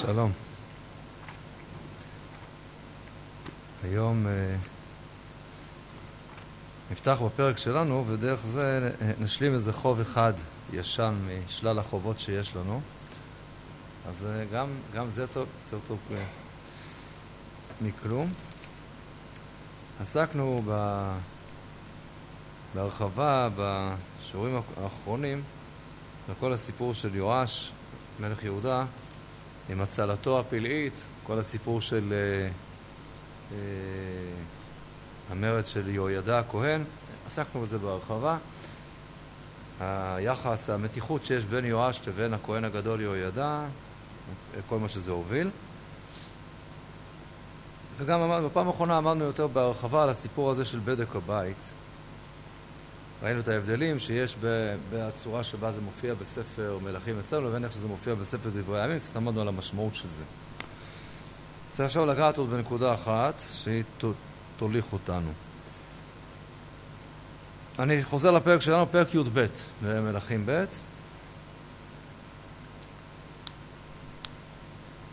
שלום. 0.00 0.32
היום 3.84 4.26
אה, 4.26 4.56
נפתח 6.90 7.18
בפרק 7.26 7.58
שלנו, 7.58 8.04
ודרך 8.08 8.46
זה 8.46 8.90
נשלים 9.18 9.54
איזה 9.54 9.72
חוב 9.72 10.00
אחד 10.00 10.32
ישן 10.72 11.14
משלל 11.44 11.78
החובות 11.78 12.18
שיש 12.18 12.56
לנו. 12.56 12.80
אז 14.08 14.26
אה, 14.26 14.44
גם, 14.52 14.68
גם 14.94 15.10
זה 15.10 15.26
טוב, 15.26 15.46
יותר 15.64 15.86
טוב 15.88 15.98
אה, 16.14 16.24
מכלום. 17.80 18.32
עסקנו 20.00 20.62
ב... 20.68 21.02
בהרחבה 22.74 23.48
בשיעורים 23.56 24.60
האחרונים 24.82 25.42
בכל 26.30 26.52
הסיפור 26.52 26.94
של 26.94 27.14
יואש, 27.14 27.72
מלך 28.20 28.44
יהודה, 28.44 28.84
עם 29.70 29.80
הצלתו 29.80 30.40
הפלאית, 30.40 31.00
כל 31.22 31.38
הסיפור 31.38 31.80
של 31.80 32.12
אה, 32.12 32.48
אה, 33.52 33.56
המרד 35.30 35.66
של 35.66 35.88
יהוידע 35.88 36.38
הכהן, 36.38 36.84
עסקנו 37.26 37.60
בזה 37.60 37.78
בהרחבה. 37.78 38.36
היחס, 39.80 40.70
המתיחות 40.70 41.24
שיש 41.24 41.44
בין 41.44 41.64
יואש 41.64 42.00
לבין 42.08 42.34
הכהן 42.34 42.64
הגדול 42.64 43.00
יהוידע, 43.00 43.60
כל 44.68 44.78
מה 44.78 44.88
שזה 44.88 45.10
הוביל. 45.10 45.50
וגם 47.98 48.44
בפעם 48.44 48.66
האחרונה 48.66 48.98
אמרנו 48.98 49.24
יותר 49.24 49.46
בהרחבה 49.46 50.02
על 50.02 50.08
הסיפור 50.08 50.50
הזה 50.50 50.64
של 50.64 50.78
בדק 50.84 51.16
הבית. 51.16 51.70
ראינו 53.22 53.40
את 53.40 53.48
ההבדלים 53.48 53.98
שיש 53.98 54.36
בצורה 54.90 55.44
שבה 55.44 55.72
זה 55.72 55.80
מופיע 55.80 56.14
בספר 56.14 56.78
מלכים 56.82 57.18
אצלנו 57.18 57.48
לבין 57.48 57.64
איך 57.64 57.72
שזה 57.72 57.88
מופיע 57.88 58.14
בספר 58.14 58.48
דברי 58.48 58.80
הימים, 58.80 58.98
קצת 58.98 59.16
עמדנו 59.16 59.40
על 59.40 59.48
המשמעות 59.48 59.94
של 59.94 60.08
זה. 60.18 60.24
צריך 61.70 61.86
עכשיו 61.86 62.06
לגעת 62.06 62.38
עוד 62.38 62.50
בנקודה 62.50 62.94
אחת 62.94 63.42
שהיא 63.52 63.84
תוליך 64.56 64.92
אותנו. 64.92 65.32
אני 67.78 68.04
חוזר 68.04 68.30
לפרק 68.30 68.60
שלנו, 68.60 68.86
פרק 68.90 69.14
י"ב 69.14 69.46
במלכים 69.82 70.42
ב'. 70.46 70.64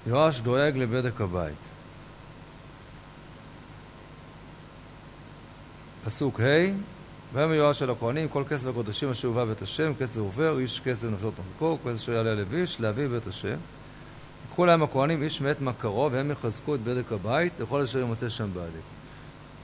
יואש 0.08 0.42
דואג 0.42 0.78
לבדק 0.78 1.22
הבית. 1.22 1.58
פסוק 6.06 6.40
ה' 6.40 6.97
ויאמר 7.34 7.54
יואש 7.54 7.84
אל 7.84 7.90
הכהנים 7.90 8.28
כל 8.28 8.44
כסף 8.50 8.68
הקודשים 8.68 9.12
אשר 9.12 9.28
הובא 9.28 9.46
בית 9.46 9.62
השם 9.62 9.92
כסף 10.00 10.18
עובר 10.18 10.60
איש 10.60 10.80
כסף 10.80 11.08
נפשו 11.08 11.32
תחקור 11.32 11.80
כסף 11.86 11.96
אשר 11.96 12.12
יעלה 12.12 12.34
לביש 12.34 12.82
להביא 12.82 13.08
בית 13.08 13.28
השם 13.28 13.56
יקחו 14.48 14.66
להם 14.66 14.84
הכהנים 14.84 15.24
איש 15.24 15.42
מאת 15.42 15.62
מכרו 15.62 16.10
והם 16.12 16.32
יחזקו 16.32 16.76
את 16.76 16.80
בדק 16.80 17.12
הבית 17.12 17.54
לכל 17.60 17.82
אשר 17.82 18.00
ימצא 18.00 18.30
שם 18.30 18.50
בעלי. 18.54 18.80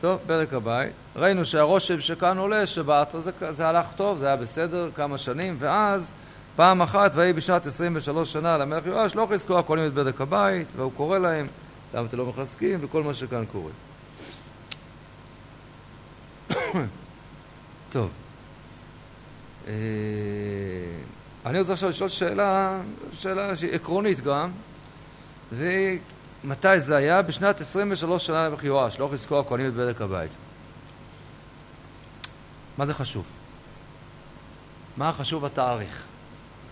טוב, 0.02 0.20
בדק 0.28 0.54
הבית. 0.54 0.92
ראינו 1.16 1.46
שהרושם 1.46 2.02
שכאן 2.02 2.38
עולה 2.38 2.66
שבאת 2.66 3.08
זה, 3.20 3.32
זה 3.50 3.68
הלך 3.68 3.86
טוב, 3.96 4.18
זה 4.18 4.28
היה 4.28 4.36
בסדר 4.36 4.90
כמה 4.96 5.18
שנים 5.18 5.56
ואז 5.60 6.12
פעם 6.56 6.82
אחת 6.82 7.12
ויהי 7.16 7.34
בשנת 7.34 7.68
23 7.68 8.34
שנה 8.34 8.58
למלך 8.58 8.86
יואש 8.86 9.16
לא 9.16 9.28
חיזקו 9.30 9.60
הכהנים 9.60 9.88
את 9.88 9.94
בדק 9.94 10.22
הבית 10.22 10.68
והוא 10.76 10.92
קורא 10.98 11.18
להם 11.18 11.48
למה 11.94 12.06
אתם 12.06 12.18
לא 12.18 12.26
מחזקים 12.26 12.80
וכל 12.82 13.04
מה 13.04 13.14
שכאן 13.14 13.44
קורה. 13.52 13.72
טוב. 17.94 18.12
אה, 19.68 19.74
אני 21.46 21.60
רוצה 21.60 21.74
עכשיו 21.74 21.90
לשאול 21.90 22.10
שאלה, 22.10 22.80
שאלה 23.14 23.56
שהיא 23.56 23.72
עקרונית 23.72 24.22
גם, 24.22 24.52
ומתי 25.52 26.80
זה 26.80 26.96
היה? 26.96 27.22
בשנת 27.22 27.62
23 27.62 28.28
שנה 28.28 28.48
למלך 28.48 28.64
יואש, 28.64 29.00
לא 29.00 29.10
חזקו 29.14 29.40
הכהנים 29.40 29.68
את 29.68 29.74
בדק 29.74 30.02
הבית. 30.02 30.32
מה 32.78 32.86
זה 32.86 32.94
חשוב? 32.94 33.26
מה 34.98 35.14
חשוב 35.14 35.46
התאריך? 35.46 36.04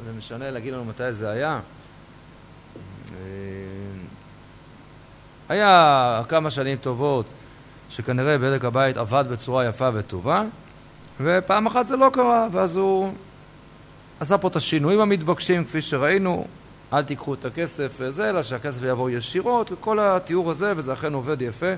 זה 0.06 0.14
משנה 0.18 0.52
להגיד 0.52 0.74
לנו 0.74 0.86
מתי 0.86 1.14
זה 1.14 1.30
היה? 1.30 1.60
אה, 3.12 3.16
היה 5.50 6.22
כמה 6.30 6.52
שנים 6.52 6.78
טובות 6.78 7.26
שכנראה 7.90 8.38
בדק 8.38 8.66
הבית 8.66 8.98
עבד 8.98 9.26
בצורה 9.30 9.66
יפה 9.66 9.90
וטובה, 9.94 10.44
ופעם 11.20 11.68
אחת 11.68 11.86
זה 11.86 11.96
לא 11.96 12.10
קרה, 12.14 12.48
ואז 12.52 12.78
הוא 12.78 13.14
עשה 14.20 14.38
פה 14.38 14.48
את 14.48 14.56
השינויים 14.56 15.00
המתבקשים, 15.00 15.66
כפי 15.66 15.82
שראינו, 15.82 16.48
אל 16.94 17.04
תיקחו 17.04 17.34
את 17.34 17.46
הכסף 17.46 17.94
וזה, 18.00 18.30
אלא 18.30 18.44
שהכסף 18.44 18.82
יעבור 18.84 19.10
ישירות, 19.10 19.72
וכל 19.72 20.00
התיאור 20.00 20.52
הזה, 20.52 20.74
וזה 20.76 20.94
אכן 20.94 21.14
עובד 21.14 21.42
יפה. 21.42 21.74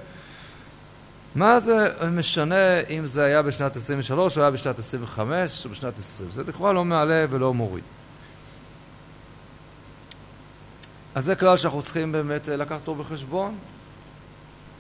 מה 1.35 1.59
זה 1.59 1.87
משנה 2.11 2.79
אם 2.79 3.05
זה 3.05 3.23
היה 3.23 3.41
בשנת 3.41 3.75
23 3.75 4.37
או 4.37 4.41
היה 4.41 4.51
בשנת 4.51 4.79
25 4.79 5.65
או 5.65 5.69
בשנת 5.69 5.99
20? 5.99 6.29
זה 6.31 6.43
לכאורה 6.43 6.73
לא 6.73 6.85
מעלה 6.85 7.25
ולא 7.29 7.53
מוריד. 7.53 7.83
אז 11.15 11.25
זה 11.25 11.35
כלל 11.35 11.57
שאנחנו 11.57 11.81
צריכים 11.81 12.11
באמת 12.11 12.47
לקחת 12.47 12.79
אותו 12.79 12.95
בחשבון, 12.95 13.55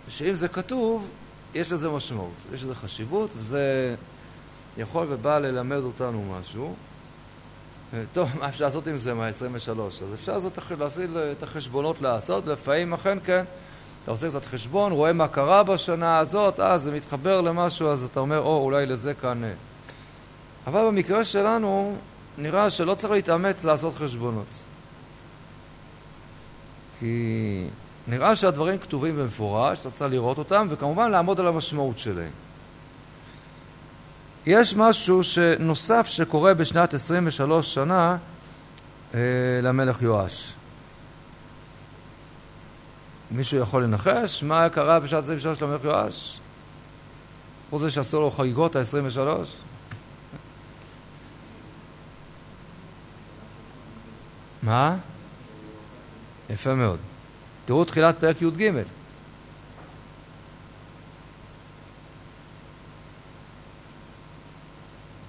שאם 0.07 0.35
זה 0.35 0.47
כתוב, 0.47 1.09
יש 1.53 1.71
לזה 1.71 1.89
משמעות, 1.89 2.33
יש 2.53 2.63
לזה 2.63 2.75
חשיבות, 2.75 3.29
וזה 3.37 3.95
יכול 4.77 5.05
ובא 5.09 5.39
ללמד 5.39 5.81
אותנו 5.83 6.23
משהו. 6.39 6.75
אה, 7.93 8.03
טוב, 8.13 8.29
מה 8.39 8.49
אפשר 8.49 8.65
לעשות 8.65 8.87
עם 8.87 8.97
זה 8.97 9.13
מה-23? 9.13 9.79
אז 9.79 10.13
אפשר 10.13 10.33
לעשות 10.33 10.59
את 11.31 11.43
החשבונות 11.43 12.01
לעשות, 12.01 12.47
לפעמים 12.47 12.93
אכן 12.93 13.17
כן. 13.23 13.43
אתה 14.03 14.11
עושה 14.11 14.29
קצת 14.29 14.45
חשבון, 14.45 14.91
רואה 14.91 15.13
מה 15.13 15.27
קרה 15.27 15.63
בשנה 15.63 16.17
הזאת, 16.17 16.59
אה, 16.59 16.77
זה 16.77 16.91
מתחבר 16.91 17.41
למשהו, 17.41 17.89
אז 17.89 18.03
אתה 18.03 18.19
אומר, 18.19 18.39
או, 18.39 18.63
אולי 18.63 18.85
לזה 18.85 19.13
כאן... 19.13 19.43
אה. 19.43 19.49
אבל 20.67 20.87
במקרה 20.87 21.23
שלנו, 21.23 21.95
נראה 22.37 22.69
שלא 22.69 22.95
צריך 22.95 23.13
להתאמץ 23.13 23.63
לעשות 23.63 23.93
חשבונות. 23.95 24.47
כי 26.99 27.67
נראה 28.07 28.35
שהדברים 28.35 28.77
כתובים 28.77 29.17
במפורש, 29.17 29.79
אתה 29.79 29.91
צריך 29.91 30.11
לראות 30.11 30.37
אותם, 30.37 30.67
וכמובן 30.69 31.11
לעמוד 31.11 31.39
על 31.39 31.47
המשמעות 31.47 31.99
שלהם. 31.99 32.31
יש 34.45 34.75
משהו 34.75 35.21
נוסף 35.59 36.07
שקורה 36.07 36.53
בשנת 36.53 36.93
23 36.93 37.73
שנה 37.73 38.17
אה, 39.13 39.19
למלך 39.61 40.01
יואש. 40.01 40.53
מישהו 43.31 43.59
יכול 43.59 43.83
לנחש 43.83 44.43
מה 44.43 44.69
קרה 44.69 44.99
בשנת 44.99 45.23
23 45.23 45.61
למלך 45.61 45.83
יואש? 45.83 46.39
חוץ 47.69 47.81
מזה 47.81 47.91
שעשו 47.91 48.21
לו 48.21 48.31
חגיגות 48.31 48.75
ה-23? 48.75 49.19
מה? 54.63 54.95
יפה 56.49 56.73
מאוד. 56.73 56.99
תראו 57.65 57.85
תחילת 57.85 58.19
פרק 58.19 58.41
י"ג. 58.41 58.71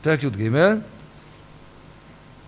פרק 0.04 0.22
י"ג, 0.22 0.50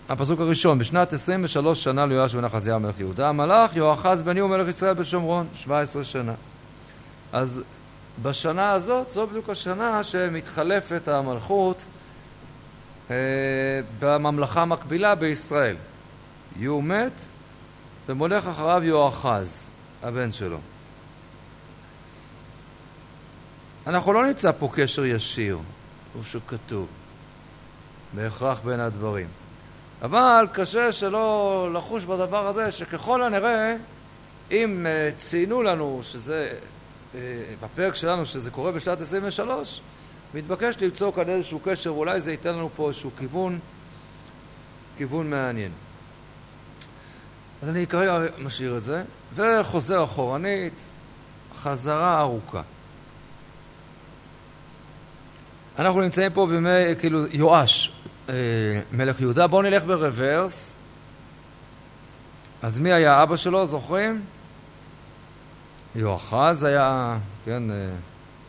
הפסוק 0.09 0.41
הראשון, 0.41 0.79
בשנת 0.79 1.13
23 1.13 1.85
שנה 1.85 2.07
ליואש 2.07 2.35
בן 2.35 2.45
אחזיה 2.45 2.79
מלך 2.79 3.01
יהודה, 3.01 3.29
המלאך 3.29 3.77
יואחז 3.77 4.23
בני 4.23 4.41
ומלך 4.41 4.69
ישראל 4.69 4.95
בשומרון, 4.95 5.47
17 5.55 6.05
שנה. 6.05 6.35
אז 7.33 7.63
בשנה 8.23 8.73
הזאת, 8.73 9.11
זו 9.11 9.27
בדיוק 9.27 9.51
השנה 9.51 10.05
שמתחלפת 10.05 11.09
המלכות 11.09 11.85
אה, 13.11 13.17
בממלכה 13.99 14.63
המקבילה 14.63 15.15
בישראל. 15.15 15.77
יהוא 16.59 16.83
מת 16.83 17.23
ומולך 18.09 18.47
אחריו 18.47 18.85
יואחז, 18.85 19.67
הבן 20.03 20.33
שלו. 20.33 20.59
אנחנו 23.87 24.13
לא 24.13 24.27
נמצא 24.27 24.53
פה 24.53 24.69
קשר 24.73 25.05
ישיר, 25.05 25.59
הוא 26.15 26.23
שכתוב. 26.23 26.87
בהכרח 28.17 28.61
בין 28.65 28.81
הדברים. 28.81 29.27
אבל 30.03 30.47
קשה 30.53 30.93
שלא 30.93 31.69
לחוש 31.73 32.05
בדבר 32.05 32.47
הזה 32.47 32.71
שככל 32.71 33.23
הנראה, 33.23 33.77
אם 34.51 34.87
uh, 34.87 35.19
ציינו 35.19 35.63
לנו 35.63 36.01
שזה, 36.03 36.53
uh, 37.13 37.17
בפרק 37.63 37.95
שלנו 37.95 38.27
שזה 38.27 38.51
קורה 38.51 38.73
בשנת 38.73 39.01
23, 39.01 39.81
מתבקש 40.35 40.77
למצוא 40.83 41.13
כאן 41.13 41.29
איזשהו 41.29 41.61
קשר, 41.65 41.95
ואולי 41.95 42.21
זה 42.21 42.31
ייתן 42.31 42.49
לנו 42.49 42.71
פה 42.77 42.89
איזשהו 42.89 43.11
כיוון, 43.19 43.59
כיוון 44.99 45.31
מעניין. 45.31 45.73
אז 47.63 47.69
אני 47.69 47.87
כרגע 47.87 48.19
משאיר 48.39 48.77
את 48.77 48.83
זה, 48.83 49.03
וחוזר 49.35 50.05
אחורנית, 50.05 50.87
חזרה 51.63 52.21
ארוכה. 52.21 52.63
אנחנו 55.79 56.01
נמצאים 56.01 56.33
פה 56.33 56.47
בימי, 56.47 56.97
כאילו, 56.99 57.27
יואש, 57.27 57.89
אה, 57.89 57.96
מלך 58.93 59.21
יהודה. 59.21 59.47
בואו 59.47 59.63
נלך 59.63 59.85
ברוורס. 59.85 60.77
אז 62.63 62.79
מי 62.79 62.93
היה 62.93 63.23
אבא 63.23 63.37
שלו, 63.37 63.67
זוכרים? 63.67 64.23
יואחז 65.95 66.65
היה, 66.65 67.19
כן, 67.45 67.71
אה, 67.71 67.89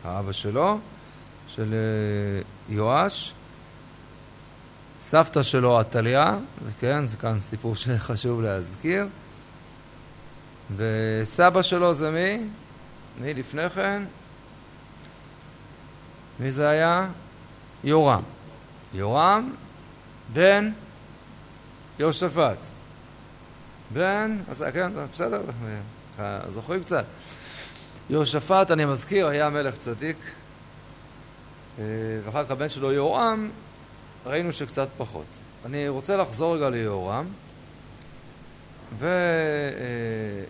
האבא 0.03 0.31
שלו, 0.31 0.79
של 1.47 1.74
אה, 1.74 2.41
יואש. 2.75 3.33
סבתא 5.01 5.44
שלו 5.44 5.79
עתליה, 5.79 6.38
כן, 6.79 7.07
זה 7.07 7.18
כאן 7.18 7.39
סיפור 7.39 7.75
שחשוב 7.75 8.41
להזכיר. 8.41 9.07
וסבא 10.77 11.62
שלו 11.62 11.94
זה 11.94 12.12
מי? 12.12 12.39
מי 13.21 13.33
לפני 13.33 13.69
כן? 13.69 14.03
מי 16.39 16.51
זה 16.51 16.69
היה? 16.69 17.07
יורם. 17.83 18.21
יורם 18.94 19.51
בן 20.33 20.71
יהושפט. 22.00 22.57
בן, 23.94 24.38
כן, 24.74 24.91
בסדר, 25.13 25.41
זוכרים 26.47 26.83
קצת. 26.83 27.06
יהושפט, 28.09 28.71
אני 28.71 28.85
מזכיר, 28.85 29.27
היה 29.27 29.50
מלך 29.50 29.77
צדיק, 29.77 30.18
אה, 31.79 31.83
ואחר 32.25 32.45
כך 32.45 32.51
הבן 32.51 32.69
שלו 32.69 32.91
יהורם, 32.91 33.50
ראינו 34.25 34.53
שקצת 34.53 34.88
פחות. 34.97 35.25
אני 35.65 35.88
רוצה 35.88 36.18
לחזור 36.18 36.56
רגע 36.56 36.69
ליהורם 36.69 37.25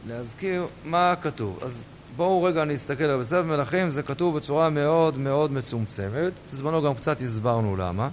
ולהזכיר 0.07 0.67
מה 0.85 1.13
כתוב. 1.21 1.59
אז 1.61 1.83
בואו 2.15 2.43
רגע 2.43 2.65
נסתכל, 2.65 3.17
בספר 3.17 3.43
מלכים 3.43 3.89
זה 3.89 4.03
כתוב 4.03 4.37
בצורה 4.37 4.69
מאוד 4.69 5.17
מאוד 5.17 5.51
מצומצמת, 5.51 6.33
בזמנו 6.47 6.81
גם 6.81 6.95
קצת 6.95 7.21
הסברנו 7.21 7.75
למה. 7.75 8.09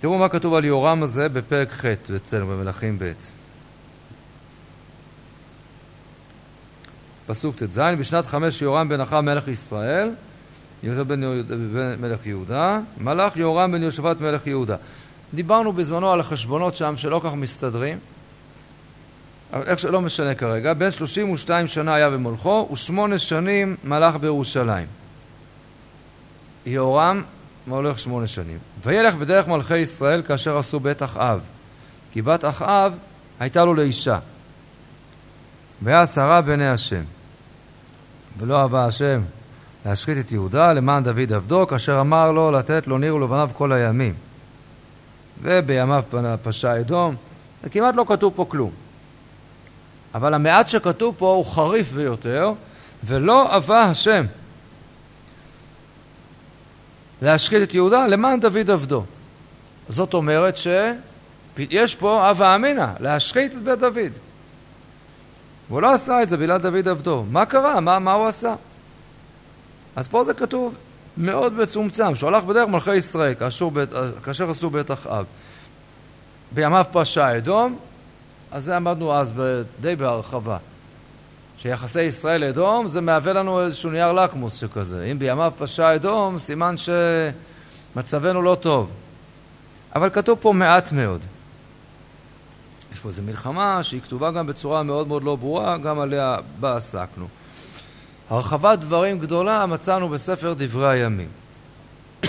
תראו 0.00 0.18
מה 0.18 0.28
כתוב 0.28 0.54
על 0.54 0.64
יורם 0.64 1.02
הזה 1.02 1.28
בפרק 1.28 1.70
ח' 1.70 1.84
אצלנו 2.16 2.46
במלכים 2.46 2.98
ב'. 2.98 3.12
פסוק 7.26 7.56
ט"ז, 7.56 7.80
בשנת 7.98 8.26
חמש 8.26 8.62
יורם 8.62 8.88
בן 8.88 9.00
אחר 9.00 9.20
מלך 9.20 9.48
ישראל, 9.48 10.10
יהודה 10.82 11.04
בן, 11.04 11.20
מלך 12.00 12.26
יהודה, 12.26 12.80
מלך 12.98 13.36
יורם 13.36 13.72
בן 13.72 13.82
יושבת 13.82 14.20
מלך 14.20 14.46
יהודה. 14.46 14.76
דיברנו 15.34 15.72
בזמנו 15.72 16.12
על 16.12 16.20
החשבונות 16.20 16.76
שם 16.76 16.94
שלא 16.96 17.20
כך 17.24 17.34
מסתדרים, 17.34 17.98
אבל 19.52 19.62
איך 19.62 19.78
שלא 19.78 20.00
משנה 20.00 20.34
כרגע, 20.34 20.74
בן 20.74 20.90
32 20.90 21.68
שנה 21.68 21.94
היה 21.94 22.10
במולכו 22.10 22.68
ושמונה 22.72 23.18
שנים 23.18 23.76
מלך 23.84 24.16
בירושלים. 24.16 24.86
יהורם 26.66 27.22
מולך 27.66 27.98
שמונה 27.98 28.26
שנים. 28.26 28.58
וילך 28.84 29.14
בדרך 29.14 29.48
מלכי 29.48 29.78
ישראל 29.78 30.22
כאשר 30.22 30.58
עשו 30.58 30.80
בית 30.80 31.02
אחאב, 31.02 31.40
כי 32.12 32.22
בת 32.22 32.44
אחאב 32.44 32.92
הייתה 33.40 33.64
לו 33.64 33.74
לאישה. 33.74 34.18
והיה 35.82 36.06
שרה 36.06 36.40
בעיני 36.40 36.68
השם. 36.68 37.02
ולא 38.38 38.62
אהבה 38.62 38.84
השם 38.84 39.20
להשחית 39.86 40.18
את 40.18 40.32
יהודה 40.32 40.72
למען 40.72 41.04
דוד 41.04 41.32
עבדו, 41.32 41.66
כאשר 41.66 42.00
אמר 42.00 42.32
לו 42.32 42.50
לתת 42.50 42.86
לו 42.86 42.98
ניר 42.98 43.14
ולבניו 43.14 43.50
כל 43.52 43.72
הימים. 43.72 44.14
ובימיו 45.42 46.04
פשע 46.42 46.80
אדום, 46.80 47.16
וכמעט 47.64 47.94
לא 47.94 48.04
כתוב 48.08 48.32
פה 48.36 48.46
כלום. 48.48 48.70
אבל 50.14 50.34
המעט 50.34 50.68
שכתוב 50.68 51.14
פה 51.18 51.32
הוא 51.32 51.44
חריף 51.44 51.92
ביותר, 51.92 52.52
ולא 53.04 53.54
אהבה 53.54 53.84
השם 53.84 54.24
להשחית 57.24 57.62
את 57.62 57.74
יהודה 57.74 58.06
למען 58.06 58.40
דוד 58.40 58.70
עבדו. 58.70 59.04
זאת 59.88 60.14
אומרת 60.14 60.56
שיש 60.56 61.94
פה 61.94 62.28
הווה 62.28 62.54
אמינא, 62.54 62.86
להשחית 63.00 63.54
את 63.54 63.62
בית 63.62 63.78
דוד. 63.78 64.12
והוא 65.68 65.82
לא 65.82 65.92
עשה 65.92 66.22
את 66.22 66.28
זה 66.28 66.36
בגלל 66.36 66.58
דוד 66.58 66.88
עבדו. 66.88 67.24
מה 67.30 67.46
קרה? 67.46 67.80
מה, 67.80 67.98
מה 67.98 68.12
הוא 68.12 68.26
עשה? 68.26 68.54
אז 69.96 70.08
פה 70.08 70.24
זה 70.24 70.34
כתוב 70.34 70.74
מאוד 71.16 71.52
מצומצם, 71.52 72.16
שהוא 72.16 72.28
הלך 72.28 72.44
בדרך 72.44 72.68
מלכי 72.68 72.94
ישראל, 72.94 73.34
כאשר, 73.34 73.68
בית, 73.68 73.88
כאשר 74.24 74.50
עשו 74.50 74.70
בית 74.70 74.90
אחאב. 74.90 75.24
בימיו 76.52 76.84
פשע 76.92 77.36
אדום, 77.36 77.78
אז 78.52 78.64
זה 78.64 78.76
עמדנו 78.76 79.14
אז 79.14 79.32
די 79.80 79.96
בהרחבה. 79.96 80.56
שיחסי 81.58 82.02
ישראל 82.02 82.44
אדום 82.44 82.88
זה 82.88 83.00
מהווה 83.00 83.32
לנו 83.32 83.60
איזשהו 83.64 83.90
נייר 83.90 84.12
לקמוס 84.12 84.54
שכזה. 84.54 85.08
אם 85.12 85.18
בימיו 85.18 85.52
פשע 85.58 85.94
אדום, 85.94 86.38
סימן 86.38 86.74
שמצבנו 87.94 88.42
לא 88.42 88.56
טוב. 88.60 88.90
אבל 89.94 90.10
כתוב 90.10 90.38
פה 90.40 90.52
מעט 90.52 90.92
מאוד. 90.92 91.20
יש 92.92 92.98
פה 92.98 93.08
איזו 93.08 93.22
מלחמה 93.22 93.82
שהיא 93.82 94.00
כתובה 94.00 94.30
גם 94.30 94.46
בצורה 94.46 94.82
מאוד 94.82 95.08
מאוד 95.08 95.24
לא 95.24 95.36
ברורה, 95.36 95.78
גם 95.78 96.00
עליה 96.00 96.36
בה 96.60 96.76
עסקנו. 96.76 97.28
הרחבת 98.30 98.78
דברים 98.78 99.18
גדולה 99.18 99.66
מצאנו 99.66 100.08
בספר 100.08 100.54
דברי 100.58 100.88
הימים. 100.90 101.28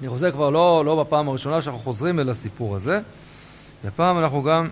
אני 0.00 0.08
חוזר 0.08 0.30
כבר 0.30 0.50
לא, 0.50 0.82
לא 0.86 1.04
בפעם 1.04 1.28
הראשונה 1.28 1.62
שאנחנו 1.62 1.80
חוזרים 1.80 2.20
אל 2.20 2.30
הסיפור 2.30 2.76
הזה, 2.76 3.00
והפעם 3.84 4.18
אנחנו 4.18 4.42
גם 4.42 4.68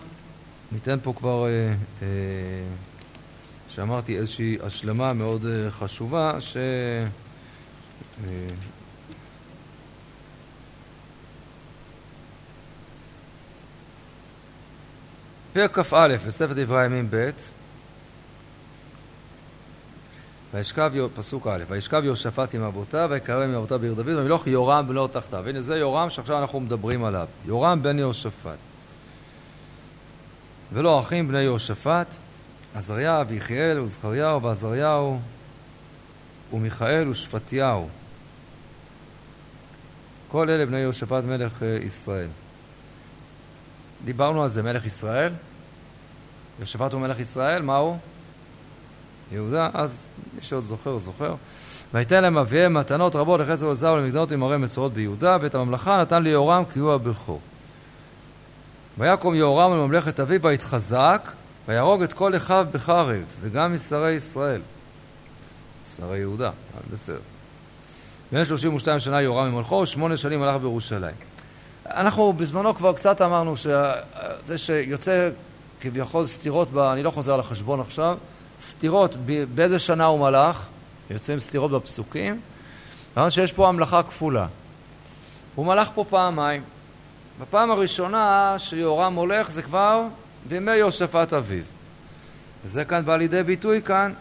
ניתן 0.75 0.99
פה 1.03 1.13
כבר, 1.17 1.47
אה, 1.47 1.75
אה, 2.03 2.07
שאמרתי, 3.69 4.19
איזושהי 4.19 4.59
השלמה 4.63 5.13
מאוד 5.13 5.47
אה, 5.47 5.71
חשובה, 5.71 6.41
ש... 6.41 6.57
פרק 15.53 15.79
כ"א 15.79 16.17
בספר 16.27 16.53
דברי 16.57 16.83
הימים 16.83 17.07
ב' 17.11 17.31
וישכב, 20.55 20.93
פסוק 21.15 21.47
א', 21.47 21.65
וישכב 21.69 22.05
יהושפט 22.05 22.55
עם 22.55 22.63
אבותיו, 22.63 23.09
ויקרב 23.11 23.43
עם 23.43 23.55
אבותיו 23.55 23.79
בעיר 23.79 23.95
דוד, 23.95 24.09
ומלוך 24.09 24.47
יורם 24.47 24.89
בנו 24.89 25.09
תחתיו. 25.09 25.49
הנה 25.49 25.61
זה 25.61 25.77
יורם 25.77 26.11
שעכשיו 26.11 26.39
אנחנו 26.39 26.61
מדברים 26.61 27.05
עליו. 27.05 27.27
יורם 27.47 27.83
בן 27.83 27.99
יהושפט. 27.99 28.74
ולא 30.73 31.01
אחים 31.01 31.29
בני 31.29 31.43
יהושפט, 31.43 32.17
עזריה 32.75 33.23
ויחיאל 33.29 33.81
וזכריהו 33.81 34.43
ועזריהו 34.43 35.21
ומיכאל 36.53 37.09
ושפטיהו. 37.09 37.89
כל 40.29 40.51
אלה 40.51 40.67
בני 40.67 40.79
יהושפט 40.79 41.25
מלך 41.25 41.63
אה, 41.63 41.79
ישראל. 41.83 42.29
דיברנו 44.05 44.43
על 44.43 44.49
זה, 44.49 44.63
מלך 44.63 44.87
ישראל. 44.87 45.33
יהושפט 46.59 46.93
הוא 46.93 47.01
מלך 47.01 47.21
ישראל, 47.21 47.63
מה 47.63 47.77
הוא? 47.77 47.97
יהודה, 49.33 49.71
אז 49.75 50.03
מי 50.35 50.43
שעוד 50.43 50.65
זוכר, 50.65 50.99
זוכר. 50.99 51.35
ויתן 51.95 52.23
להם 52.23 52.39
אביהם 52.39 52.75
מתנות 52.75 53.17
רבות 53.17 53.41
לחסר 53.41 53.67
ולזר 53.67 53.93
ולמגדנות 53.93 54.33
עם 54.33 54.43
ערי 54.43 54.57
מצורות 54.57 54.93
ביהודה, 54.93 55.37
ואת 55.41 55.55
הממלכה 55.55 55.97
נתן 55.97 56.23
ליהורם 56.23 56.65
כי 56.73 56.79
הוא 56.79 56.93
הבכור. 56.93 57.41
ויקום 58.99 59.35
יהורם 59.35 59.73
לממלכת 59.73 60.21
אביו 60.21 60.43
ויתחזק, 60.43 61.31
ויהרוג 61.69 62.03
את 62.03 62.13
כל 62.13 62.37
אחיו 62.37 62.67
בחרב, 62.73 63.25
וגם 63.41 63.75
משרי 63.75 64.13
ישראל. 64.13 64.61
שרי 65.97 66.19
יהודה, 66.19 66.51
בסדר. 66.93 67.19
בן 68.33 68.45
32 68.45 69.01
שנה 69.01 69.23
יהורם 69.23 69.53
ממלכו, 69.53 69.75
ושמונה 69.75 70.17
שנים 70.17 70.43
הלך 70.43 70.57
בירושלים. 70.61 71.15
אנחנו 71.87 72.33
בזמנו 72.33 72.75
כבר 72.75 72.93
קצת 72.93 73.23
אמרנו 73.23 73.57
שזה 73.57 74.59
שיוצא 74.59 75.31
כביכול 75.81 76.27
סתירות, 76.27 76.69
ב... 76.73 76.79
אני 76.79 77.03
לא 77.03 77.11
חוזר 77.11 77.35
על 77.35 77.41
החשבון 77.41 77.81
עכשיו, 77.81 78.19
סתירות, 78.63 79.15
באיזה 79.55 79.79
שנה 79.79 80.05
הוא 80.05 80.21
מלך, 80.21 80.61
יוצאים 81.11 81.41
סתירות 81.41 81.71
בפסוקים, 81.71 82.41
כיוון 83.15 83.31
שיש 83.31 83.53
פה 83.53 83.69
המלאכה 83.69 84.03
כפולה. 84.03 84.47
הוא 85.55 85.67
מלך 85.67 85.89
פה 85.95 86.05
פעמיים. 86.11 86.63
בפעם 87.41 87.71
הראשונה 87.71 88.55
שיהורם 88.59 89.15
הולך 89.15 89.51
זה 89.51 89.63
כבר 89.63 90.03
בימי 90.49 90.77
יהושפט 90.77 91.33
אביו. 91.33 91.63
וזה 92.65 92.85
כאן 92.85 93.05
בא 93.05 93.17
לידי 93.17 93.43
ביטוי 93.43 93.83
כאן, 93.83 94.13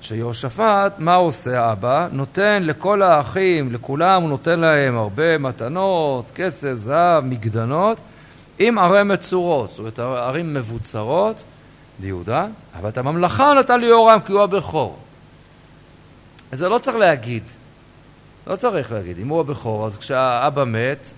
שיהושפט, 0.00 0.94
מה 0.98 1.14
עושה 1.14 1.60
האבא? 1.60 2.08
נותן 2.12 2.62
לכל 2.62 3.02
האחים, 3.02 3.72
לכולם, 3.72 4.22
הוא 4.22 4.30
נותן 4.30 4.60
להם 4.60 4.96
הרבה 4.96 5.38
מתנות, 5.38 6.30
כסף, 6.34 6.74
זהב, 6.74 7.24
מגדנות, 7.24 8.00
עם 8.58 8.78
ערי 8.78 9.02
מצורות, 9.02 9.70
זאת 9.70 9.78
אומרת 9.78 9.98
ערים 9.98 10.54
מבוצרות 10.54 11.44
ליהודה, 12.00 12.46
אבל 12.78 12.88
את 12.88 12.98
הממלכה 12.98 13.52
נתן 13.52 13.80
ליהורם 13.80 14.20
כי 14.26 14.32
הוא 14.32 14.42
הבכור. 14.42 14.98
זה 16.52 16.68
לא 16.68 16.78
צריך 16.78 16.96
להגיד, 16.96 17.42
לא 18.46 18.56
צריך 18.56 18.92
להגיד. 18.92 19.18
אם 19.18 19.28
הוא 19.28 19.40
הבכור, 19.40 19.86
אז 19.86 19.96
כשהאבא 19.96 20.64
מת, 20.64 21.10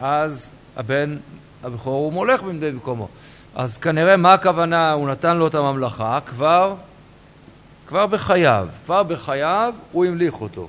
אז 0.00 0.50
הבן 0.76 1.16
הבכור 1.64 2.04
הוא 2.04 2.12
מולך 2.12 2.42
במדי 2.42 2.70
במקומו. 2.70 3.08
אז 3.54 3.78
כנראה 3.78 4.16
מה 4.16 4.32
הכוונה, 4.32 4.92
הוא 4.92 5.08
נתן 5.08 5.36
לו 5.36 5.46
את 5.46 5.54
הממלכה 5.54 6.18
כבר, 6.26 6.74
כבר 7.86 8.06
בחייו. 8.06 8.68
כבר 8.84 9.02
בחייו 9.02 9.74
הוא 9.92 10.04
המליך 10.04 10.40
אותו. 10.40 10.68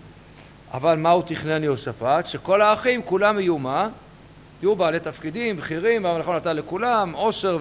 אבל 0.73 0.97
מה 0.97 1.09
הוא 1.11 1.23
תכנן 1.25 1.63
יהושפט? 1.63 2.25
שכל 2.25 2.61
האחים 2.61 3.01
כולם 3.01 3.39
יהיו 3.39 3.57
מה? 3.57 3.89
יהיו 4.61 4.75
בעלי 4.75 4.99
תפקידים, 4.99 5.57
בכירים, 5.57 6.03
והמלאכה 6.03 6.35
נתן 6.35 6.55
לכולם, 6.55 7.11
עושר 7.11 7.57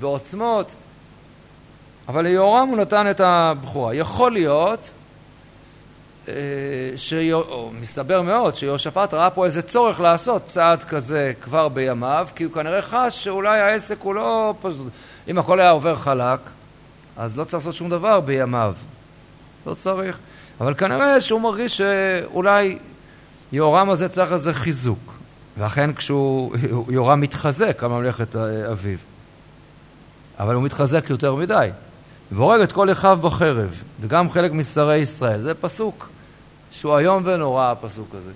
ועוצמות. 0.00 0.74
אבל 2.08 2.22
ליהורם 2.22 2.68
הוא 2.68 2.76
נתן 2.76 3.10
את 3.10 3.20
הבכורה. 3.20 3.94
יכול 3.94 4.32
להיות 4.32 4.90
אה, 6.28 6.34
שמסתבר 6.96 8.22
מאוד 8.22 8.56
שיהושפט 8.56 9.14
ראה 9.14 9.30
פה 9.30 9.44
איזה 9.44 9.62
צורך 9.62 10.00
לעשות 10.00 10.44
צעד 10.44 10.84
כזה 10.84 11.32
כבר 11.40 11.68
בימיו, 11.68 12.28
כי 12.34 12.44
הוא 12.44 12.52
כנראה 12.52 12.82
חש 12.82 13.24
שאולי 13.24 13.60
העסק 13.60 13.96
הוא 14.00 14.14
לא 14.14 14.54
פשוט. 14.60 14.92
אם 15.28 15.38
הכל 15.38 15.60
היה 15.60 15.70
עובר 15.70 15.96
חלק, 15.96 16.40
אז 17.16 17.36
לא 17.36 17.44
צריך 17.44 17.54
לעשות 17.54 17.74
שום 17.74 17.90
דבר 17.90 18.20
בימיו. 18.20 18.74
לא 19.66 19.74
צריך. 19.74 20.18
אבל 20.60 20.74
כנראה 20.74 21.20
שהוא 21.20 21.40
מרגיש 21.40 21.76
שאולי 21.76 22.78
יהורם 23.52 23.90
הזה 23.90 24.08
צריך 24.08 24.32
איזה 24.32 24.52
חיזוק. 24.52 25.12
ואכן 25.58 25.92
כשהוא, 25.92 26.56
יהורם 26.88 27.20
מתחזק 27.20 27.82
על 27.82 27.88
ממלכת 27.88 28.36
אביו. 28.72 28.98
אבל 30.38 30.54
הוא 30.54 30.62
מתחזק 30.62 31.10
יותר 31.10 31.34
מדי. 31.34 31.68
והורג 32.32 32.60
את 32.60 32.72
כל 32.72 32.92
אחיו 32.92 33.18
בחרב, 33.22 33.82
וגם 34.00 34.30
חלק 34.30 34.52
משרי 34.52 34.98
ישראל. 34.98 35.40
זה 35.40 35.54
פסוק 35.54 36.08
שהוא 36.72 36.98
איום 36.98 37.22
ונורא, 37.26 37.70
הפסוק 37.70 38.14
הזה. 38.14 38.32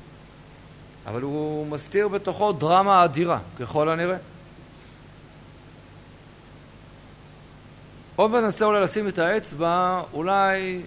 אבל 1.06 1.22
הוא 1.22 1.66
מסתיר 1.66 2.08
בתוכו 2.08 2.52
דרמה 2.52 3.04
אדירה, 3.04 3.38
ככל 3.58 3.88
הנראה. 3.88 4.16
עוד 8.16 8.34
ננסה 8.34 8.64
אולי 8.64 8.80
לשים 8.80 9.08
את 9.08 9.18
האצבע, 9.18 10.02
אולי 10.12 10.82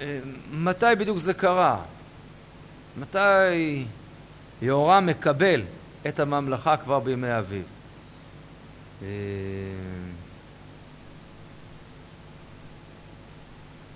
אה, 0.00 0.18
מתי 0.52 0.86
בדיוק 0.98 1.18
זה 1.18 1.34
קרה? 1.34 1.80
מתי 2.96 3.84
יהורם 4.62 5.06
מקבל 5.06 5.62
את 6.08 6.20
הממלכה 6.20 6.76
כבר 6.76 7.00
בימי 7.00 7.38
אביו? 7.38 7.62
אה, 9.02 9.08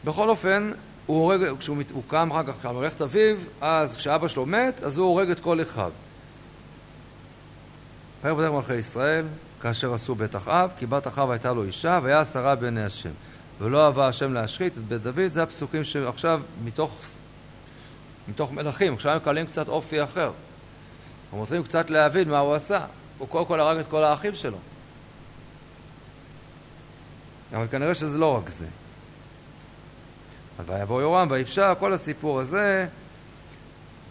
בכל 0.04 0.28
אופן, 0.28 0.71
הוא 1.08 1.22
הורג, 1.22 1.58
כשהוא 1.58 1.76
הוא 1.92 2.02
קם 2.08 2.30
אחר 2.30 2.52
כך 2.52 2.66
על 2.66 2.76
מלאכת 2.76 3.00
אביו, 3.00 3.36
אז 3.60 3.96
כשאבא 3.96 4.28
שלו 4.28 4.46
מת, 4.46 4.82
אז 4.82 4.98
הוא 4.98 5.06
הורג 5.06 5.30
את 5.30 5.40
כל 5.40 5.62
אחיו. 5.62 5.90
וירא 8.22 8.34
בדרך 8.34 8.52
מלכי 8.52 8.74
ישראל, 8.74 9.26
כאשר 9.60 9.94
עשו 9.94 10.14
בית 10.14 10.36
אחאב, 10.36 10.70
כי 10.78 10.86
בת 10.86 11.06
אחאב 11.06 11.30
הייתה 11.30 11.52
לו 11.52 11.64
אישה, 11.64 12.00
והיה 12.02 12.20
עשרה 12.20 12.54
בעיני 12.54 12.84
השם. 12.84 13.10
ולא 13.60 13.86
אהבה 13.86 14.08
השם 14.08 14.32
להשחית 14.32 14.72
את 14.78 14.82
בית 14.88 15.02
דוד, 15.02 15.32
זה 15.32 15.42
הפסוקים 15.42 15.84
שעכשיו 15.84 16.40
מתוך, 16.64 17.00
מתוך 18.28 18.52
מלכים, 18.52 18.94
עכשיו 18.94 19.12
הם 19.12 19.16
מקבלים 19.18 19.46
קצת 19.46 19.68
אופי 19.68 20.04
אחר. 20.04 20.30
אנחנו 21.24 21.42
מתחילים 21.42 21.62
קצת 21.62 21.90
להבין 21.90 22.28
מה 22.28 22.38
הוא 22.38 22.54
עשה. 22.54 22.84
הוא 23.18 23.28
קודם 23.28 23.46
כל 23.46 23.60
הרג 23.60 23.78
את 23.78 23.86
כל 23.88 24.04
האחים 24.04 24.34
שלו. 24.34 24.58
אבל 27.52 27.66
כנראה 27.66 27.94
שזה 27.94 28.18
לא 28.18 28.36
רק 28.36 28.48
זה. 28.48 28.66
ויבוא 30.66 31.02
יורם 31.02 31.28
ויפשע, 31.30 31.74
כל 31.74 31.92
הסיפור 31.92 32.40
הזה. 32.40 32.86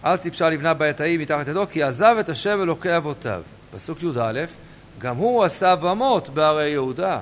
אז 0.04 0.20
טיפשה 0.20 0.50
לבנה 0.50 0.74
בעת 0.74 1.02
ההיא 1.02 1.20
מתחת 1.20 1.48
ידו, 1.48 1.68
כי 1.72 1.84
עזב 1.84 2.16
את 2.20 2.30
השם 2.30 2.62
אלוקי 2.62 2.98
אבותיו. 2.98 3.42
פסוק 3.72 4.04
י"א, 4.04 4.46
גם 5.00 5.16
הוא 5.16 5.44
עשה 5.44 5.76
במות 5.76 6.30
בערי 6.30 6.70
יהודה. 6.70 7.20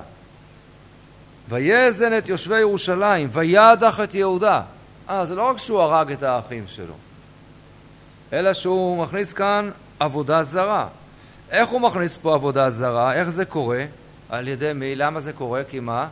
ויזן 1.48 2.18
את 2.18 2.28
יושבי 2.28 2.60
ירושלים, 2.60 3.28
וידח 3.32 4.00
את 4.00 4.14
יהודה. 4.14 4.62
אה, 5.08 5.26
זה 5.26 5.34
לא 5.34 5.42
רק 5.42 5.58
שהוא 5.58 5.80
הרג 5.80 6.12
את 6.12 6.22
האחים 6.22 6.64
שלו, 6.68 6.94
אלא 8.32 8.52
שהוא 8.52 9.02
מכניס 9.02 9.32
כאן 9.32 9.70
עבודה 10.00 10.42
זרה. 10.42 10.88
איך 11.50 11.68
הוא 11.68 11.80
מכניס 11.80 12.16
פה 12.16 12.34
עבודה 12.34 12.70
זרה? 12.70 13.14
איך 13.14 13.28
זה 13.28 13.44
קורה? 13.44 13.84
על 14.28 14.48
ידי 14.48 14.72
מי? 14.74 14.96
למה 14.96 15.20
זה 15.20 15.32
קורה? 15.32 15.64
כי 15.64 15.80
מה? 15.80 16.08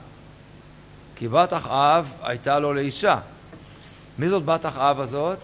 כי 1.24 1.28
בת 1.28 1.52
אחאב 1.52 2.14
הייתה 2.22 2.58
לו 2.58 2.74
לאישה. 2.74 3.18
מי 4.18 4.28
זאת 4.28 4.44
בת 4.44 4.66
אחאב 4.66 5.00
הזאת? 5.00 5.38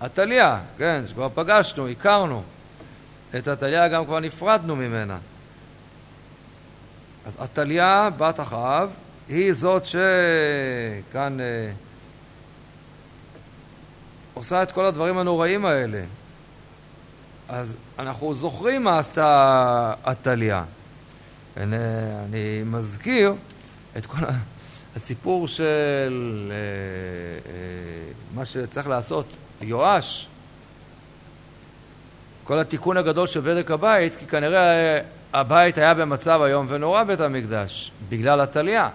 עתליה, 0.00 0.60
כן, 0.78 1.02
שכבר 1.08 1.28
פגשנו, 1.34 1.88
הכרנו. 1.88 2.42
את 3.38 3.48
עתליה 3.48 3.88
גם 3.88 4.04
כבר 4.04 4.20
נפרדנו 4.20 4.76
ממנה. 4.76 5.18
אז 7.26 7.36
עתליה, 7.38 8.08
בת 8.16 8.40
אחאב, 8.40 8.90
היא 9.28 9.52
זאת 9.52 9.82
שכאן 9.86 11.40
אה, 11.40 11.72
עושה 14.34 14.62
את 14.62 14.72
כל 14.72 14.86
הדברים 14.86 15.18
הנוראים 15.18 15.66
האלה. 15.66 16.02
אז 17.48 17.76
אנחנו 17.98 18.34
זוכרים 18.34 18.84
מה 18.84 18.98
עשתה 18.98 19.94
עתליה. 20.04 20.64
אני, 21.56 22.62
מזכיר 22.66 23.34
את 23.96 24.06
כל 24.06 24.18
הסיפור 24.96 25.48
של 25.48 26.52
אה, 26.52 26.56
אה, 27.50 28.12
מה 28.34 28.44
שצריך 28.44 28.88
לעשות 28.88 29.26
יואש, 29.60 30.28
כל 32.44 32.58
התיקון 32.58 32.96
הגדול 32.96 33.26
של 33.26 33.40
בדק 33.40 33.70
הבית, 33.70 34.16
כי 34.16 34.26
כנראה 34.26 34.98
הבית 35.32 35.78
היה 35.78 35.94
במצב 35.94 36.40
איום 36.44 36.66
ונורא 36.68 37.02
בית 37.02 37.20
המקדש, 37.20 37.92
בגלל 38.08 38.40
עתליה. 38.40 38.88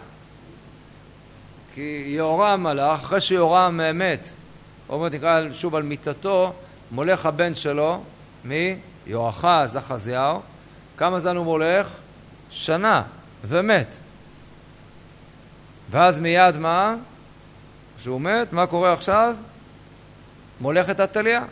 כי 1.75 2.03
יהורם 2.07 2.67
הלך, 2.67 3.03
אחרי 3.03 3.21
שיהורם 3.21 3.79
מת, 3.93 4.29
עוד 4.87 5.01
מעט 5.01 5.11
נקרא 5.11 5.41
שוב 5.53 5.75
על 5.75 5.83
מיטתו, 5.83 6.53
מולך 6.91 7.25
הבן 7.25 7.55
שלו, 7.55 8.01
מי? 8.43 8.75
יואחז, 9.07 9.77
אחזיהו. 9.77 10.41
כמה 10.97 11.19
זמן 11.19 11.35
הוא 11.35 11.45
מולך? 11.45 11.87
שנה, 12.49 13.03
ומת. 13.45 13.97
ואז 15.89 16.19
מיד 16.19 16.57
מה? 16.57 16.95
כשהוא 17.97 18.21
מת, 18.21 18.53
מה 18.53 18.67
קורה 18.67 18.93
עכשיו? 18.93 19.35
מולכת 20.61 20.99
עתליה. 20.99 21.43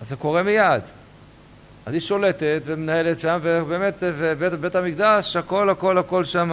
אז 0.00 0.08
זה 0.08 0.16
קורה 0.16 0.42
מיד. 0.42 0.82
אז 1.86 1.92
היא 1.92 2.00
שולטת 2.00 2.62
ומנהלת 2.64 3.18
שם, 3.18 3.38
ובאמת, 3.42 4.02
ובית 4.02 4.52
בית 4.52 4.74
המקדש, 4.74 5.36
הכל 5.36 5.70
הכל 5.70 5.98
הכל 5.98 6.24
שם, 6.24 6.52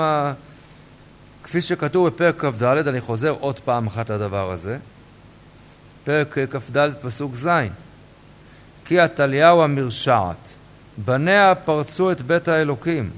כפי 1.43 1.61
שכתוב 1.61 2.07
בפרק 2.07 2.45
כ"ד, 2.45 2.63
אני 2.63 3.01
חוזר 3.01 3.35
עוד 3.39 3.59
פעם 3.59 3.87
אחת 3.87 4.09
לדבר 4.09 4.51
הזה, 4.51 4.77
פרק 6.03 6.37
כ"ד 6.37 6.89
פסוק 7.01 7.35
ז', 7.35 7.49
כי 8.85 8.99
עתליהו 8.99 9.63
המרשעת, 9.63 10.49
בניה 10.97 11.55
פרצו 11.55 12.11
את 12.11 12.21
בית 12.21 12.47
האלוקים, 12.47 13.09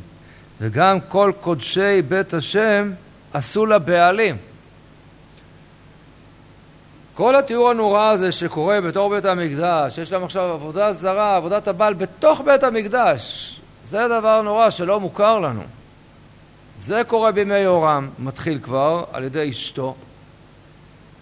וגם 0.61 0.99
כל 1.01 1.31
קודשי 1.41 2.01
בית 2.01 2.33
השם 2.33 2.91
עשו 3.35 3.65
לה 3.65 3.79
בעלים. 3.79 4.37
כל 7.13 7.35
התיאור 7.35 7.69
הנורא 7.69 8.09
הזה 8.09 8.31
שקורה 8.31 8.81
בתוך 8.81 9.11
בית 9.11 9.25
המקדש, 9.25 9.97
יש 9.97 10.11
להם 10.11 10.23
עכשיו 10.23 10.43
עבודה 10.43 10.93
זרה, 10.93 11.35
עבודת 11.35 11.67
הבעל 11.67 11.93
בתוך 11.93 12.41
בית 12.45 12.63
המקדש, 12.63 13.55
זה 13.85 14.07
דבר 14.07 14.41
נורא 14.41 14.69
שלא 14.69 14.99
מוכר 14.99 15.39
לנו. 15.39 15.63
זה 16.79 17.01
קורה 17.07 17.31
בימי 17.31 17.57
יורם, 17.57 18.09
מתחיל 18.19 18.59
כבר 18.61 19.03
על 19.13 19.23
ידי 19.23 19.49
אשתו, 19.49 19.95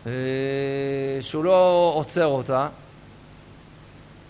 אה, 0.08 0.12
שהוא 1.22 1.43
לא 1.43 1.91
עוצר 1.96 2.25
אותה, 2.25 2.67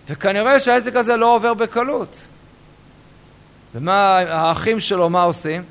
וכנראה 0.07 0.59
שהעסק 0.59 0.95
הזה 0.95 1.17
לא 1.17 1.35
עובר 1.35 1.53
בקלות. 1.53 2.27
ומה 3.75 4.17
האחים 4.17 4.79
שלו, 4.79 5.09
מה 5.09 5.23
עושים? 5.23 5.63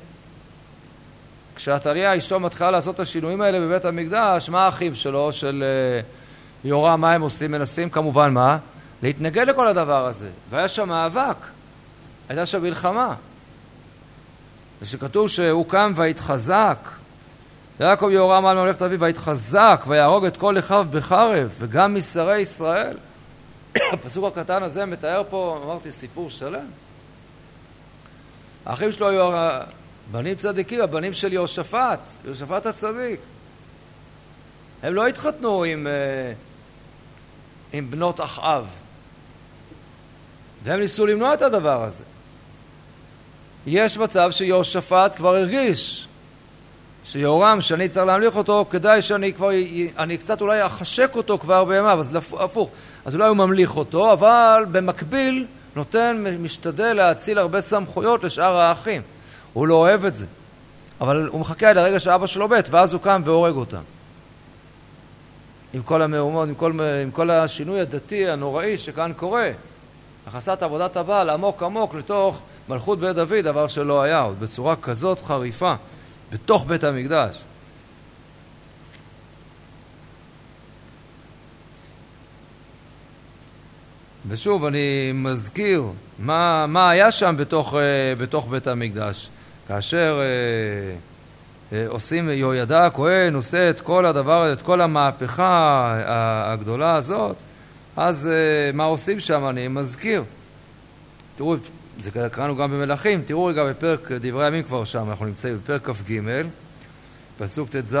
כשעתליה 1.55 2.17
אשתו 2.17 2.39
מתחילה 2.39 2.71
לעשות 2.71 2.95
את 2.95 2.99
השינויים 2.99 3.41
האלה 3.41 3.59
בבית 3.59 3.85
המקדש, 3.85 4.49
מה 4.49 4.65
האחים 4.65 4.95
שלו, 4.95 5.33
של 5.33 5.63
uh, 6.03 6.67
יורם, 6.67 7.01
מה 7.01 7.13
הם 7.13 7.21
עושים? 7.21 7.51
מנסים 7.51 7.89
כמובן 7.89 8.33
מה? 8.33 8.57
להתנגד 9.03 9.47
לכל 9.47 9.67
הדבר 9.67 10.05
הזה. 10.05 10.29
והיה 10.49 10.67
שם 10.67 10.89
מאבק, 10.89 11.37
הייתה 12.29 12.45
שם 12.45 12.63
מלחמה. 12.63 13.15
ושכתוב 14.81 15.29
שהוא 15.29 15.65
קם 15.69 15.93
והתחזק, 15.95 16.77
יעקב 17.79 18.09
יהורם 18.11 18.45
על 18.45 18.57
ממלכת 18.57 18.81
אביו 18.81 18.99
והתחזק 18.99 19.83
ויהרוג 19.87 20.25
את 20.25 20.37
כל 20.37 20.59
אחיו 20.59 20.85
בחרב 20.91 21.49
וגם 21.59 21.95
משרי 21.95 22.39
ישראל. 22.39 22.97
הפסוק 23.93 24.25
הקטן 24.25 24.63
הזה 24.63 24.85
מתאר 24.85 25.23
פה, 25.29 25.61
אמרתי, 25.65 25.91
סיפור 25.91 26.29
שלם. 26.29 26.65
האחים 28.65 28.91
שלו 28.91 29.09
היו 29.09 29.31
בנים 30.11 30.35
צדיקים, 30.35 30.81
הבנים 30.81 31.13
של 31.13 31.33
יהושפט, 31.33 31.99
יהושפט 32.25 32.65
הצדיק. 32.65 33.19
הם 34.83 34.93
לא 34.93 35.07
התחתנו 35.07 35.63
עם, 35.63 35.87
אה, 35.87 36.33
עם 37.73 37.91
בנות 37.91 38.21
אחאב, 38.21 38.65
והם 40.63 40.79
ניסו 40.79 41.05
למנוע 41.05 41.33
את 41.33 41.41
הדבר 41.41 41.83
הזה. 41.83 42.03
יש 43.67 43.97
מצב 43.97 44.31
שיהושפט 44.31 45.15
כבר 45.15 45.35
הרגיש 45.35 46.07
שיהורם, 47.03 47.61
שאני 47.61 47.89
צריך 47.89 48.05
להמליך 48.05 48.35
אותו, 48.35 48.65
כדאי 48.69 49.01
שאני 49.01 49.33
כבר, 49.33 49.49
אני 49.97 50.17
קצת 50.17 50.41
אולי 50.41 50.65
אחשק 50.65 51.11
אותו 51.15 51.37
כבר 51.37 51.63
בימיו, 51.63 51.99
אז 51.99 52.17
הפוך. 52.39 52.69
אז 53.05 53.15
אולי 53.15 53.27
הוא 53.27 53.37
ממליך 53.37 53.77
אותו, 53.77 54.13
אבל 54.13 54.65
במקביל 54.71 55.45
נותן, 55.75 56.23
משתדל 56.39 56.93
להאציל 56.93 57.39
הרבה 57.39 57.61
סמכויות 57.61 58.23
לשאר 58.23 58.57
האחים. 58.57 59.01
הוא 59.53 59.67
לא 59.67 59.75
אוהב 59.75 60.05
את 60.05 60.13
זה. 60.13 60.25
אבל 61.01 61.27
הוא 61.27 61.39
מחכה 61.39 61.69
עד 61.69 61.77
הרגע 61.77 61.99
שאבא 61.99 62.27
שלו 62.27 62.47
מת, 62.47 62.67
ואז 62.71 62.93
הוא 62.93 63.01
קם 63.01 63.21
והורג 63.25 63.55
אותם. 63.55 63.81
עם 65.73 65.81
כל 65.81 66.01
המהומות, 66.01 66.49
עם 66.49 66.79
עם 67.03 67.11
כל 67.11 67.29
השינוי 67.29 67.81
הדתי 67.81 68.29
הנוראי 68.29 68.77
שכאן 68.77 69.11
קורה. 69.17 69.51
הכנסת 70.27 70.63
עבודת 70.63 70.95
הבעל 70.95 71.29
עמוק 71.29 71.63
עמוק 71.63 71.95
לתוך 71.95 72.39
מלכות 72.69 72.99
בית 72.99 73.15
דוד, 73.15 73.39
דבר 73.43 73.67
שלא 73.67 74.01
היה 74.01 74.21
עוד, 74.21 74.39
בצורה 74.39 74.75
כזאת 74.75 75.19
חריפה, 75.19 75.73
בתוך 76.31 76.65
בית 76.67 76.83
המקדש. 76.83 77.43
ושוב, 84.27 84.65
אני 84.65 85.11
מזכיר 85.13 85.83
מה, 86.19 86.65
מה 86.67 86.89
היה 86.89 87.11
שם 87.11 87.35
בתוך, 87.37 87.73
אה, 87.73 87.79
בתוך 88.17 88.47
בית 88.47 88.67
המקדש. 88.67 89.29
כאשר 89.67 90.21
אה, 90.21 90.95
אה, 91.77 91.87
עושים, 91.87 92.29
יהוידע 92.29 92.85
הכהן 92.85 93.35
עושה 93.35 93.69
את 93.69 93.81
כל 93.81 94.05
הדבר, 94.05 94.53
את 94.53 94.61
כל 94.61 94.81
המהפכה 94.81 95.95
הגדולה 96.45 96.95
הזאת, 96.95 97.35
אז 97.97 98.27
אה, 98.27 98.71
מה 98.73 98.83
עושים 98.83 99.19
שם? 99.19 99.47
אני 99.49 99.67
מזכיר. 99.67 100.23
תראו, 101.37 101.55
זה 101.99 102.11
קראנו 102.31 102.55
גם 102.55 102.71
במלכים, 102.71 103.21
תראו 103.25 103.45
רגע 103.45 103.63
בפרק 103.63 104.11
דברי 104.11 104.45
הימים 104.45 104.63
כבר 104.63 104.83
שם, 104.83 105.09
אנחנו 105.09 105.25
נמצאים 105.25 105.57
בפרק 105.57 105.89
כ"ג, 105.89 106.21
פסוק 107.37 107.69
ט"ז: 107.69 107.97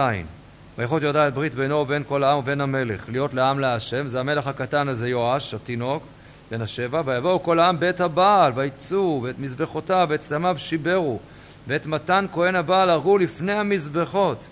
ויכול 0.77 1.03
יהודה 1.03 1.27
את 1.27 1.33
ברית 1.33 1.55
בינו 1.55 1.75
ובין 1.75 2.03
כל 2.07 2.23
העם 2.23 2.37
ובין 2.37 2.61
המלך, 2.61 3.09
להיות 3.09 3.33
לעם 3.33 3.59
להשם, 3.59 4.07
זה 4.07 4.19
המלך 4.19 4.47
הקטן 4.47 4.87
הזה 4.87 5.09
יואש, 5.09 5.53
התינוק, 5.53 6.03
בן 6.51 6.61
השבע, 6.61 7.01
ויבואו 7.05 7.43
כל 7.43 7.59
העם 7.59 7.79
בית 7.79 8.01
הבעל, 8.01 8.51
ויצאו, 8.55 9.19
ואת 9.23 9.39
מזבחותיו 9.39 10.07
ואת 10.09 10.19
צלמיו 10.19 10.55
שיברו, 10.59 11.19
ואת 11.67 11.85
מתן 11.85 12.25
כהן 12.33 12.55
הבעל 12.55 12.89
הרגו 12.89 13.17
לפני 13.17 13.53
המזבחות. 13.53 14.45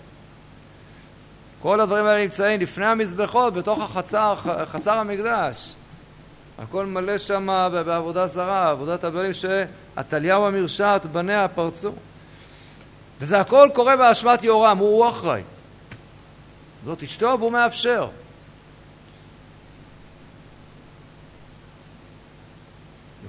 כל 1.62 1.80
הדברים 1.80 2.06
האלה 2.06 2.22
נמצאים 2.22 2.60
לפני 2.60 2.86
המזבחות, 2.86 3.54
בתוך 3.54 3.82
החצר, 3.82 4.34
חצר 4.64 4.98
המקדש. 4.98 5.74
הכל 6.58 6.86
מלא 6.86 7.18
שם 7.18 7.68
בעבודה 7.86 8.26
זרה, 8.26 8.70
עבודת 8.70 9.04
הבעלים 9.04 9.32
שעתליהו 9.32 10.46
המרשעת 10.46 11.06
בניה 11.06 11.48
פרצו. 11.48 11.92
וזה 13.20 13.40
הכל 13.40 13.68
קורה 13.74 13.96
באשמת 13.96 14.44
יהורם, 14.44 14.78
הוא, 14.78 14.88
הוא 14.88 15.08
אחראי. 15.08 15.42
זאת 16.84 17.02
אשתו 17.02 17.36
והוא 17.38 17.52
מאפשר. 17.52 18.08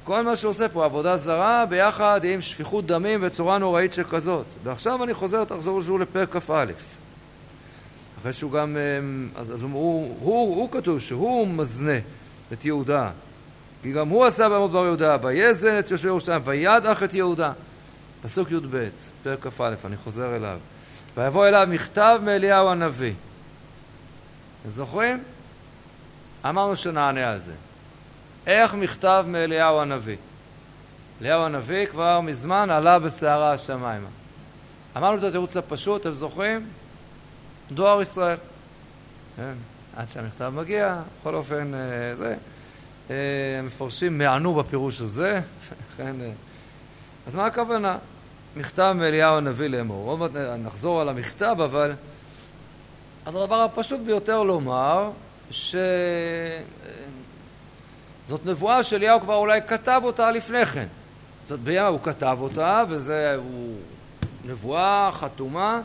וכל 0.04 0.24
מה 0.24 0.36
שהוא 0.36 0.50
עושה 0.50 0.70
פה, 0.70 0.86
עבודה 0.86 1.18
זרה 1.18 1.66
ביחד 1.66 2.22
עם 2.24 2.42
שפיכות 2.42 2.86
דמים 2.86 3.20
וצורה 3.24 3.58
נוראית 3.58 3.94
שכזאת. 3.94 4.46
ועכשיו 4.64 5.04
אני 5.04 5.14
חוזר, 5.14 5.44
תחזור 5.44 5.82
שוב 5.82 6.00
לפרק 6.00 6.38
כ"א. 6.38 6.66
אחרי 8.22 8.34
שהוא 8.34 8.52
גם, 8.52 8.78
אמ, 8.78 9.30
אז, 9.36 9.54
אז 9.54 9.62
הוא, 9.62 9.72
הוא, 9.72 10.18
הוא, 10.20 10.56
הוא 10.56 10.72
כתוב 10.72 11.00
שהוא 11.00 11.48
מזנה 11.48 11.98
את 12.54 12.66
יהודה. 12.66 13.10
כי 13.84 13.92
גם 13.92 14.10
הוא 14.10 14.26
עשה 14.26 14.50
בעמוד 14.50 14.72
בר 14.72 14.86
יהודה, 14.86 15.18
ויזן 15.22 15.80
את 15.80 15.92
יושבי 15.92 16.08
ירושלים, 16.08 16.42
וידח 16.46 17.04
את 17.04 17.14
יהודה. 17.14 17.52
פסוק 18.24 18.52
י"ב, 18.52 18.88
פרק 19.24 19.48
כ"א, 19.48 19.74
אני 19.86 19.98
חוזר 19.98 20.36
אליו. 20.36 20.58
ויבוא 21.18 21.48
אליו 21.48 21.68
מכתב 21.70 22.20
מאליהו 22.24 22.70
הנביא. 22.70 23.14
זוכרים? 24.68 25.24
אמרנו 26.50 26.76
שנענה 26.76 27.32
על 27.32 27.40
זה. 27.40 27.54
איך 28.48 28.74
מכתב 28.74 29.26
מאליהו 29.28 29.82
הנביא? 29.82 30.18
אליהו 31.22 31.42
הנביא 31.46 31.86
כבר 31.86 32.22
מזמן 32.22 32.70
עלה 32.70 33.00
בסערה 33.00 33.54
השמיימה. 33.54 34.08
אמרנו 34.98 35.18
את 35.18 35.24
התירוץ 35.24 35.58
הפשוט, 35.58 36.02
אתם 36.02 36.14
זוכרים? 36.14 36.68
דואר 37.72 38.02
ישראל. 38.02 38.38
כן, 39.36 39.54
עד 39.98 40.10
שהמכתב 40.10 40.52
מגיע, 40.56 41.02
בכל 41.20 41.36
אופן, 41.36 41.74
אה, 41.74 42.16
זה. 42.16 42.36
אה, 43.10 43.16
המפרשים 43.60 44.18
מענו 44.18 44.54
בפירוש 44.54 45.02
הזה, 45.02 45.42
כן. 45.98 46.16
אז 47.28 47.36
מה 47.36 47.46
הכוונה? 47.46 47.98
מכתב 48.56 48.94
מאליהו 48.96 49.38
הנביא 49.38 49.68
לאמור. 49.68 50.10
עוד 50.10 50.20
מעט 50.20 50.32
נחזור 50.60 51.02
על 51.02 51.10
המכתב, 51.10 51.56
אבל... 51.64 51.94
אז 53.26 53.36
הדבר 53.36 53.62
הפשוט 53.62 54.00
ביותר 54.00 54.44
לומר, 54.44 55.10
ש... 55.52 55.76
זאת 58.28 58.46
נבואה 58.46 58.84
שאליהו 58.84 59.22
כבר 59.22 59.36
אולי 59.36 59.62
כתב 59.68 60.02
אותה 60.04 60.32
לפני 60.32 60.66
כן. 60.66 60.86
זאת 61.48 61.60
בימה 61.60 61.88
הוא 61.88 62.00
כתב 62.04 62.38
אותה, 62.42 62.84
וזה 62.90 63.36
הוא 63.36 63.76
נבואה 64.46 65.10
חתומה, 65.14 65.82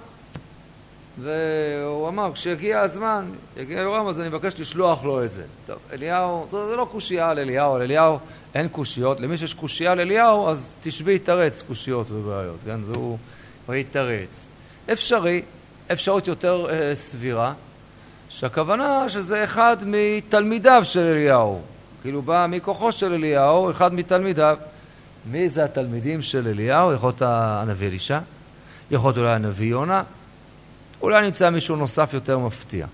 והוא 1.21 2.09
אמר, 2.09 2.33
כשיגיע 2.33 2.81
הזמן, 2.81 3.31
יגיע 3.57 3.81
יורם, 3.81 4.09
אז 4.09 4.21
אני 4.21 4.29
מבקש 4.29 4.61
לשלוח 4.61 5.05
לו 5.05 5.25
את 5.25 5.31
זה. 5.31 5.43
טוב, 5.67 5.79
אליהו, 5.93 6.47
זה, 6.51 6.69
זה 6.69 6.77
לא 6.77 6.89
קושייה 6.93 7.31
על 7.31 7.39
אליהו, 7.39 7.75
על 7.75 7.83
אליהו 7.83 8.19
אין 8.55 8.69
קושיות. 8.69 9.21
למי 9.21 9.39
שיש 9.39 9.55
קושייה 9.55 9.93
על 9.93 10.01
אליהו, 10.01 10.49
אז 10.49 10.75
תשבי 10.81 11.15
יתרץ 11.15 11.63
קושיות 11.63 12.11
ובעיות, 12.11 12.57
כן? 12.65 12.85
זה 12.85 12.93
הוא 12.95 13.19
יתרץ. 13.75 14.47
אפשרי, 14.93 15.43
אפשרות 15.93 16.29
יותר 16.29 16.67
אה, 16.71 16.95
סבירה, 16.95 17.53
שהכוונה 18.29 19.09
שזה 19.09 19.45
אחד 19.45 19.77
מתלמידיו 19.87 20.81
של 20.85 21.01
אליהו. 21.01 21.61
כאילו 22.09 22.23
בא 22.23 22.47
מכוחו 22.51 22.93
של 22.93 23.13
אליהו, 23.13 23.71
אחד 23.71 23.95
מתלמידיו. 23.95 24.59
מי 25.31 25.49
זה 25.49 25.65
התלמידים 25.65 26.23
של 26.23 26.49
אליהו? 26.49 26.93
יכול 26.93 27.09
להיות 27.09 27.23
הנביא 27.23 27.89
אלישע, 27.89 28.19
יכול 28.91 29.09
להיות 29.09 29.19
אולי 29.19 29.31
הנביא 29.31 29.71
יונה, 29.71 30.03
אולי 31.03 31.21
נמצא 31.21 31.51
מישהו 31.51 31.77
נוסף 31.77 32.11
יותר 32.15 32.39
מפתיע. 32.39 32.87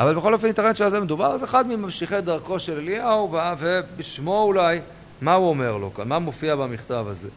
אבל 0.00 0.14
בכל 0.14 0.34
אופן 0.34 0.46
ייתכן 0.46 0.74
שעל 0.74 0.90
זה 0.90 1.00
מדובר, 1.00 1.26
אז 1.26 1.44
אחד 1.44 1.66
מממשיכי 1.66 2.20
דרכו 2.20 2.58
של 2.58 2.78
אליהו 2.78 3.28
בא, 3.28 3.54
ובשמו 3.58 4.42
אולי, 4.42 4.80
מה 5.20 5.34
הוא 5.34 5.48
אומר 5.48 5.76
לו 5.76 5.94
כאן? 5.94 6.08
מה 6.08 6.18
מופיע 6.18 6.56
במכתב 6.56 7.04
הזה? 7.08 7.28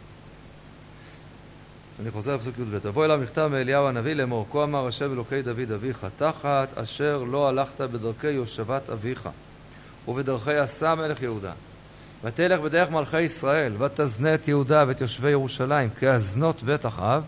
אני 2.01 2.11
חוזר 2.11 2.35
לפסוק 2.35 2.59
י"ב: 2.59 2.79
תבוא 2.79 3.05
אליו 3.05 3.19
מכתב 3.23 3.47
מאליהו 3.51 3.87
הנביא 3.87 4.13
לאמור 4.13 4.47
כה 4.51 4.63
אמר 4.63 4.87
השם 4.87 5.13
אלוקי 5.13 5.41
דוד 5.41 5.71
אביך 5.75 6.05
תחת 6.17 6.77
אשר 6.77 7.23
לא 7.23 7.49
הלכת 7.49 7.81
בדרכי 7.81 8.31
יושבת 8.31 8.89
אביך 8.89 9.29
ובדרכי 10.07 10.55
עשה 10.55 10.95
מלך 10.95 11.21
יהודה. 11.21 11.51
ותלך 12.23 12.59
בדרך 12.59 12.89
מלכי 12.89 13.21
ישראל, 13.21 13.73
ותזנה 13.79 14.33
את 14.33 14.47
יהודה 14.47 14.83
ואת 14.87 15.01
יושבי 15.01 15.29
ירושלים, 15.29 15.89
כאזנות 15.89 16.63
בית 16.63 16.85
אחאב, 16.85 17.23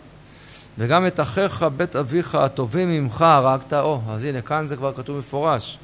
וגם 0.78 1.08
את 1.08 1.20
אחיך 1.20 1.66
בית 1.78 1.96
אביך 1.96 2.36
הטובים 2.36 2.90
ממך 2.90 3.22
הרגת. 3.22 3.74
או, 3.74 4.02
אז 4.10 4.24
הנה, 4.24 4.42
כאן 4.42 4.66
זה 4.66 4.76
כבר 4.76 4.94
כתוב 4.94 5.20
מפורש. 5.20 5.78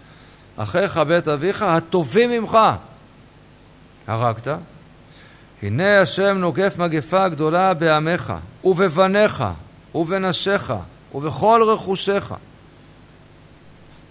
אחיך 0.58 0.98
בית 0.98 1.28
אביך 1.28 1.62
הטובים 1.62 2.32
ממך 2.32 2.58
הרגת. 4.08 4.48
הנה 5.64 6.02
השם 6.02 6.38
נוגף 6.38 6.78
מגפה 6.78 7.30
גדולה 7.30 7.74
בעמך, 7.74 8.34
ובבניך, 8.64 9.44
ובנשיך, 9.96 10.74
ובכל 11.14 11.62
רכושך. 11.68 12.34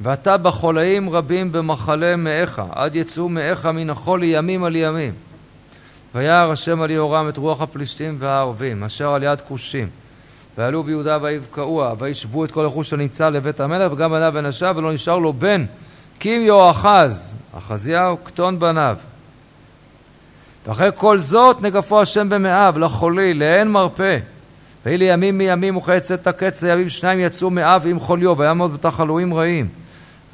ואתה 0.02 0.36
בחולאים 0.36 1.10
רבים 1.10 1.52
במחלה 1.52 2.16
מאיך, 2.16 2.62
עד 2.70 2.96
יצאו 2.96 3.28
מאיך 3.28 3.66
מן 3.66 3.90
החול 3.90 4.22
ימים 4.22 4.64
על 4.64 4.76
ימים. 4.76 5.12
וירא 6.14 6.52
השם 6.52 6.82
על 6.82 6.90
יהורם 6.90 7.28
את 7.28 7.36
רוח 7.36 7.60
הפלישתים 7.60 8.16
והערבים, 8.18 8.84
אשר 8.84 9.14
על 9.14 9.22
יד 9.22 9.40
כושים. 9.40 9.88
ועלו 10.58 10.82
ביהודה 10.82 11.18
ויבקעוה, 11.22 11.94
וישבו 11.98 12.44
את 12.44 12.50
כל 12.50 12.64
הרכוש 12.64 12.92
הנמצא 12.92 13.28
לבית 13.28 13.60
המלך, 13.60 13.92
וגם 13.92 14.10
בניו 14.10 14.32
ונשיו, 14.34 14.74
ולא 14.76 14.92
נשאר 14.92 15.18
לו 15.18 15.32
בן, 15.32 15.64
כי 16.20 16.36
אם 16.36 16.42
יהואחז, 16.42 17.34
אחזיהו, 17.58 18.16
קטון 18.16 18.58
בניו. 18.58 18.96
ואחרי 20.66 20.90
כל 20.94 21.18
זאת 21.18 21.62
נגפו 21.62 22.00
השם 22.00 22.28
במאב, 22.28 22.78
לחולי, 22.78 23.34
לאין 23.34 23.68
מרפא. 23.68 24.18
ויהי 24.86 24.98
לימים 24.98 25.38
מימים 25.38 25.76
וכעת 25.76 26.12
את 26.14 26.26
הקץ 26.26 26.62
לימים 26.62 26.88
שניים 26.88 27.20
יצאו 27.20 27.50
מאב 27.50 27.86
עם 27.86 28.00
חוליו, 28.00 28.38
ויעמוד 28.38 28.72
בתחלואים 28.72 29.34
רעים. 29.34 29.68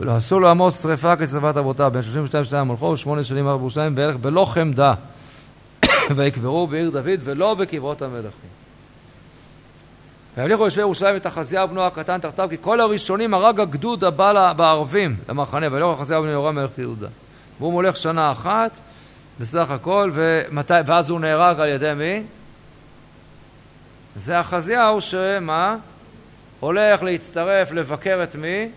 ולא 0.00 0.16
עשו 0.16 0.40
לו 0.40 0.48
עמוס 0.48 0.82
שרפה 0.82 1.16
כשרפת 1.16 1.56
אבותיו, 1.56 1.90
בן 1.94 2.02
32 2.02 2.44
שנה 2.44 2.64
מלכו, 2.64 2.84
ושמונה 2.84 3.24
שנים 3.24 3.46
ארבע 3.46 3.56
בירושלים, 3.56 3.94
והלך 3.96 4.16
בלא 4.16 4.44
חמדה. 4.44 4.94
ויקברו 6.16 6.66
בעיר 6.66 6.90
דוד 6.90 7.20
ולא 7.24 7.54
בקברות 7.54 8.02
המלכים. 8.02 8.50
וימליכו 10.36 10.64
יושבי 10.64 10.80
ירושלים 10.80 11.16
את 11.16 11.26
אחזיהו 11.26 11.68
בנו 11.68 11.82
הקטן 11.82 12.18
תחתיו, 12.18 12.48
כי 12.50 12.56
כל 12.60 12.80
הראשונים 12.80 13.34
הרג 13.34 13.60
הגדוד 13.60 14.04
הבא 14.04 14.52
בערבים 14.52 15.16
למחנה, 15.28 15.66
וילך 15.72 16.00
אחזיהו 16.00 16.22
בנו 16.22 16.32
יורם 16.32 16.54
מלך 16.54 16.78
יהודה. 16.78 17.08
והוא 17.58 17.72
מולך 17.72 17.96
שנה 17.96 18.32
אחת, 18.32 18.80
בסך 19.40 19.70
הכל, 19.70 20.10
ומתי, 20.14 20.74
ואז 20.86 21.10
הוא 21.10 21.20
נהרג 21.20 21.60
על 21.60 21.68
ידי 21.68 21.92
מי? 21.96 22.22
זה 24.16 24.40
אחזיהו 24.40 25.00
שמה? 25.00 25.76
הולך 26.60 27.02
להצטרף 27.02 27.72
לבקר 27.72 28.20
את 28.22 28.36
מי? 28.36 28.68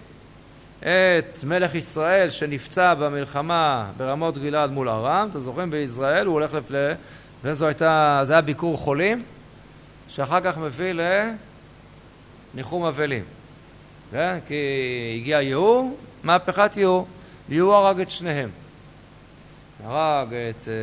את 0.80 1.44
מלך 1.44 1.76
ישראל 1.76 2.30
שנפצע 2.30 2.94
במלחמה 2.94 3.92
ברמות 3.98 4.38
גלעד 4.38 4.72
מול 4.72 4.90
ארם, 4.90 5.28
אתם 5.32 5.40
זוכרים 5.40 5.72
בישראל, 5.72 6.26
הוא 6.26 6.34
הולך 6.34 6.54
לפלא, 6.54 6.94
וזה 7.44 7.66
היה 8.30 8.42
ביקור 8.42 8.78
חולים, 8.78 9.24
שאחר 10.08 10.42
כך 10.42 10.58
מביא 10.58 10.94
לניחום 12.54 12.86
אבלים, 12.86 13.24
כן? 14.12 14.38
כי 14.48 14.56
הגיע 15.22 15.42
יהוא, 15.42 15.98
מהפכת 16.24 16.78
יהוא, 16.78 17.06
יהוא 17.50 17.74
הרג 17.74 18.00
את 18.02 18.12
שניהם. 18.12 18.50
הרג 19.84 20.28
את 20.28 20.68
אה, 20.68 20.74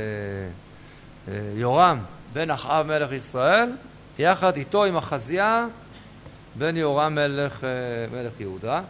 אה, 1.29 1.41
יורם 1.55 1.99
בן 2.33 2.51
אחאב 2.51 2.87
מלך 2.87 3.13
ישראל, 3.13 3.71
יחד 4.19 4.57
איתו 4.57 4.85
עם 4.85 4.97
אחזיה 4.97 5.67
בן 6.55 6.77
יורם 6.77 7.15
מלך, 7.15 7.65
אה, 7.65 7.69
מלך 8.13 8.41
יהודה. 8.41 8.81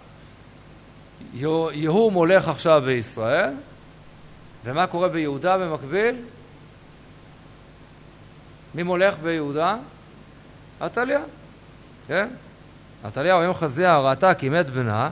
יהוא 1.35 2.13
מולך 2.13 2.49
עכשיו 2.49 2.83
בישראל, 2.85 3.51
ומה 4.65 4.87
קורה 4.87 5.09
ביהודה 5.09 5.59
במקביל? 5.59 6.17
מי 8.75 8.83
מולך 8.83 9.15
ביהודה? 9.23 9.77
עתליה, 10.81 11.21
כן? 12.09 12.29
עתליה, 13.05 13.35
או 13.35 13.43
יום 13.43 13.55
חזיה 13.55 13.99
ראתה 13.99 14.35
כי 14.35 14.49
מת 14.49 14.71
בנה, 14.71 15.11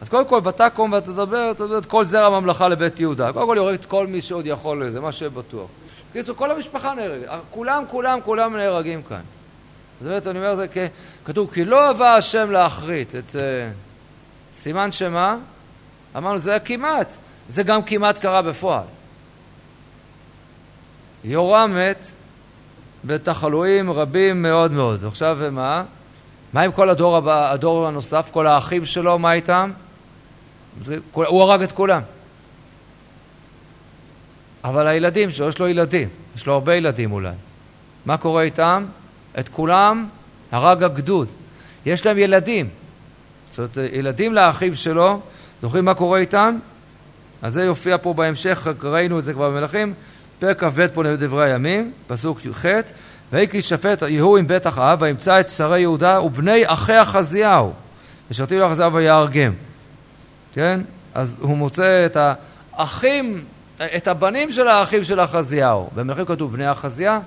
אז 0.00 0.08
קודם 0.08 0.28
כל, 0.28 0.40
ותקום 0.44 0.92
ותדבר, 0.92 1.52
תדבר 1.52 1.78
את 1.78 1.86
כל 1.86 2.04
זרע 2.04 2.26
הממלכה 2.26 2.68
לבית 2.68 3.00
יהודה. 3.00 3.32
קודם 3.32 3.46
כל 3.46 3.54
יורד 3.56 3.74
את 3.74 3.86
כל 3.86 4.06
מי 4.06 4.20
שעוד 4.20 4.46
יכול 4.46 4.86
לזה, 4.86 5.00
מה 5.00 5.12
שבטוח. 5.12 5.68
בקיצור, 6.10 6.36
כל 6.36 6.50
המשפחה 6.50 6.94
נהרגת. 6.94 7.28
כולם, 7.50 7.84
כולם, 7.88 8.18
כולם 8.24 8.56
נהרגים 8.56 9.02
כאן. 9.02 9.20
זאת 10.00 10.06
אומרת, 10.06 10.26
אני 10.26 10.38
אומר, 10.38 10.56
זה 10.56 10.66
כתוב, 11.24 11.50
כי 11.52 11.64
לא 11.64 11.88
אהבה 11.88 12.16
השם 12.16 12.50
להכרית 12.50 13.14
את 13.14 13.30
uh, 13.30 13.36
סימן 14.54 14.92
שמה? 14.92 15.36
אמרנו, 16.16 16.38
זה 16.38 16.58
כמעט. 16.64 17.16
זה 17.48 17.62
גם 17.62 17.82
כמעט 17.82 18.18
קרה 18.18 18.42
בפועל. 18.42 18.84
יורם 21.24 21.76
מת 21.76 22.06
בתחלואים 23.04 23.90
רבים 23.90 24.42
מאוד 24.42 24.72
מאוד. 24.72 25.04
עכשיו 25.04 25.38
מה? 25.52 25.84
מה 26.52 26.60
עם 26.60 26.72
כל 26.72 26.90
הדור 26.90 27.16
הבא, 27.16 27.52
הדור 27.52 27.86
הנוסף, 27.86 28.30
כל 28.32 28.46
האחים 28.46 28.86
שלו, 28.86 29.18
מה 29.18 29.32
איתם? 29.32 29.70
זה, 30.84 30.98
הוא 31.12 31.42
הרג 31.42 31.62
את 31.62 31.72
כולם. 31.72 32.02
אבל 34.64 34.86
הילדים 34.86 35.30
שלו, 35.30 35.48
יש 35.48 35.58
לו 35.58 35.68
ילדים, 35.68 36.08
יש 36.36 36.46
לו 36.46 36.52
הרבה 36.52 36.74
ילדים 36.74 37.12
אולי. 37.12 37.34
מה 38.06 38.16
קורה 38.16 38.42
איתם? 38.42 38.84
את 39.38 39.48
כולם 39.48 40.08
הרג 40.52 40.82
הגדוד. 40.82 41.28
יש 41.86 42.06
להם 42.06 42.18
ילדים. 42.18 42.68
זאת 43.52 43.58
אומרת, 43.58 43.92
ילדים 43.92 44.34
לאחים 44.34 44.74
שלו, 44.74 45.20
זוכרים 45.62 45.84
מה 45.84 45.94
קורה 45.94 46.18
איתם? 46.18 46.58
אז 47.42 47.52
זה 47.52 47.62
יופיע 47.62 47.96
פה 48.02 48.14
בהמשך, 48.14 48.66
ראינו 48.82 49.18
את 49.18 49.24
זה 49.24 49.32
כבר 49.32 49.50
במלכים, 49.50 49.94
פרק 50.38 50.64
כ"ב 50.64 50.86
פה 50.86 51.04
לדברי 51.04 51.52
הימים, 51.52 51.92
פסוק 52.06 52.44
י"ח, 52.44 52.64
ויהי 53.32 53.48
כי 53.48 53.62
שפט 53.62 54.02
יהוא 54.02 54.38
עם 54.38 54.46
בית 54.46 54.66
אחאב, 54.66 55.02
וימצא 55.02 55.40
את 55.40 55.50
שרי 55.50 55.80
יהודה 55.80 56.20
ובני 56.20 56.62
אחי 56.66 57.02
אחזיהו, 57.02 57.72
ושרתים 58.30 58.58
לו 58.58 58.66
אחזיהו 58.66 58.92
ויהרגם. 58.92 59.52
כן? 60.54 60.80
אז 61.14 61.38
הוא 61.40 61.56
מוצא 61.56 62.06
את 62.06 62.16
האחים, 62.72 63.44
את 63.96 64.08
הבנים 64.08 64.52
של 64.52 64.68
האחים 64.68 65.04
של 65.04 65.20
אחזיהו. 65.20 65.90
במלכים 65.94 66.24
כתוב 66.24 66.52
בני 66.52 66.72
אחזיה, 66.72 67.20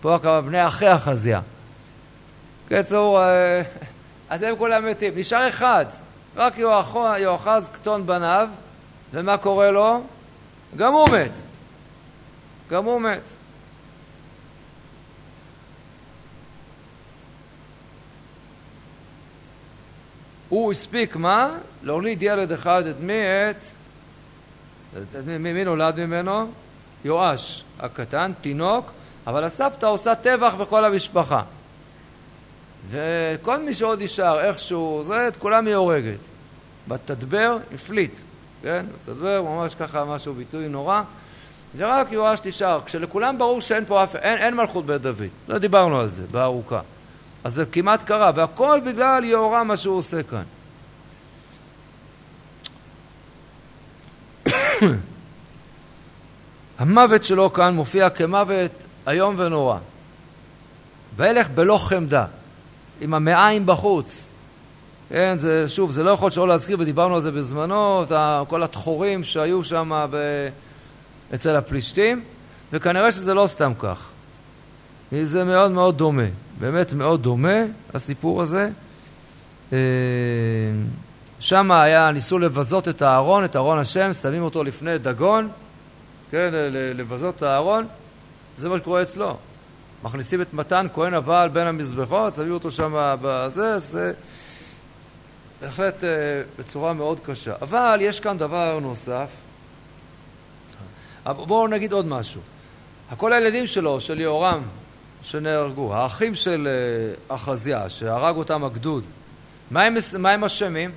פה 0.00 0.18
כמה 0.22 0.40
בני 0.40 0.66
אחי 0.66 0.94
אחזיה. 0.94 1.40
קיצור, 2.68 3.22
אה, 3.22 3.62
אז 4.30 4.42
הם 4.42 4.56
כולם 4.56 4.86
מתים. 4.86 5.12
נשאר 5.16 5.48
אחד, 5.48 5.86
רק 6.36 6.58
יואחז 7.18 7.68
קטון 7.72 8.06
בניו, 8.06 8.48
ומה 9.12 9.36
קורה 9.36 9.70
לו? 9.70 10.02
גם 10.76 10.92
הוא 10.92 11.08
מת. 11.08 11.32
גם 12.70 12.84
הוא 12.84 13.00
מת. 13.00 13.30
הוא 20.48 20.72
הספיק 20.72 21.16
מה? 21.16 21.58
להוליד 21.82 22.22
ילד 22.22 22.52
אחד, 22.52 22.86
את 22.86 22.96
מי? 23.00 23.22
את... 23.50 23.56
את 24.96 25.26
מי, 25.26 25.52
מי 25.52 25.64
נולד 25.64 26.00
ממנו? 26.00 26.50
יואש 27.04 27.64
הקטן, 27.80 28.32
תינוק, 28.40 28.90
אבל 29.26 29.44
הסבתא 29.44 29.86
עושה 29.86 30.14
טבח 30.14 30.54
בכל 30.54 30.84
המשפחה. 30.84 31.42
וכל 32.90 33.58
מי 33.58 33.74
שעוד 33.74 34.02
נשאר 34.02 34.40
איכשהו, 34.40 35.02
זה, 35.06 35.28
את 35.28 35.36
כולם 35.36 35.66
היא 35.66 35.74
הורגת. 35.74 36.18
בתדבר 36.88 37.58
הפליט, 37.74 38.18
כן? 38.62 38.86
בתדבר 39.04 39.42
ממש 39.42 39.74
ככה 39.74 40.04
משהו, 40.04 40.34
ביטוי 40.34 40.68
נורא. 40.68 41.02
ורק 41.76 42.12
יואש 42.12 42.40
נשאר, 42.44 42.80
כשלכולם 42.86 43.38
ברור 43.38 43.60
שאין 43.60 43.84
פה 43.84 44.04
אף, 44.04 44.16
אין, 44.16 44.38
אין 44.38 44.54
מלכות 44.54 44.86
בית 44.86 45.02
דוד. 45.02 45.28
לא 45.48 45.58
דיברנו 45.58 46.00
על 46.00 46.08
זה 46.08 46.22
בארוכה. 46.30 46.80
אז 47.44 47.54
זה 47.54 47.64
כמעט 47.64 48.02
קרה, 48.02 48.30
והכל 48.34 48.80
בגלל 48.86 49.24
יהורם 49.24 49.68
מה 49.68 49.76
שהוא 49.76 49.96
עושה 49.96 50.20
כאן. 50.22 50.42
המוות 56.78 57.24
שלו 57.24 57.52
כאן 57.52 57.74
מופיע 57.74 58.10
כמוות 58.10 58.84
איום 59.08 59.34
ונורא. 59.38 59.78
וילך 61.16 61.48
בלא 61.48 61.78
חמדה, 61.78 62.26
עם 63.00 63.14
המעיים 63.14 63.66
בחוץ. 63.66 64.30
כן, 65.08 65.36
זה, 65.38 65.68
שוב, 65.68 65.90
זה 65.90 66.02
לא 66.02 66.10
יכול 66.10 66.30
שלא 66.30 66.48
להזכיר, 66.48 66.76
ודיברנו 66.80 67.14
על 67.14 67.20
זה 67.20 67.30
בזמנו, 67.30 68.04
כל 68.48 68.62
התחורים 68.62 69.24
שהיו 69.24 69.64
שם 69.64 70.06
ב... 70.10 70.16
אצל 71.34 71.56
הפלישתים, 71.56 72.22
וכנראה 72.72 73.12
שזה 73.12 73.34
לא 73.34 73.46
סתם 73.46 73.72
כך. 73.78 74.08
זה 75.22 75.44
מאוד 75.44 75.70
מאוד 75.70 75.98
דומה, 75.98 76.22
באמת 76.58 76.92
מאוד 76.92 77.22
דומה, 77.22 77.58
הסיפור 77.94 78.42
הזה. 78.42 78.68
אה, 79.72 79.78
שם 81.40 81.70
היה, 81.70 82.10
ניסו 82.10 82.38
לבזות 82.38 82.88
את 82.88 83.02
הארון, 83.02 83.44
את 83.44 83.56
ארון 83.56 83.78
השם, 83.78 84.12
שמים 84.12 84.42
אותו 84.42 84.64
לפני 84.64 84.98
דגון, 84.98 85.48
כן, 86.30 86.50
לבזות 86.72 87.36
את 87.36 87.42
הארון, 87.42 87.86
זה 88.58 88.68
מה 88.68 88.78
שקורה 88.78 89.02
אצלו. 89.02 89.36
מכניסים 90.04 90.42
את 90.42 90.54
מתן, 90.54 90.86
כהן 90.94 91.14
הבעל 91.14 91.48
בין 91.48 91.66
המזבחות, 91.66 92.34
שמים 92.34 92.52
אותו 92.52 92.70
שם 92.70 93.16
בזה, 93.22 93.78
זה 93.78 94.12
בהחלט 95.60 96.04
אה, 96.04 96.08
בצורה 96.58 96.92
מאוד 96.92 97.20
קשה. 97.20 97.54
אבל 97.62 97.98
יש 98.02 98.20
כאן 98.20 98.38
דבר 98.38 98.78
נוסף. 98.78 99.30
בואו 101.24 101.68
נגיד 101.68 101.92
עוד 101.92 102.06
משהו. 102.06 102.40
כל 103.16 103.32
הילדים 103.32 103.66
שלו, 103.66 104.00
של 104.00 104.20
יהורם, 104.20 104.62
שנהרגו, 105.22 105.94
האחים 105.94 106.34
של 106.34 106.68
אה, 106.70 107.34
אחזיה, 107.34 107.88
שהרג 107.88 108.36
אותם 108.36 108.64
הגדוד, 108.64 109.04
מה 109.70 109.82
הם, 109.82 109.94
מה 110.18 110.30
הם 110.30 110.44
אשמים? 110.44 110.90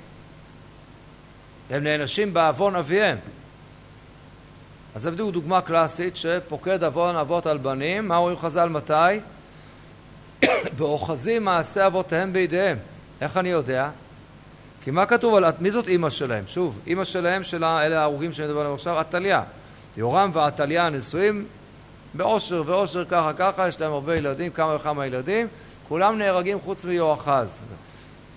הם 1.69 1.83
נענשים 1.83 2.33
בעוון 2.33 2.75
אביהם. 2.75 3.17
אז 4.95 5.02
זה 5.02 5.12
בדיוק 5.12 5.32
דוגמה 5.32 5.62
קלאסית 5.62 6.17
שפוקד 6.17 6.84
עוון 6.84 7.15
אבות 7.15 7.45
על 7.45 7.58
בנים, 7.58 8.08
מה 8.08 8.17
אומרים 8.17 8.38
חז"ל 8.38 8.69
מתי? 8.69 9.19
באוחזים 10.78 11.45
מעשה 11.45 11.88
אבותיהם 11.88 12.34
בידיהם. 12.34 12.78
איך 13.21 13.38
אני 13.38 13.49
יודע? 13.49 13.89
כי 14.84 14.91
מה 14.91 15.06
כתוב 15.06 15.36
על... 15.36 15.45
מי 15.60 15.71
זאת 15.71 15.88
אימא 15.88 16.10
שלהם? 16.10 16.43
שוב, 16.47 16.80
אימא 16.88 17.04
שלהם, 17.04 17.43
של 17.43 17.63
אלה 17.63 17.99
ההרוגים 17.99 18.34
שאני 18.34 18.47
מדבר 18.47 18.60
עליהם 18.60 18.75
עכשיו, 18.75 18.99
עתליה. 18.99 19.43
יורם 19.97 20.30
ועתליה 20.34 20.89
נשואים 20.89 21.45
באושר 22.13 22.63
ואושר 22.65 23.06
ככה 23.06 23.34
ככה, 23.38 23.67
יש 23.67 23.82
להם 23.82 23.91
הרבה 23.91 24.15
ילדים, 24.15 24.52
כמה 24.52 24.75
וכמה 24.75 25.06
ילדים, 25.06 25.47
כולם 25.88 26.17
נהרגים 26.17 26.60
חוץ 26.62 26.86
מיואחז. 26.86 27.62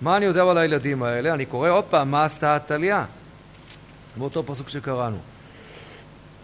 מה 0.01 0.17
אני 0.17 0.25
יודע 0.25 0.43
על 0.43 0.57
הילדים 0.57 1.03
האלה? 1.03 1.33
אני 1.33 1.45
קורא 1.45 1.69
עוד 1.69 1.83
פעם, 1.83 2.11
מה 2.11 2.23
עשתה 2.23 2.55
עתליה? 2.55 3.05
באותו 4.17 4.43
פסוק 4.43 4.69
שקראנו. 4.69 5.32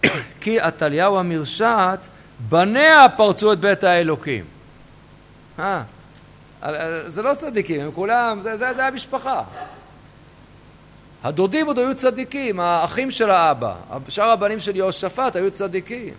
כי 0.41 0.59
עתליהו 0.59 1.19
המרשעת, 1.19 2.07
בניה 2.49 3.09
פרצו 3.17 3.53
את 3.53 3.59
בית 3.59 3.83
האלוקים. 3.83 4.45
אה, 5.59 5.83
זה 7.07 7.21
לא 7.21 7.33
צדיקים, 7.33 7.81
הם 7.81 7.91
כולם, 7.91 8.39
זה, 8.41 8.57
זה, 8.57 8.73
זה 8.75 8.85
המשפחה. 8.85 9.43
הדודים 11.23 11.67
עוד 11.67 11.79
היו 11.79 11.95
צדיקים, 11.95 12.59
האחים 12.59 13.11
של 13.11 13.29
האבא, 13.29 13.73
שאר 14.09 14.29
הבנים 14.29 14.59
של 14.59 14.75
יהושפט 14.75 15.35
היו 15.35 15.51
צדיקים. 15.51 16.13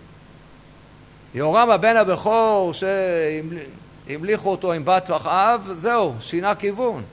יהורם 1.35 1.69
הבן 1.69 1.97
הבכור 1.97 2.73
שהמליכו 2.73 4.49
אותו 4.49 4.73
עם 4.73 4.85
בת 4.85 5.11
אחאב, 5.11 5.69
זהו, 5.71 6.13
שינה 6.19 6.55
כיוון. 6.55 7.03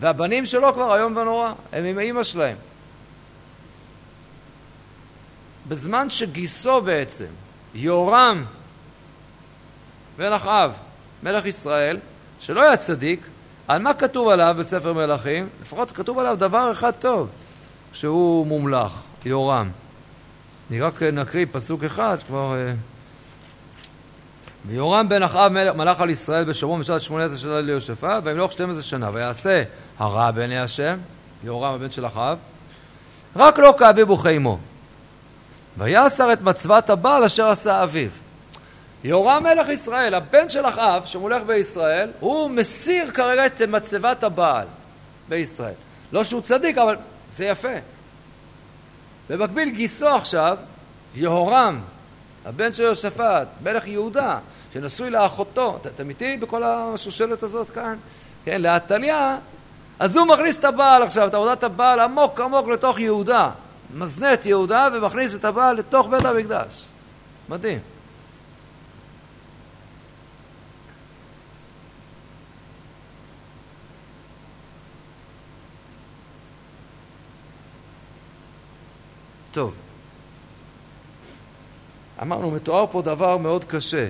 והבנים 0.00 0.46
שלו 0.46 0.74
כבר 0.74 0.96
איום 0.96 1.16
ונורא, 1.16 1.52
הם 1.72 1.84
עם 1.84 1.98
אימא 1.98 2.22
שלהם. 2.22 2.56
בזמן 5.68 6.10
שגיסו 6.10 6.80
בעצם, 6.80 7.26
יהורם 7.74 8.44
בן 10.16 10.32
אחאב, 10.32 10.72
מלך 11.22 11.46
ישראל, 11.46 11.98
שלא 12.40 12.62
היה 12.62 12.76
צדיק, 12.76 13.20
על 13.68 13.82
מה 13.82 13.94
כתוב 13.94 14.28
עליו 14.28 14.54
בספר 14.58 14.92
מלכים? 14.92 15.48
לפחות 15.62 15.90
כתוב 15.90 16.18
עליו 16.18 16.36
דבר 16.36 16.72
אחד 16.72 16.90
טוב, 16.90 17.28
שהוא 17.92 18.46
מומלך, 18.46 18.92
יורם. 19.24 19.70
אני 20.70 20.80
רק 20.80 21.02
נקריא 21.02 21.46
פסוק 21.52 21.84
אחד, 21.84 22.16
כבר... 22.26 22.56
אה, 22.56 22.72
ויורם 24.66 25.08
בן 25.08 25.22
אחאב 25.22 25.52
מלך 25.52 26.00
על 26.00 26.10
ישראל 26.10 26.44
בשומרון 26.44 26.80
בשנת 26.80 27.00
שמונה 27.00 27.24
עשרה 27.24 27.38
שנה 27.38 27.60
ליושפה, 27.60 28.18
וימלוך 28.24 28.52
שתים 28.52 28.70
עשרה 28.70 28.82
שנה, 28.82 29.10
ויעשה 29.12 29.62
הרע 29.98 30.30
בעיני 30.30 30.58
השם, 30.58 30.98
יורם 31.44 31.74
הבן 31.74 31.90
של 31.90 32.06
אחאב, 32.06 32.38
רק 33.36 33.58
לא 33.58 33.74
כאביב 33.78 34.10
וכימו. 34.10 34.58
ויסר 35.78 36.32
את 36.32 36.42
מצוות 36.42 36.90
הבעל 36.90 37.24
אשר 37.24 37.48
עשה 37.48 37.82
אביו. 37.82 38.08
יורם 39.04 39.42
מלך 39.42 39.68
ישראל, 39.68 40.14
הבן 40.14 40.50
של 40.50 40.66
אחאב, 40.66 41.04
שמולך 41.04 41.42
בישראל, 41.42 42.10
הוא 42.20 42.50
מסיר 42.50 43.10
כרגע 43.10 43.46
את 43.46 43.62
מצבת 43.62 44.22
הבעל 44.22 44.66
בישראל. 45.28 45.74
לא 46.12 46.24
שהוא 46.24 46.40
צדיק, 46.40 46.78
אבל 46.78 46.96
זה 47.32 47.44
יפה. 47.44 47.74
במקביל 49.30 49.68
גיסו 49.68 50.08
עכשיו, 50.08 50.56
יהורם, 51.14 51.80
הבן 52.44 52.72
של 52.72 52.82
יוספת, 52.82 53.46
מלך 53.62 53.86
יהודה, 53.86 54.38
שנשוי 54.72 55.10
לאחותו, 55.10 55.78
אתם 55.86 56.08
איתי 56.08 56.36
בכל 56.36 56.62
השושלת 56.64 57.42
הזאת 57.42 57.70
כאן? 57.70 57.96
כן, 58.44 58.60
לעתליה, 58.60 59.36
אז 59.98 60.16
הוא 60.16 60.26
מכניס 60.26 60.58
את 60.58 60.64
הבעל 60.64 61.02
עכשיו, 61.02 61.28
את 61.28 61.34
עבודת 61.34 61.62
הבעל 61.62 62.00
עמוק 62.00 62.40
עמוק 62.40 62.68
לתוך 62.68 63.00
יהודה. 63.00 63.50
מזנה 63.94 64.34
את 64.34 64.46
יהודה 64.46 64.88
ומכניס 64.94 65.34
את 65.34 65.44
הבעל 65.44 65.76
לתוך 65.76 66.06
בית 66.06 66.24
המקדש. 66.24 66.84
מדהים. 67.48 67.78
טוב. 79.52 79.74
אמרנו, 82.22 82.50
מתואר 82.50 82.86
פה 82.90 83.02
דבר 83.02 83.36
מאוד 83.36 83.64
קשה. 83.64 84.08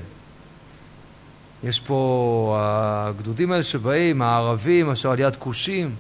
יש 1.63 1.81
פה 1.81 2.57
הגדודים 2.61 3.53
האלה 3.53 3.63
שבאים, 3.63 4.23
הערבים 4.23 4.91
אשר 4.91 5.11
על 5.11 5.21
יד 5.21 5.37
כושים, 5.37 5.95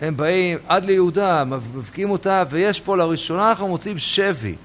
הם 0.00 0.16
באים 0.16 0.58
עד 0.68 0.84
ליהודה, 0.84 1.44
מבקיעים 1.44 2.10
אותה, 2.10 2.44
ויש 2.50 2.80
פה 2.80 2.96
לראשונה 2.96 3.48
אנחנו 3.48 3.68
מוצאים 3.68 3.98
שבי, 3.98 4.56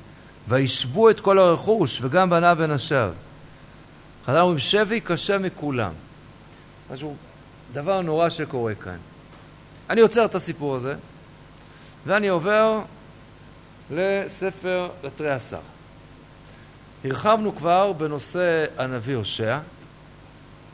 וישבו 0.47 1.09
את 1.09 1.21
כל 1.21 1.39
הרכוש, 1.39 1.99
וגם 2.01 2.29
בניו 2.29 2.55
ונשיו. 2.59 3.11
חז"ל 4.25 4.39
אומרים, 4.39 4.59
שבי 4.59 4.99
קשה 4.99 5.37
מכולם. 5.37 5.91
משהו, 6.93 7.15
דבר 7.73 8.01
נורא 8.01 8.29
שקורה 8.29 8.75
כאן. 8.75 8.97
אני 9.89 10.01
עוצר 10.01 10.25
את 10.25 10.35
הסיפור 10.35 10.75
הזה, 10.75 10.95
ואני 12.05 12.27
עובר 12.27 12.79
לספר 13.91 14.89
לתרי 15.03 15.31
עשר. 15.31 15.59
הרחבנו 17.05 17.55
כבר 17.55 17.93
בנושא 17.93 18.65
הנביא 18.77 19.15
הושע, 19.15 19.59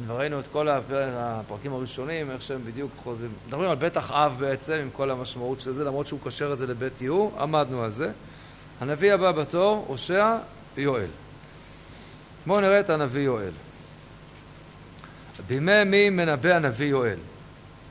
וראינו 0.07 0.39
את 0.39 0.45
כל 0.51 0.67
הפרקים 0.69 1.73
הראשונים, 1.73 2.31
איך 2.31 2.41
שהם 2.41 2.61
בדיוק 2.65 2.91
חוזרים. 3.03 3.31
מדברים 3.47 3.69
על 3.69 3.75
בית 3.75 3.97
אחאב 3.97 4.35
בעצם, 4.39 4.73
עם 4.73 4.89
כל 4.93 5.11
המשמעות 5.11 5.61
של 5.61 5.73
זה, 5.73 5.83
למרות 5.83 6.07
שהוא 6.07 6.19
קשר 6.25 6.53
את 6.53 6.57
זה 6.57 6.67
לבית 6.67 7.01
יהוא, 7.01 7.31
עמדנו 7.39 7.83
על 7.83 7.91
זה. 7.91 8.11
הנביא 8.81 9.13
הבא 9.13 9.31
בתור, 9.31 9.85
הושע, 9.87 10.37
יואל. 10.77 11.09
בואו 12.45 12.61
נראה 12.61 12.79
את 12.79 12.89
הנביא 12.89 13.21
יואל. 13.21 13.51
בימי 15.47 15.83
מי 15.83 16.09
מנבא 16.09 16.55
הנביא 16.55 16.87
יואל? 16.87 17.17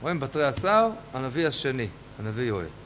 רואים 0.02 0.20
בתרי 0.20 0.44
עשר, 0.44 0.88
הנביא 1.14 1.46
השני, 1.46 1.88
הנביא 2.18 2.44
יואל. 2.44 2.79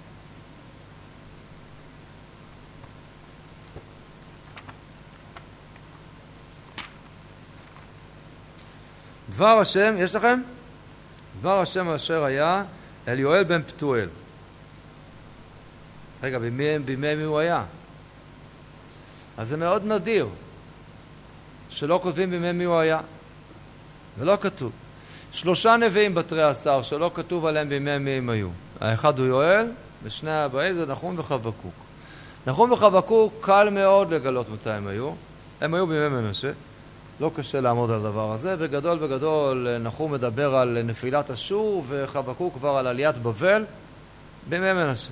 דבר 9.35 9.59
השם, 9.59 9.95
יש 9.99 10.15
לכם? 10.15 10.41
דבר 11.41 11.61
השם 11.61 11.89
אשר 11.89 12.25
היה 12.25 12.65
אל 13.09 13.19
יואל 13.19 13.45
בן 13.45 13.63
פתואל. 13.63 14.09
רגע, 16.23 16.39
בימי, 16.39 16.79
בימי 16.79 17.15
מי 17.15 17.23
הוא 17.23 17.39
היה? 17.39 17.65
אז 19.37 19.49
זה 19.49 19.57
מאוד 19.57 19.85
נדיר 19.85 20.29
שלא 21.71 22.01
כותבים 22.03 22.31
בימי 22.31 22.53
מי 22.53 22.65
הוא 22.65 22.79
היה. 22.79 23.01
ולא 24.19 24.39
כתוב. 24.41 24.73
שלושה 25.33 25.77
נביאים 25.77 26.15
בתרי 26.15 26.43
עשר 26.43 26.83
שלא 26.83 27.11
כתוב 27.15 27.47
עליהם 27.47 27.69
בימי 27.69 27.99
מי 27.99 28.11
הם 28.11 28.31
היו. 28.31 28.49
האחד 28.81 29.19
הוא 29.19 29.27
יואל, 29.27 29.67
ושני 30.03 30.31
הבאים 30.31 30.75
זה 30.75 30.87
נחום 30.87 31.19
וחבקוק. 31.19 31.75
נחום 32.47 32.73
וחבקוק 32.73 33.35
קל 33.41 33.69
מאוד 33.71 34.13
לגלות 34.13 34.47
מתי 34.51 34.71
הם 34.71 34.87
היו. 34.87 35.13
הם 35.61 35.75
היו 35.75 35.87
בימי 35.87 36.09
מנשה. 36.09 36.51
לא 37.21 37.31
קשה 37.37 37.61
לעמוד 37.61 37.91
על 37.91 37.97
הדבר 37.97 38.33
הזה. 38.33 38.57
בגדול 38.57 38.99
בגדול 38.99 39.79
נחום 39.81 40.13
מדבר 40.13 40.55
על 40.55 40.83
נפילת 40.83 41.31
אשור 41.31 41.85
וחבקוק 41.89 42.55
כבר 42.55 42.77
על 42.77 42.87
עליית 42.87 43.19
בבל 43.19 43.65
בימי 44.49 44.73
מנשה. 44.73 45.11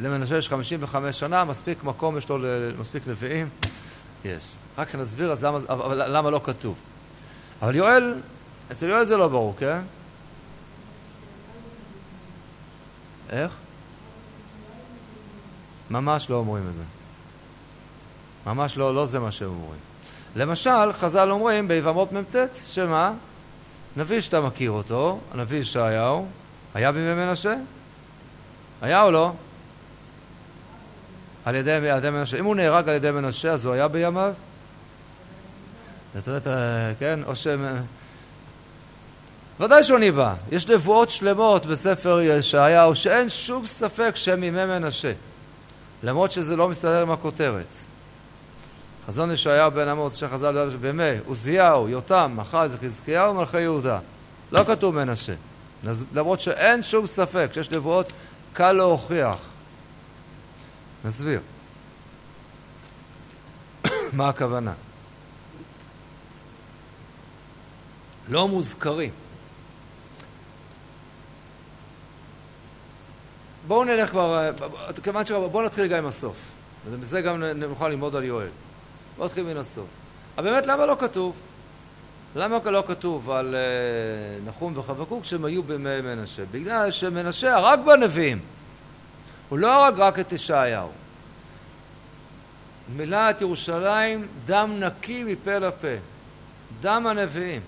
למנשה 0.00 0.36
יש 0.38 0.48
55 0.48 1.20
שנה, 1.20 1.44
מספיק 1.44 1.84
מקום 1.84 2.18
יש 2.18 2.28
לו 2.28 2.38
מספיק 2.78 3.02
נביאים? 3.06 3.48
יש. 4.24 4.56
רק 4.78 4.94
נסביר 4.94 5.32
אז 5.32 5.44
למה, 5.44 5.58
למה 5.94 6.30
לא 6.30 6.40
כתוב. 6.44 6.76
אבל 7.62 7.74
יואל, 7.74 8.14
אצל 8.72 8.86
יואל 8.86 9.04
זה 9.04 9.16
לא 9.16 9.28
ברור, 9.28 9.54
כן? 9.58 9.80
איך? 13.30 13.52
ממש 15.90 16.30
לא 16.30 16.36
אומרים 16.36 16.68
את 16.68 16.74
זה. 16.74 16.82
ממש 18.46 18.76
לא, 18.76 18.94
לא 18.94 19.06
זה 19.06 19.18
מה 19.18 19.32
שהם 19.32 19.48
אומרים. 19.48 19.93
למשל, 20.36 20.92
חז"ל 20.92 21.30
אומרים 21.30 21.68
ביבמות 21.68 22.12
מ"ט, 22.12 22.36
שמה? 22.66 23.12
נביא 23.96 24.20
שאתה 24.20 24.40
מכיר 24.40 24.70
אותו, 24.70 25.20
הנביא 25.32 25.58
ישעיהו, 25.58 26.26
היה 26.74 26.92
בימי 26.92 27.14
מנשה? 27.14 27.54
היה 28.82 29.02
או 29.02 29.10
לא? 29.10 29.32
על 31.44 31.54
ידי, 31.54 31.72
על 31.72 31.98
ידי 31.98 32.10
מנשה. 32.10 32.38
אם 32.38 32.44
הוא 32.44 32.56
נהרג 32.56 32.88
על 32.88 32.94
ידי 32.94 33.10
מנשה, 33.10 33.52
אז 33.52 33.64
הוא 33.64 33.74
היה 33.74 33.88
בימיו? 33.88 34.32
זאת 36.14 36.28
אומרת, 36.28 36.46
כן, 36.98 37.20
או 37.26 37.36
ש... 37.36 37.46
ודאי 39.60 39.82
שהוא 39.82 39.98
ניבא. 39.98 40.34
יש 40.52 40.68
נבואות 40.68 41.10
שלמות 41.10 41.66
בספר 41.66 42.20
ישעיהו 42.20 42.94
שאין 42.94 43.28
שום 43.28 43.66
ספק 43.66 44.12
שהן 44.14 44.40
מימי 44.40 44.64
מנשה. 44.64 45.12
למרות 46.02 46.32
שזה 46.32 46.56
לא 46.56 46.68
מסתדר 46.68 47.02
עם 47.02 47.10
הכותרת. 47.10 47.74
חזון 49.06 49.30
ישעיהו 49.30 49.70
בן 49.70 49.88
אמוץ 49.88 50.16
שחז"ל 50.16 50.68
בימי 50.80 51.18
עוזיהו, 51.26 51.88
יותם, 51.88 52.36
אחז, 52.40 52.76
חזקיהו, 52.82 53.34
מלכי 53.34 53.60
יהודה. 53.60 53.98
לא 54.52 54.64
כתוב 54.64 54.94
מנשה. 54.94 55.34
למרות 56.14 56.40
שאין 56.40 56.82
שום 56.82 57.06
ספק 57.06 57.50
שיש 57.52 57.70
נבואות 57.70 58.12
קל 58.52 58.72
להוכיח. 58.72 59.36
נסביר. 61.04 61.40
מה 64.12 64.28
הכוונה? 64.28 64.72
לא 68.28 68.48
מוזכרים. 68.48 69.10
בואו 73.66 73.84
נלך 73.84 74.10
כבר, 74.10 74.50
כיוון 75.02 75.24
ש... 75.24 75.32
בואו 75.32 75.62
נתחיל 75.62 75.86
גם 75.86 75.98
עם 75.98 76.06
הסוף. 76.06 76.36
ובזה 76.90 77.20
גם 77.20 77.42
נוכל 77.42 77.88
ללמוד 77.88 78.16
על 78.16 78.24
יואל. 78.24 78.48
בואו 79.16 79.26
נתחיל 79.26 79.44
מן 79.44 79.56
הסוף. 79.56 79.86
אבל 80.38 80.50
באמת, 80.50 80.66
למה 80.66 80.86
לא 80.86 80.96
כתוב? 81.00 81.34
למה 82.36 82.58
לא 82.64 82.84
כתוב 82.86 83.30
על 83.30 83.54
uh, 83.54 84.48
נחום 84.48 84.78
וחבקוק 84.78 85.24
שהם 85.24 85.44
היו 85.44 85.62
בימי 85.62 86.00
מנשה? 86.00 86.42
בגלל 86.50 86.90
שמנשה 86.90 87.56
הרג 87.56 87.80
בנביאים. 87.84 88.40
הוא 89.48 89.58
לא 89.58 89.84
הרג 89.84 90.00
רק 90.00 90.18
את 90.18 90.32
ישעיהו. 90.32 90.88
מילא 92.96 93.30
את 93.30 93.40
ירושלים 93.40 94.26
דם 94.44 94.76
נקי 94.80 95.24
מפה 95.24 95.58
לפה. 95.58 95.96
דם 96.80 97.06
הנביאים. 97.06 97.60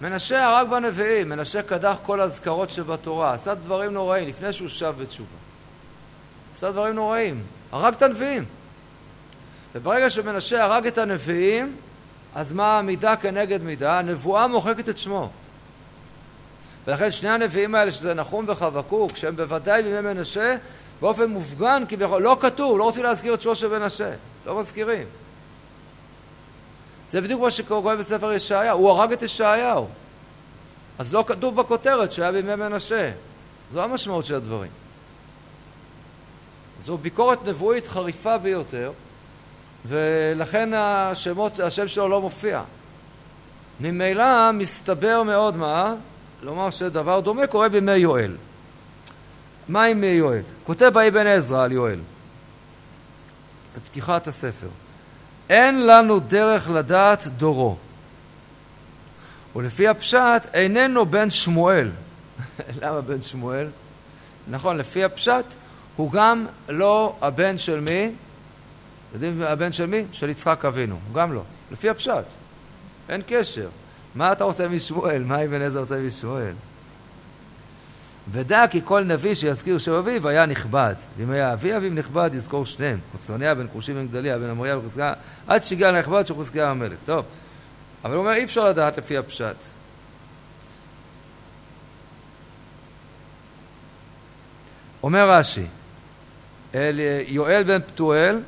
מנשה 0.00 0.46
הרג 0.46 0.68
בנביאים, 0.68 1.28
מנשה 1.28 1.62
קדח 1.62 1.96
כל 2.02 2.20
הזכרות 2.20 2.70
שבתורה, 2.70 3.32
עשה 3.32 3.54
דברים 3.54 3.92
נוראים 3.92 4.28
לפני 4.28 4.52
שהוא 4.52 4.68
שב 4.68 4.94
בתשובה. 4.98 5.36
עשה 6.54 6.70
דברים 6.70 6.94
נוראים, 6.94 7.42
הרג 7.72 7.94
את 7.94 8.02
הנביאים. 8.02 8.44
וברגע 9.74 10.10
שמנשה 10.10 10.64
הרג 10.64 10.86
את 10.86 10.98
הנביאים, 10.98 11.76
אז 12.34 12.52
מה 12.52 12.82
מידה 12.82 13.16
כנגד 13.16 13.62
מידה? 13.62 13.98
הנבואה 13.98 14.46
מוחקת 14.46 14.88
את 14.88 14.98
שמו. 14.98 15.30
ולכן 16.86 17.12
שני 17.12 17.30
הנביאים 17.30 17.74
האלה, 17.74 17.92
שזה 17.92 18.14
נחום 18.14 18.44
וחבקוק, 18.48 19.16
שהם 19.16 19.36
בוודאי 19.36 19.82
בימי 19.82 20.00
מנשה, 20.00 20.56
באופן 21.00 21.30
מופגן 21.30 21.82
כביכול, 21.88 22.22
לא 22.22 22.36
כתוב, 22.40 22.78
לא 22.78 22.84
רוצים 22.84 23.02
להזכיר 23.02 23.34
את 23.34 23.42
שמו 23.42 23.54
של 23.54 23.78
מנשה, 23.78 24.10
לא 24.46 24.58
מזכירים. 24.58 25.06
זה 27.10 27.20
בדיוק 27.20 27.40
מה 27.40 27.50
שקורה 27.50 27.96
בספר 27.96 28.32
ישעיהו, 28.32 28.78
הוא 28.78 28.90
הרג 28.90 29.12
את 29.12 29.22
ישעיהו. 29.22 29.88
אז 30.98 31.12
לא 31.12 31.24
כתוב 31.26 31.56
בכותרת 31.56 32.12
שהיה 32.12 32.32
בימי 32.32 32.54
מנשה. 32.54 33.10
זו 33.72 33.82
המשמעות 33.82 34.24
של 34.24 34.34
הדברים. 34.34 34.70
זו 36.84 36.98
ביקורת 36.98 37.44
נבואית 37.44 37.86
חריפה 37.86 38.38
ביותר, 38.38 38.92
ולכן 39.86 40.70
השמות, 40.74 41.60
השם 41.60 41.88
שלו 41.88 42.08
לא 42.08 42.20
מופיע. 42.20 42.62
ממילא 43.80 44.52
מסתבר 44.52 45.22
מאוד 45.22 45.56
מה? 45.56 45.94
לומר 46.42 46.70
שדבר 46.70 47.20
דומה 47.20 47.46
קורה 47.46 47.68
בימי 47.68 47.92
יואל. 47.92 48.36
מה 49.68 49.84
עם 49.84 50.04
יואל? 50.04 50.42
כותב 50.64 50.98
האבן 50.98 51.26
עזרא 51.26 51.64
על 51.64 51.72
יואל, 51.72 51.98
בפתיחת 53.76 54.26
הספר. 54.28 54.68
אין 55.50 55.86
לנו 55.86 56.18
דרך 56.18 56.70
לדעת 56.70 57.26
דורו. 57.26 57.76
ולפי 59.56 59.88
הפשט 59.88 60.42
איננו 60.54 61.06
בן 61.06 61.30
שמואל. 61.30 61.90
למה 62.82 63.00
בן 63.00 63.22
שמואל? 63.22 63.66
נכון, 64.48 64.76
לפי 64.76 65.04
הפשט 65.04 65.44
הוא 65.96 66.12
גם 66.12 66.46
לא 66.68 67.16
הבן 67.20 67.58
של 67.58 67.80
מי? 67.80 68.10
יודעים 69.14 69.42
הבן 69.42 69.72
של 69.72 69.86
מי? 69.86 70.04
של 70.12 70.30
יצחק 70.30 70.64
אבינו. 70.64 70.98
גם 71.14 71.32
לא. 71.32 71.42
לפי 71.72 71.88
הפשט. 71.88 72.24
אין 73.08 73.22
קשר. 73.26 73.68
מה 74.14 74.32
אתה 74.32 74.44
רוצה 74.44 74.68
משמואל? 74.68 75.22
מה 75.22 75.44
אבן 75.44 75.62
עזר 75.62 75.80
רוצה 75.80 75.96
משמואל? 75.96 76.52
ודע 78.30 78.64
כי 78.70 78.80
כל 78.84 79.04
נביא 79.04 79.34
שיזכיר 79.34 79.78
שם 79.78 79.92
אביו 79.92 80.28
היה 80.28 80.46
נכבד. 80.46 80.94
ואם 81.18 81.30
היה 81.30 81.52
אבי 81.52 81.76
אביו 81.76 81.90
נכבד, 81.90 82.30
יזכור 82.34 82.66
שניהם. 82.66 82.98
קוצוניה 83.12 83.54
בן 83.54 83.66
כושי 83.72 83.94
בן 83.94 84.08
גדליה 84.08 84.38
בן 84.38 84.50
אמוריה 84.50 84.78
וחזקיה, 84.78 85.12
עד 85.46 85.64
שהגיע 85.64 85.90
לנכבד 85.90 86.26
של 86.26 86.34
חזקיה 86.38 86.70
המלך. 86.70 86.98
טוב. 87.04 87.24
אבל 88.04 88.14
הוא 88.14 88.20
אומר, 88.20 88.32
אי 88.32 88.44
אפשר 88.44 88.68
לדעת 88.68 88.98
לפי 88.98 89.18
הפשט. 89.18 89.56
אומר 95.02 95.30
רש"י, 95.30 95.66
יואל 97.26 97.62
בן 97.62 97.78
פתואל, 97.80 98.40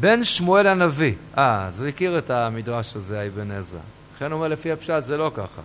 בן 0.00 0.24
שמואל 0.24 0.66
הנביא. 0.66 1.14
אה, 1.38 1.66
אז 1.66 1.80
הוא 1.80 1.88
הכיר 1.88 2.18
את 2.18 2.30
המדרש 2.30 2.96
הזה, 2.96 3.26
אבן 3.26 3.50
עזרא. 3.50 3.80
לכן 4.16 4.24
הוא 4.24 4.36
אומר, 4.36 4.48
לפי 4.48 4.72
הפשט 4.72 5.02
זה 5.02 5.16
לא 5.16 5.30
ככה. 5.34 5.62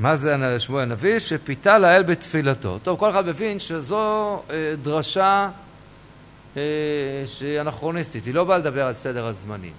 מה 0.00 0.16
זה 0.16 0.60
שמואל 0.60 0.82
הנביא? 0.82 1.18
שפיתה 1.18 1.78
לאל 1.78 2.02
בתפילתו. 2.02 2.78
טוב, 2.82 2.98
כל 2.98 3.10
אחד 3.10 3.26
מבין 3.26 3.58
שזו 3.58 4.42
אה, 4.50 4.74
דרשה 4.82 5.48
אה, 6.56 6.62
שהיא 7.26 7.60
אנכרוניסטית, 7.60 8.24
היא 8.24 8.34
לא 8.34 8.44
באה 8.44 8.58
לדבר 8.58 8.86
על 8.86 8.94
סדר 8.94 9.26
הזמנים. 9.26 9.72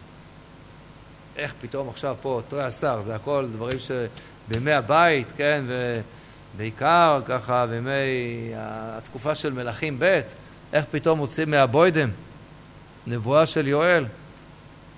איך 1.35 1.53
פתאום 1.61 1.89
עכשיו 1.89 2.15
פה 2.21 2.41
תרי 2.49 2.63
עשר, 2.63 3.01
זה 3.01 3.15
הכל 3.15 3.47
דברים 3.53 3.77
שבימי 3.79 4.71
הבית, 4.71 5.27
כן, 5.37 5.63
ובעיקר 6.55 7.21
ככה 7.25 7.65
בימי 7.65 8.51
התקופה 8.55 9.35
של 9.35 9.53
מלכים 9.53 9.95
ב', 9.99 10.19
איך 10.73 10.85
פתאום 10.91 11.17
מוצאים 11.19 11.51
מהבוידם 11.51 12.09
נבואה 13.07 13.45
של 13.45 13.67
יואל, 13.67 14.05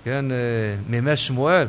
כן, 0.04 0.30
אה, 0.30 0.36
מימי 0.88 1.16
שמואל. 1.16 1.66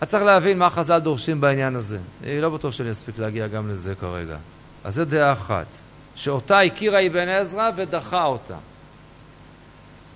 אז 0.00 0.08
צריך 0.08 0.22
להבין 0.22 0.58
מה 0.58 0.70
חז"ל 0.70 0.98
דורשים 0.98 1.40
בעניין 1.40 1.76
הזה. 1.76 1.98
אני 2.22 2.40
לא 2.40 2.50
בטוח 2.50 2.72
שאני 2.72 2.92
אספיק 2.92 3.18
להגיע 3.18 3.46
גם 3.46 3.70
לזה 3.70 3.94
כרגע. 3.94 4.36
אז 4.84 4.94
זו 4.94 5.04
דעה 5.04 5.32
אחת, 5.32 5.66
שאותה 6.14 6.60
הכירה 6.60 7.06
אבן 7.06 7.28
עזרא 7.28 7.70
ודחה 7.76 8.24
אותה. 8.24 8.56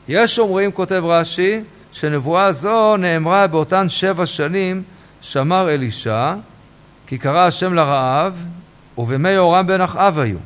יש 0.08 0.38
אומרים, 0.38 0.72
כותב 0.72 1.02
רש"י, 1.04 1.60
שנבואה 1.92 2.52
זו 2.52 2.96
נאמרה 2.96 3.46
באותן 3.46 3.88
שבע 3.88 4.26
שנים 4.26 4.82
שמר 5.20 5.70
אלישע, 5.70 6.34
כי 7.06 7.18
קרא 7.18 7.46
השם 7.46 7.74
לרעב, 7.74 8.44
ובימי 8.98 9.30
יורם 9.30 9.66
בן 9.66 9.80
אחאב 9.80 10.18
היו. 10.18 10.38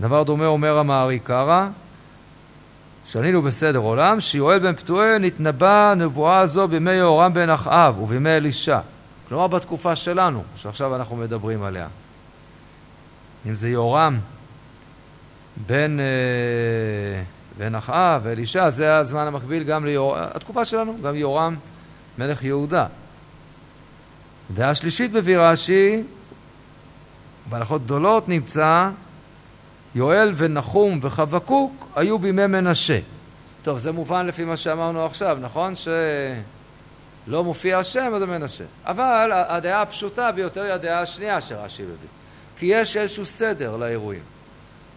דבר 0.00 0.22
דומה 0.22 0.46
אומר 0.46 0.78
המערי 0.78 1.18
קרא, 1.18 1.66
שנינו 3.04 3.42
בסדר 3.42 3.78
עולם, 3.78 4.20
שיואל 4.20 4.58
בן 4.58 4.74
פתואל 4.74 5.18
נתנבא 5.18 5.94
נבואה 5.96 6.46
זו 6.46 6.68
בימי 6.68 6.94
יהורם 6.94 7.34
בן 7.34 7.50
אחאב 7.50 7.98
ובימי 8.00 8.30
אלישע. 8.30 8.80
כלומר 9.28 9.46
בתקופה 9.46 9.96
שלנו, 9.96 10.42
שעכשיו 10.56 10.96
אנחנו 10.96 11.16
מדברים 11.16 11.62
עליה. 11.62 11.86
אם 13.46 13.54
זה 13.54 13.68
יהורם 13.68 14.18
בן, 15.66 16.00
אה, 16.00 17.22
בן 17.58 17.74
אחאב 17.74 18.20
ואלישע, 18.24 18.70
זה 18.70 18.96
הזמן 18.96 19.26
המקביל 19.26 19.62
גם 19.62 19.84
ליהורם, 19.84 20.18
התקופה 20.34 20.64
שלנו, 20.64 20.96
גם 21.02 21.14
יהורם 21.14 21.56
מלך 22.18 22.44
יהודה. 22.44 22.86
דעה 24.54 24.74
שלישית 24.74 25.12
מביא 25.12 25.38
רש"י, 25.38 26.02
בהלכות 27.50 27.84
גדולות 27.84 28.28
נמצא 28.28 28.88
יואל 29.98 30.32
ונחום 30.36 30.98
וחבקוק 31.02 31.86
היו 31.96 32.18
בימי 32.18 32.46
מנשה. 32.46 32.98
טוב, 33.62 33.78
זה 33.78 33.92
מובן 33.92 34.26
לפי 34.26 34.44
מה 34.44 34.56
שאמרנו 34.56 35.04
עכשיו, 35.06 35.38
נכון? 35.40 35.74
שלא 35.76 37.44
מופיע 37.44 37.78
השם, 37.78 38.12
אז 38.14 38.20
זה 38.20 38.26
מנשה. 38.26 38.64
אבל 38.84 39.30
הדעה 39.32 39.82
הפשוטה 39.82 40.32
ביותר 40.32 40.62
היא 40.62 40.72
הדעה 40.72 41.00
השנייה 41.00 41.40
שרש"י 41.40 41.82
מביא. 41.82 42.08
כי 42.58 42.66
יש 42.66 42.96
איזשהו 42.96 43.26
סדר 43.26 43.76
לאירועים. 43.76 44.22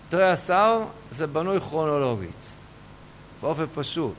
תרי 0.09 0.29
עשר 0.29 0.79
זה 1.11 1.27
בנוי 1.27 1.59
כרונולוגית, 1.59 2.53
באופן 3.41 3.65
פשוט. 3.75 4.15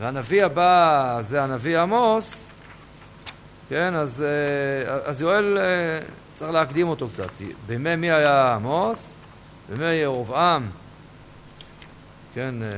והנביא 0.00 0.44
הבא 0.44 1.18
זה 1.20 1.42
הנביא 1.42 1.78
עמוס, 1.78 2.50
כן, 3.68 3.94
אז, 3.94 4.22
אה, 4.22 4.94
אז 5.04 5.20
יואל 5.20 5.58
אה, 5.58 6.06
צריך 6.34 6.50
להקדים 6.50 6.88
אותו 6.88 7.08
קצת. 7.08 7.28
בימי 7.66 7.96
מי 7.96 8.10
היה 8.10 8.54
עמוס? 8.54 9.18
בימי 9.68 9.92
ירבעם, 9.92 10.68
כן, 12.34 12.54
אה, 12.62 12.68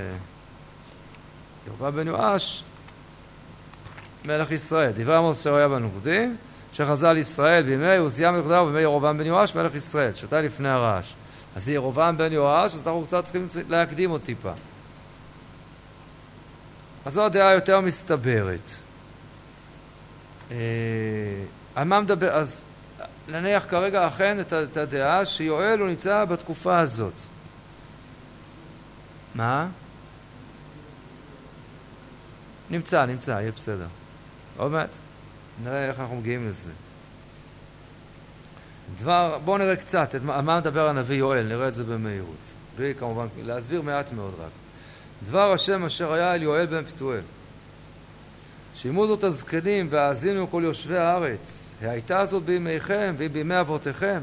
ירבעם 1.67 1.97
בן 1.97 2.09
יואש, 2.09 2.65
מלך 4.25 4.51
ישראל. 4.51 4.93
דברי 4.97 5.17
עמוס 5.17 5.41
אשר 5.41 5.55
היה 5.55 5.69
בנוגדי, 5.69 6.29
שחזה 6.73 7.11
על 7.11 7.17
ישראל 7.17 7.63
בימי 7.63 7.97
עוזיה 7.97 8.31
מלך 8.31 8.45
ובימי 8.47 8.81
ירבעם 8.81 9.19
בן 9.19 9.27
יואש 9.27 9.55
מלך 9.55 9.75
ישראל, 9.75 10.15
שתה 10.15 10.41
לפני 10.41 10.69
הרעש. 10.69 11.13
אז 11.57 11.65
זה 11.65 11.73
ירבעם 11.73 12.17
בן 12.17 12.33
יואש, 12.33 12.75
אז 12.75 12.83
אנחנו 12.87 13.05
קצת 13.07 13.25
צריכים 13.25 13.49
להקדים 13.69 14.11
עוד 14.11 14.21
טיפה. 14.21 14.53
אז 17.05 17.13
זו 17.13 17.25
הדעה 17.25 17.49
היותר 17.49 17.81
מסתברת. 17.81 18.71
אה, 20.51 20.57
על 21.75 21.85
מה 21.85 22.01
מדבר? 22.01 22.31
אז 22.31 22.65
נניח 23.31 23.65
כרגע 23.69 24.07
אכן 24.07 24.41
את 24.41 24.77
הדעה 24.77 25.27
שיואל 25.27 25.81
הוא 25.81 25.89
נמצא 25.89 26.25
בתקופה 26.25 26.79
הזאת. 26.79 27.13
מה? 29.35 29.69
נמצא, 32.71 33.07
נמצא, 33.07 33.31
יהיה 33.31 33.53
בסדר. 33.53 33.87
עוד 34.57 34.73
מעט. 34.73 34.97
נראה 35.65 35.89
איך 35.89 36.01
אנחנו 36.01 36.17
מגיעים 36.17 36.49
לזה. 36.49 36.71
דבר, 38.99 39.39
בואו 39.45 39.59
נראה 39.59 39.77
קצת 39.77 40.15
את 40.15 40.23
מה, 40.23 40.41
מה 40.41 40.61
מדבר 40.61 40.89
הנביא 40.89 41.17
יואל, 41.17 41.43
נראה 41.43 41.69
את 41.69 41.75
זה 41.75 41.85
במהירות. 41.85 42.53
בלי 42.77 42.95
כמובן, 42.95 43.27
להסביר 43.43 43.83
מעט 43.83 44.13
מאוד 44.13 44.35
רק. 44.39 44.51
דבר 45.27 45.53
השם 45.53 45.85
אשר 45.85 46.13
היה 46.13 46.35
אל 46.35 46.43
יואל 46.43 46.67
בן 46.67 46.85
פתואל. 46.85 47.21
שימו 48.75 49.07
זאת 49.07 49.25
הזקנים 49.25 49.87
והאזינו 49.91 50.51
כל 50.51 50.63
יושבי 50.65 50.97
הארץ. 50.97 51.70
הייתה 51.81 52.27
זאת 52.27 52.43
בימיכם 52.43 53.15
והיא 53.17 53.31
בימי 53.31 53.61
אבותיכם. 53.61 54.21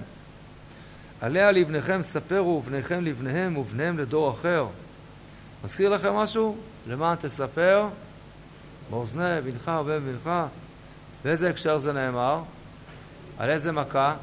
עליה 1.22 1.52
לבניכם 1.52 2.02
ספרו 2.02 2.62
ובניכם 2.66 3.06
לבניהם 3.06 3.58
ובניהם 3.58 3.98
לדור 3.98 4.32
אחר. 4.32 4.68
מזכיר 5.64 5.90
לכם 5.90 6.14
משהו? 6.14 6.58
למען 6.88 7.16
תספר 7.16 7.88
באוזני 8.90 9.42
בנך 9.44 9.72
ובן 9.82 10.00
בנך. 10.00 10.34
באיזה 11.24 11.50
הקשר 11.50 11.78
זה 11.78 11.94
נאמר? 11.94 12.42
על 13.38 13.50
איזה 13.50 13.72
מכה? 13.72 14.16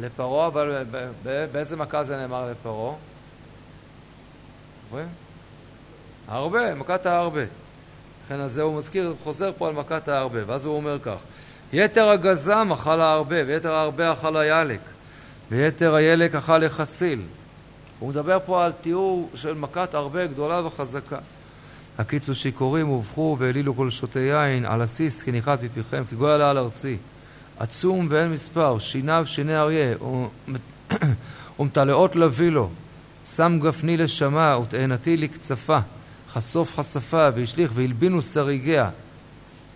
לפרעה, 0.00 0.46
אבל 0.46 0.84
באיזה 1.52 1.76
מכה 1.76 2.04
זה 2.04 2.16
נאמר 2.16 2.50
לפרעה? 2.50 2.94
הרבה, 6.28 6.74
מכת 6.74 7.06
ההרבה. 7.06 7.44
לכן 8.28 8.40
על 8.40 8.48
זה 8.48 8.62
הוא 8.62 8.78
מזכיר, 8.78 9.14
חוזר 9.24 9.50
פה 9.58 9.68
על 9.68 9.74
מכת 9.74 10.08
ההרבה, 10.08 10.38
ואז 10.46 10.64
הוא 10.64 10.76
אומר 10.76 10.98
כך: 11.02 11.16
יתר 11.72 12.08
הגזם 12.08 12.68
אכל 12.72 13.00
ההרבה, 13.00 13.36
ויתר 13.46 13.72
ההרבה 13.72 14.12
אכל 14.12 14.36
הילק, 14.36 14.80
ויתר 15.50 15.94
הילק 15.94 16.34
אכל 16.34 16.64
החסיל. 16.64 17.22
הוא 17.98 18.08
מדבר 18.08 18.38
פה 18.46 18.64
על 18.64 18.72
תיאור 18.72 19.30
של 19.34 19.54
מכת 19.54 19.94
הרבה 19.94 20.26
גדולה 20.26 20.66
וחזקה. 20.66 21.18
הקיצו 21.98 22.34
שיכורים 22.34 22.90
ובכו 22.90 23.36
והעלילו 23.38 23.76
כל 23.76 23.90
שותי 23.90 24.18
יין 24.18 24.64
על 24.64 24.82
הסיס 24.82 25.22
כי 25.22 25.32
ניחת 25.32 25.62
מפיכם 25.62 26.02
כי 26.10 26.16
גוי 26.16 26.32
עלה 26.32 26.50
על 26.50 26.58
ארצי. 26.58 26.96
עצום 27.58 28.06
ואין 28.10 28.32
מספר, 28.32 28.78
שיניו 28.78 29.24
שיני 29.26 29.56
אריה 29.56 29.94
ומטלאות 31.58 32.16
לביא 32.16 32.50
לו. 32.50 32.70
שם 33.26 33.58
גפני 33.62 33.96
לשמה 33.96 34.58
ותאנתי 34.58 35.16
לקצפה. 35.16 35.78
חשוף 36.32 36.74
חשפה 36.76 37.28
והשליך 37.34 37.70
והלבינו 37.74 38.22
שריגיה. 38.22 38.90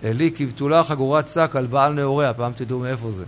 אלי 0.04 0.30
כבתולה 0.36 0.84
חגורת 0.84 1.28
שק 1.28 1.50
על 1.54 1.66
בעל 1.66 1.92
נעוריה, 1.92 2.34
פעם 2.34 2.52
תדעו 2.56 2.78
מאיפה 2.78 3.10
זה. 3.10 3.24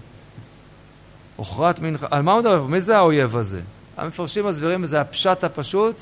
אוכרת 1.39 1.81
מנחה, 1.81 2.07
על 2.11 2.23
מה 2.23 2.33
הוא 2.33 2.41
מדבר? 2.41 2.67
מי 2.67 2.81
זה 2.81 2.97
האויב 2.97 3.37
הזה? 3.37 3.61
המפרשים 3.97 4.47
מסבירים, 4.47 4.87
זה 4.87 5.01
הפשט 5.01 5.45
הפשוט, 5.45 6.01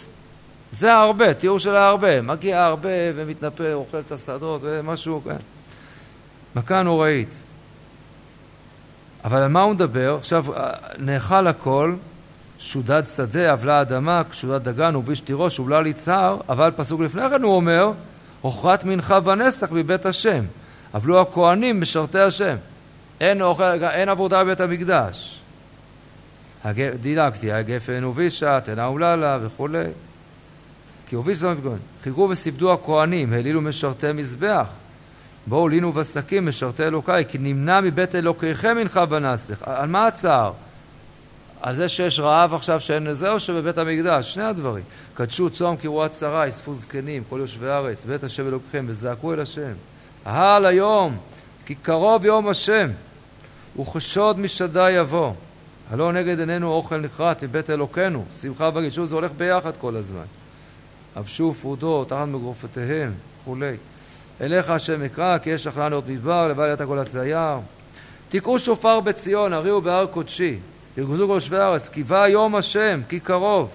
זה 0.72 0.94
ההרבה, 0.94 1.34
תיאור 1.34 1.58
של 1.58 1.76
ההרבה. 1.76 2.22
מגיע 2.22 2.60
ההרבה 2.60 2.88
ומתנפל, 3.14 3.72
אוכל 3.72 3.98
את 3.98 4.12
השדות 4.12 4.60
ומשהו, 4.64 5.22
כן. 5.24 5.36
מכה 6.56 6.82
נוראית. 6.82 7.42
אבל 9.24 9.42
על 9.42 9.48
מה 9.48 9.62
הוא 9.62 9.72
מדבר? 9.72 10.16
עכשיו, 10.18 10.44
נאכל 10.98 11.46
הכל, 11.46 11.94
שודד 12.62 13.02
שדה, 13.16 13.52
אבלה 13.52 13.80
אדמה, 13.80 14.22
שודד 14.32 14.68
דגן 14.68 14.96
וביש 14.96 15.20
תירוש, 15.20 15.60
ובלל 15.60 15.86
יצהר, 15.86 16.40
אבל 16.48 16.70
פסוק 16.76 17.00
לפני 17.00 17.22
כן 17.30 17.42
הוא 17.42 17.56
אומר, 17.56 17.92
אוכרת 18.44 18.84
מנחה 18.84 19.18
ונסח 19.24 19.72
מבית 19.72 20.06
השם. 20.06 20.44
אבלו 20.94 21.20
הכהנים 21.20 21.80
משרתי 21.80 22.18
השם. 22.18 22.56
אין, 23.20 23.42
אוכל, 23.42 23.84
אין 23.84 24.08
עבודה 24.08 24.44
בבית 24.44 24.60
המקדש. 24.60 25.40
דילגתי, 27.00 27.52
הגפן 27.52 28.04
ובישה, 28.04 28.60
תנה 28.60 28.90
וללה 28.90 29.38
וכולי. 29.42 29.84
כי 31.06 31.16
הוביל 31.16 31.34
זאת 31.34 31.56
מתגונן. 31.56 31.76
חיכו 32.02 32.28
וסיפדו 32.30 32.72
הכהנים, 32.72 33.32
העלילו 33.32 33.60
משרתי 33.60 34.12
מזבח. 34.12 34.66
בואו 35.46 35.68
לינו 35.68 35.92
בשקים 35.92 36.46
משרתי 36.46 36.82
אלוקיי, 36.82 37.24
כי 37.28 37.38
נמנע 37.38 37.80
מבית 37.80 38.14
אלוקיכם 38.14 38.76
מנחה 38.76 39.04
ונסך. 39.10 39.62
על 39.62 39.88
מה 39.88 40.06
הצער? 40.06 40.52
על 41.62 41.74
זה 41.74 41.88
שיש 41.88 42.20
רעב 42.20 42.54
עכשיו 42.54 42.80
שאין 42.80 43.04
לזה, 43.04 43.30
או 43.30 43.40
שבבית 43.40 43.78
המקדש? 43.78 44.34
שני 44.34 44.42
הדברים. 44.42 44.84
קדשו 45.14 45.50
צום 45.50 45.76
קראו 45.76 46.08
צרה, 46.08 46.48
אספו 46.48 46.74
זקנים, 46.74 47.22
כל 47.28 47.36
יושבי 47.40 47.68
הארץ, 47.68 48.04
בית 48.04 48.24
השם 48.24 48.48
אלוקיכם, 48.48 48.84
וזעקו 48.88 49.32
אל 49.32 49.40
השם. 49.40 49.72
אהל 50.26 50.66
היום, 50.66 51.16
כי 51.66 51.74
קרוב 51.74 52.24
יום 52.24 52.48
השם, 52.48 52.90
וכשוד 53.80 54.38
משדי 54.38 54.90
יבוא. 54.90 55.32
הלא 55.90 56.12
נגד 56.12 56.38
עינינו 56.38 56.72
אוכל 56.72 56.96
נחרט 56.96 57.44
מבית 57.44 57.70
אלוקינו, 57.70 58.24
שמחה 58.40 58.70
וגישות, 58.74 59.08
זה 59.08 59.14
הולך 59.14 59.30
ביחד 59.36 59.72
כל 59.80 59.96
הזמן. 59.96 60.24
אבשו 61.18 61.54
פרודו 61.54 62.04
תחת 62.04 62.28
מגרופותיהם, 62.28 63.12
וכולי. 63.40 63.76
אליך 64.40 64.70
השם 64.70 65.02
אקרא, 65.02 65.38
כי 65.38 65.50
יש 65.50 65.66
לך 65.66 65.78
לנו 65.78 66.02
מדבר, 66.06 66.48
לבל 66.48 66.72
יתה 66.72 66.86
כל 66.86 66.98
הצייר. 66.98 67.58
תקעו 68.28 68.58
שופר 68.58 69.00
בציון, 69.00 69.52
הריעו 69.52 69.80
בהר 69.80 70.06
קודשי. 70.06 70.58
ירגזו 70.96 71.26
כל 71.26 71.32
יושבי 71.32 71.56
הארץ, 71.56 71.88
כי 71.88 72.02
בא 72.02 72.28
יום 72.28 72.56
השם, 72.56 73.00
כי 73.08 73.20
קרוב. 73.20 73.70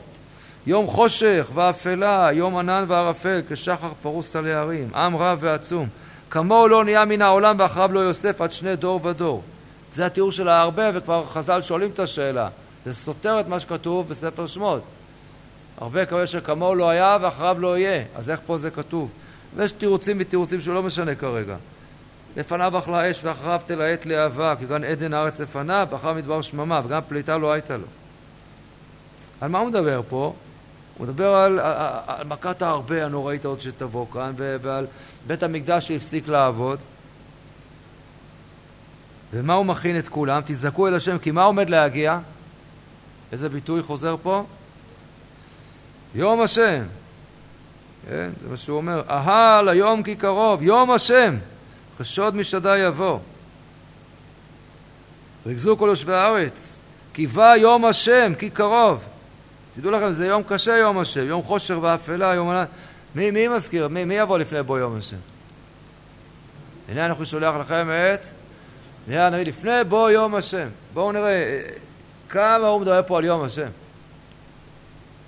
יום 0.68 0.88
חושך 0.88 1.50
ואפלה, 1.54 2.30
יום 2.34 2.58
ענן 2.58 2.86
וערפל, 2.88 3.42
כשחר 3.50 3.92
פרוס 4.02 4.36
על 4.36 4.48
הערים, 4.48 4.96
עם 4.96 5.16
רב 5.16 5.38
ועצום. 5.42 5.88
כמוהו 6.30 6.68
לא 6.68 6.84
נהיה 6.84 7.06
מן 7.06 7.22
העולם 7.22 7.56
ואחריו 7.60 7.94
לא 7.94 8.00
יוסף 8.00 8.42
עד 8.42 8.54
שני 8.54 8.76
דור 8.76 9.06
ודור. 9.06 9.44
זה 9.94 10.06
התיאור 10.06 10.32
של 10.32 10.48
ההרבה, 10.48 10.84
וכבר 10.94 11.26
חז"ל 11.26 11.62
שואלים 11.62 11.90
את 11.90 12.00
השאלה. 12.00 12.50
זה 12.86 12.94
סותר 12.94 13.40
את 13.40 13.48
מה 13.48 13.60
שכתוב 13.60 14.10
בספר 14.10 14.48
שמות. 14.48 14.82
הרבה 15.78 16.06
כאלה 16.06 16.28
שכמוהו 16.28 16.76
לא 16.76 16.90
היה 16.90 17.18
ואחריו 17.22 17.58
לא 17.60 17.78
יהיה. 17.78 18.04
אז 18.16 18.30
איך 18.30 18.40
פה 18.46 18.58
זה 18.58 18.72
כתוב? 18.72 19.10
ויש 19.56 19.72
תירוצים 19.72 20.18
ותירוצים 20.20 20.62
שהוא 20.62 20.76
לא 20.76 20.84
משנה 20.84 21.16
כרגע. 21.16 21.56
לפניו 22.38 22.78
אכלה 22.78 23.12
אש 23.12 23.24
ואחריו 23.24 23.62
תלהט 23.66 24.06
להבה, 24.06 24.56
כי 24.60 24.66
גם 24.66 24.84
עדן 24.84 25.14
הארץ 25.14 25.42
לפניו, 25.42 25.88
ואחריו 25.92 26.16
מדבר 26.16 26.42
שממה, 26.42 26.80
וגם 26.86 27.02
פליטה 27.08 27.38
לא 27.38 27.52
הייתה 27.52 27.78
לו. 27.78 27.86
על 29.42 29.50
מה 29.50 29.60
הוא 29.60 29.68
מדבר 29.68 30.02
פה? 30.10 30.34
הוא 30.98 31.08
מדבר 31.08 31.34
על, 31.34 31.60
על, 31.60 31.78
על 32.08 32.28
מכת 32.28 32.62
ההרבה 32.62 33.06
הנוראית 33.06 33.46
עוד 33.46 33.62
שתבוא 33.62 34.06
כאן, 34.14 34.34
ועל 34.38 34.88
בית 35.28 35.44
המקדש 35.44 35.88
שהפסיק 35.88 36.28
לעבוד. 36.28 36.80
ומה 39.34 39.54
הוא 39.54 39.66
מכין 39.66 40.00
את 40.00 40.08
כולם? 40.08 40.42
תזעקו 40.46 40.88
אל 40.88 40.96
השם, 40.96 41.18
כי 41.18 41.32
מה 41.32 41.44
עומד 41.44 41.70
להגיע? 41.70 42.20
איזה 43.32 43.50
ביטוי 43.50 43.82
חוזר 43.84 44.16
פה? 44.24 44.44
יום 46.16 46.42
השם. 46.42 46.84
כן, 48.10 48.30
זה 48.42 48.50
מה 48.50 48.58
שהוא 48.58 48.78
אומר. 48.78 49.02
אהל 49.10 49.70
היום 49.70 50.04
כי 50.04 50.16
קרוב, 50.16 50.62
יום 50.62 50.92
השם. 50.92 51.36
חשוד 52.00 52.36
משדי 52.36 52.78
יבוא. 52.78 53.20
ריכזו 55.46 55.78
כל 55.78 55.88
יושבי 55.90 56.14
הארץ, 56.14 56.80
כי 57.14 57.28
בא 57.28 57.56
יום 57.56 57.86
השם, 57.86 58.34
כי 58.40 58.50
קרוב. 58.50 59.04
תדעו 59.76 59.92
לכם, 59.92 60.12
זה 60.12 60.28
יום 60.28 60.44
קשה 60.48 60.78
יום 60.78 60.98
השם, 60.98 61.28
יום 61.28 61.44
חושר 61.44 61.80
ואפלה, 61.82 62.34
יום... 62.34 62.52
מי, 63.16 63.32
מי 63.32 63.48
מזכיר? 63.48 63.88
מי, 63.88 64.06
מי 64.06 64.16
יבוא 64.16 64.38
לפני 64.38 64.64
בוא 64.64 64.80
יום 64.80 64.98
השם? 64.98 65.18
הנה 66.90 67.06
אנחנו 67.06 67.26
שולח 67.26 67.56
לכם 67.56 67.90
את... 67.90 68.28
נראה 69.08 69.28
הנביא 69.28 69.46
לפני 69.46 69.84
בוא 69.90 70.10
יום 70.10 70.36
השם. 70.36 70.68
בואו 70.94 71.12
נראה 71.12 71.60
כמה 72.30 72.68
הוא 72.68 72.82
מדבר 72.82 73.02
פה 73.08 73.18
על 73.18 73.26
יום 73.26 73.44
השם. 73.44 73.68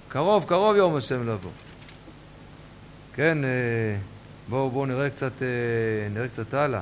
קרוב, 0.09 0.45
קרוב 0.47 0.75
יום 0.75 0.95
השם 0.95 1.29
לבוא. 1.29 1.51
כן, 3.13 3.43
אה, 3.43 3.49
בואו 4.49 4.69
בוא 4.69 4.87
נראה 4.87 5.09
קצת, 5.09 5.41
אה, 5.41 5.47
נראה 6.13 6.27
קצת 6.27 6.53
הלאה. 6.53 6.81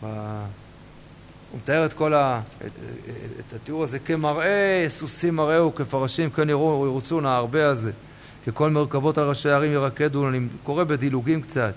הוא 0.00 0.10
מתאר 1.62 1.86
את 1.86 1.92
כל 1.92 2.14
ה... 2.14 2.40
את, 2.66 2.70
את 3.40 3.52
התיאור 3.52 3.84
הזה 3.84 3.98
כמראה 3.98 4.86
סוסים 4.88 5.36
מראהו, 5.36 5.74
כפרשים 5.74 6.30
כן 6.30 6.50
יראו, 6.50 6.86
ירוצו 6.86 7.20
הרבה 7.24 7.68
הזה. 7.68 7.92
ככל 8.46 8.70
מרכבות 8.70 9.18
על 9.18 9.28
ראשי 9.28 9.48
הערים 9.48 9.72
ירקדו, 9.72 10.28
אני 10.28 10.40
קורא 10.64 10.84
בדילוגים 10.84 11.42
קצת. 11.42 11.74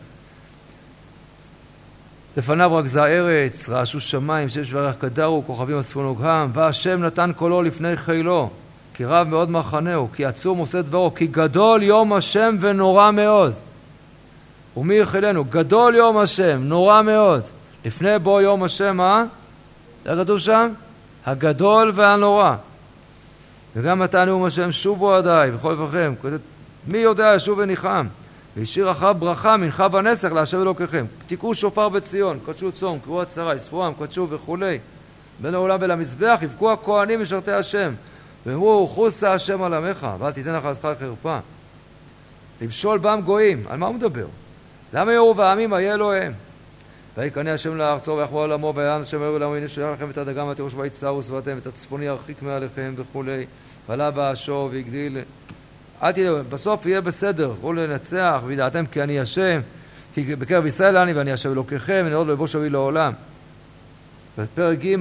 לפניו 2.38 2.76
רכזה 2.76 3.04
ארץ, 3.04 3.70
רעשו 3.70 4.00
שמיים, 4.00 4.50
שם 4.50 4.64
שברך 4.64 4.96
קדרו, 4.98 5.44
כוכבים 5.46 5.78
אספו 5.78 6.02
נוגהם, 6.02 6.52
והשם 6.54 7.04
נתן 7.04 7.32
קולו 7.36 7.62
לפני 7.62 7.98
חילו, 7.98 8.50
כי 8.98 9.06
רב 9.06 9.28
מאוד 9.28 9.52
מחנהו, 9.52 10.08
כי 10.14 10.26
עצום 10.26 10.58
עושה 10.58 10.82
דברו, 10.82 11.14
כי 11.16 11.28
גדול 11.28 11.84
יום 11.84 12.14
השם 12.14 12.56
ונורא 12.60 13.12
מאוד. 13.12 13.54
ומי 14.78 14.96
יחילנו? 14.96 15.46
גדול 15.46 15.96
יום 15.96 16.18
השם, 16.18 16.60
נורא 16.64 17.02
מאוד. 17.02 17.42
לפני 17.86 18.20
בוא 18.20 18.42
יום 18.42 18.64
השם, 18.64 18.98
מה? 18.98 19.24
זה 20.06 20.12
כתוב 20.24 20.40
שם? 20.40 20.70
הגדול 21.26 21.92
והנורא. 21.96 22.56
וגם 23.76 24.04
אתה 24.04 24.26
נאום 24.26 24.46
השם 24.46 24.72
שובו 24.72 25.14
עדיי, 25.14 25.52
בכל 25.52 25.72
אברכם. 25.72 26.14
מי 26.88 26.98
יודע 26.98 27.34
ישוב 27.36 27.60
וניחם. 27.60 28.08
והשאיר 28.58 28.92
אחריו 28.92 29.16
ברכה, 29.20 29.58
מנחה 29.58 29.88
ונסך 29.94 30.32
להשם 30.32 30.62
אלוקיכם. 30.62 31.06
תקעו 31.28 31.56
שופר 31.56 31.90
בציון, 31.90 32.40
קדשו 32.46 32.72
צום, 32.72 33.00
קראו 33.00 33.22
הצהרה, 33.22 33.54
עם, 33.74 33.94
קדשו 34.00 34.28
וכולי. 34.30 34.80
בין 35.40 35.56
העולם 35.56 35.78
ולמזבח 35.82 36.40
יבכו 36.42 36.72
הכהנים 36.72 37.22
משרתי 37.22 37.52
השם. 37.52 37.94
ואמרו, 38.48 38.88
חוסה 38.88 39.34
השם 39.34 39.64
על 39.64 39.74
עמך, 39.74 40.08
ואל 40.20 40.32
תיתן 40.32 40.56
נחלתך 40.56 40.88
לחרפה. 40.92 41.38
למשול 42.62 42.98
בם 42.98 43.22
גויים, 43.26 43.64
על 43.70 43.78
מה 43.78 43.88
הוא 43.88 43.96
מדבר? 43.96 44.28
למה 44.94 45.14
יראו 45.14 45.34
בעמים 45.34 45.74
איה 45.74 45.94
אלוהיהם? 45.94 46.34
ויקנא 47.18 47.50
השם 47.50 47.78
לארצו 47.78 48.12
ויחבור 48.12 48.40
עולמו 48.40 48.74
ויען 48.76 49.02
השם 49.02 49.22
אוהב 49.22 49.34
עולמו 49.34 49.56
הנה 49.56 49.68
שולח 49.68 49.90
לכם 49.94 50.10
את 50.10 50.18
הדגם 50.18 50.48
ותירוש 50.48 50.74
ויצרו 50.74 51.24
שבעתם 51.24 51.58
את 51.58 51.68
הצפוני 51.68 52.06
ירחיק 52.06 52.42
מעליכם 52.42 52.94
וכולי 52.98 53.46
ועלה 53.90 54.12
באשור 54.12 54.70
והגדיל 54.72 55.18
אל 56.04 56.12
תדאגו, 56.12 56.38
בסוף 56.50 56.86
יהיה 56.86 57.02
בסדר, 57.02 57.52
בואו 57.62 57.74
לנצח, 57.74 58.42
וידעתם 58.46 58.86
כי 58.86 59.04
אני 59.04 59.20
השם, 59.20 59.62
כי 60.14 60.36
בקרב 60.36 60.66
ישראל 60.66 60.98
אני 60.98 61.14
ואני 61.14 61.32
השם 61.32 61.52
אלוקיכם, 61.52 62.02
ואני 62.04 62.16
עוד 62.16 62.28
לא 62.28 62.34
אבוש 62.34 62.56
אבי 62.56 62.70
לעולם. 62.70 63.14
בפרק 64.38 64.80
ג' 64.80 64.96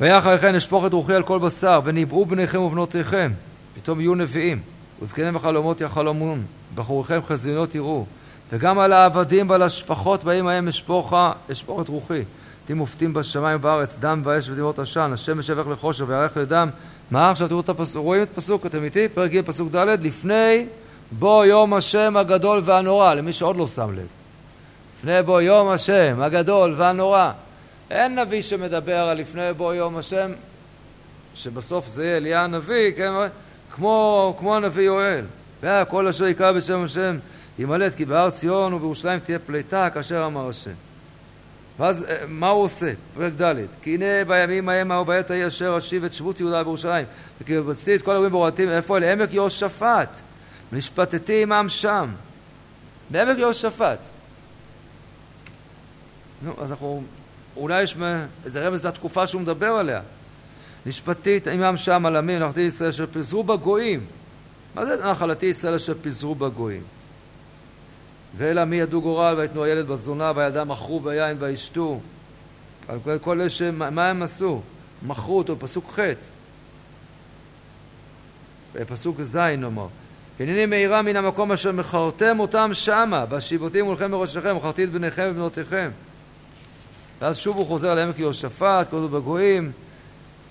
ויחר 0.00 0.38
כן 0.38 0.54
אשפוך 0.54 0.86
את 0.86 0.92
רוחי 0.92 1.14
על 1.14 1.22
כל 1.22 1.38
בשר, 1.38 1.80
וניבאו 1.84 2.26
בניכם 2.26 2.60
ובנותיכם, 2.60 3.32
פתאום 3.74 4.00
יהיו 4.00 4.14
נביאים, 4.14 4.60
וזקנים 5.02 5.34
בחלומות 5.34 5.80
יחלומון, 5.80 6.42
בחוריכם 6.74 7.20
חזיונות 7.26 7.74
יראו, 7.74 8.04
וגם 8.52 8.78
על 8.78 8.92
העבדים 8.92 9.50
ועל 9.50 9.62
השפחות 9.62 10.24
באים 10.24 10.46
ההם 10.46 10.68
אשפוך, 10.68 11.12
אשפוך 11.52 11.80
את 11.80 11.88
רוחי. 11.88 12.22
תהיו 12.66 12.76
מופתים 12.76 13.14
בשמיים 13.14 13.56
ובארץ, 13.56 13.98
דם 13.98 14.22
ואש 14.24 14.50
ודמעות 14.50 14.78
עשן, 14.78 15.10
השמש 15.12 15.48
יברך 15.48 15.68
לחושר 15.68 16.04
ויערך 16.08 16.36
לדם, 16.36 16.68
מה 17.10 17.30
עכשיו 17.30 17.48
תראו 17.48 17.60
את 17.60 17.68
הפסוק, 17.68 18.02
רואים 18.02 18.22
את 18.22 18.28
פסוק, 18.34 18.66
אתם 18.66 18.84
איתי? 18.84 19.08
פרק 19.08 19.30
ג' 19.30 19.40
פסוק 19.40 19.74
ד', 19.74 20.02
לפני 20.02 20.66
בוא 21.12 21.44
יום 21.44 21.74
השם 21.74 22.16
הגדול 22.16 22.62
והנורא, 22.64 23.14
למי 23.14 23.32
שעוד 23.32 23.56
לא 23.56 23.66
שם 23.66 23.92
לב. 23.92 24.06
לפני 24.98 25.22
בוא 25.22 25.40
יום 25.40 25.68
השם 25.68 26.18
הגדול 26.20 26.74
והנורא. 26.76 27.32
אין 27.90 28.18
נביא 28.18 28.42
שמדבר 28.42 28.98
על 28.98 29.18
לפני 29.18 29.52
בוא 29.56 29.74
יום 29.74 29.96
השם, 29.96 30.32
שבסוף 31.34 31.86
זה 31.86 32.04
יהיה 32.04 32.16
אליה 32.16 32.44
הנביא, 32.44 32.92
כן, 32.96 33.12
כמו, 33.70 34.36
כמו 34.38 34.56
הנביא 34.56 34.82
יואל. 34.82 35.24
כל 35.88 36.08
אשר 36.08 36.26
יקרא 36.26 36.52
בשם 36.52 36.84
השם 36.84 37.18
ימלט 37.58 37.94
כי 37.94 38.04
בהר 38.04 38.30
ציון 38.30 38.72
ובירושלים 38.72 39.20
תהיה 39.20 39.38
פליטה 39.38 39.90
כאשר 39.90 40.26
אמר 40.26 40.48
השם. 40.48 40.70
ואז 41.78 42.04
אה, 42.04 42.16
מה 42.28 42.48
הוא 42.48 42.62
עושה? 42.62 42.92
פרק 43.14 43.32
ד' 43.40 43.54
כי 43.82 43.94
הנה 43.94 44.24
בימים 44.26 44.68
ההם 44.68 44.90
ובעת 44.90 45.30
ההיא 45.30 45.46
אשר 45.46 45.74
אשיב 45.78 46.04
את 46.04 46.12
שבות 46.12 46.40
יהודה 46.40 46.62
בירושלים 46.62 47.06
וכי 47.40 47.60
בצתי 47.60 47.94
את 47.94 48.02
כל 48.02 48.10
האירועים 48.10 48.34
והורדתים 48.34 48.68
איפה 48.68 48.96
אל 48.96 49.04
עמק 49.04 49.32
יהושפט 49.32 50.20
ונשפטתי 50.72 51.42
עמם 51.42 51.66
שם, 51.68 52.08
בעמק 53.10 53.38
יהושפט. 53.38 53.98
נו, 56.42 56.52
אז 56.58 56.70
אנחנו, 56.70 57.02
אולי 57.58 57.82
יש 57.82 57.96
איזה 58.44 58.68
רמז 58.68 58.86
לתקופה 58.86 59.26
שהוא 59.26 59.42
מדבר 59.42 59.66
עליה. 59.66 60.00
נשפטית 60.86 61.48
עמם 61.48 61.76
שם 61.76 62.06
על 62.06 62.16
עמים, 62.16 62.42
נחלתי 62.42 62.60
ישראל 62.60 62.88
אשר 62.88 63.06
פיזרו 63.12 63.44
בגויים. 63.44 64.04
מה 64.74 64.86
זה 64.86 64.96
נחלתי 65.10 65.46
ישראל 65.46 65.74
אשר 65.74 65.94
פיזרו 66.02 66.34
בגויים? 66.34 66.82
ואל 68.36 68.58
עמי 68.58 68.76
ידעו 68.76 69.02
גורל 69.02 69.34
ויתנו 69.38 69.64
הילד 69.64 69.86
בזונה 69.86 70.32
והילדה 70.34 70.64
מכרו 70.64 71.00
ביין 71.00 71.36
וישתו. 71.40 72.00
על 72.88 72.98
כל 73.22 73.40
אלה 73.40 73.50
שמה 73.50 74.08
הם 74.08 74.22
עשו? 74.22 74.62
מכרו 75.02 75.38
אותו, 75.38 75.56
פסוק 75.58 75.98
ח'. 75.98 76.00
פסוק 78.88 79.22
ז' 79.22 79.36
נאמר. 79.36 79.86
הנני 80.40 80.66
מאירה 80.66 81.02
מן 81.02 81.16
המקום 81.16 81.52
אשר 81.52 81.72
מכרתם 81.72 82.40
אותם 82.40 82.70
שמה, 82.72 83.24
והשיבותי 83.28 83.82
מולכם 83.82 84.10
בראשיכם, 84.10 84.56
מכרתי 84.56 84.84
את 84.84 84.90
בניכם 84.90 85.28
ובנותיכם. 85.30 85.90
ואז 87.20 87.36
שוב 87.36 87.56
הוא 87.56 87.66
חוזר 87.66 87.94
לעמק 87.94 88.18
יהושפט, 88.18 88.90
כל 88.90 89.08
בגויים. 89.12 89.72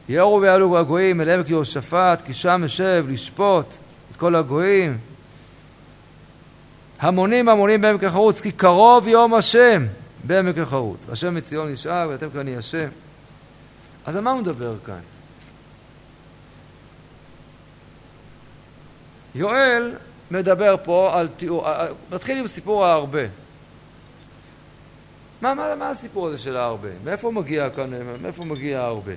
יאורו 0.09 0.41
ויעלו 0.41 0.78
הגויים 0.78 1.22
אל 1.22 1.30
עמק 1.30 1.49
יהושפט, 1.49 2.22
כי 2.26 2.34
שם 2.34 2.63
אשב 2.65 3.05
לשפוט 3.09 3.76
את 4.11 4.15
כל 4.15 4.36
הגויים. 4.36 4.97
המונים 6.99 7.49
המונים 7.49 7.82
בעמק 7.82 8.03
החרוץ, 8.03 8.41
כי 8.41 8.51
קרוב 8.51 9.07
יום 9.07 9.34
השם 9.34 9.86
בעמק 10.24 10.57
החרוץ. 10.57 11.05
השם 11.11 11.36
מציון 11.36 11.72
נשאר, 11.72 12.07
ואתם 12.09 12.30
כאן 12.30 12.47
יהיה 12.47 12.59
השם. 12.59 12.88
אז 14.05 14.15
על 14.15 14.24
מה 14.24 14.32
הוא 14.32 14.39
מדבר 14.41 14.76
כאן? 14.86 14.99
יואל 19.36 19.95
מדבר 20.32 20.76
פה 20.84 21.20
על 21.20 21.28
תיאור, 21.28 21.68
נתחיל 22.11 22.38
עם 22.38 22.47
סיפור 22.47 22.86
ההרבה. 22.86 23.24
מה, 25.42 25.54
מה, 25.54 25.76
מה 25.76 25.90
הסיפור 25.90 26.28
הזה 26.28 26.38
של 26.38 26.58
ההרבה? 26.58 26.90
מאיפה 27.04 27.32
מגיע 27.32 27.70
כאן, 27.70 27.90
מאיפה 28.22 28.46
מגיע 28.46 28.82
ההרבה? 28.82 29.14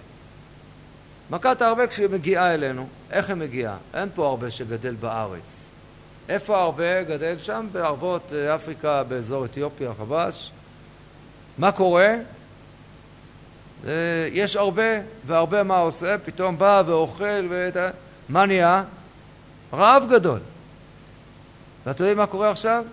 מכת 1.30 1.62
ההרבה 1.62 1.86
כשהיא 1.86 2.08
מגיעה 2.08 2.54
אלינו, 2.54 2.86
איך 3.10 3.28
היא 3.28 3.36
מגיעה? 3.36 3.76
אין 3.94 4.08
פה 4.14 4.26
הרבה 4.26 4.50
שגדל 4.50 4.94
בארץ. 4.94 5.68
איפה 6.28 6.56
ההרבה 6.56 7.02
גדל? 7.02 7.36
שם 7.38 7.66
בערבות 7.72 8.32
אה, 8.32 8.54
אפריקה, 8.54 9.02
באזור 9.02 9.44
אתיופיה, 9.44 9.92
חבש. 9.98 10.52
מה 11.58 11.72
קורה? 11.72 12.14
אה, 13.86 14.28
יש 14.32 14.56
הרבה, 14.56 14.82
והרבה 15.26 15.62
מה 15.62 15.78
עושה? 15.78 16.18
פתאום 16.18 16.58
בא 16.58 16.82
ואוכל, 16.86 17.46
ואת... 17.48 17.76
מה 18.28 18.46
נהיה? 18.46 18.84
רעב 19.72 20.04
גדול. 20.10 20.40
ואתם 21.86 22.02
יודעים 22.02 22.18
מה 22.18 22.26
קורה 22.26 22.50
עכשיו? 22.50 22.84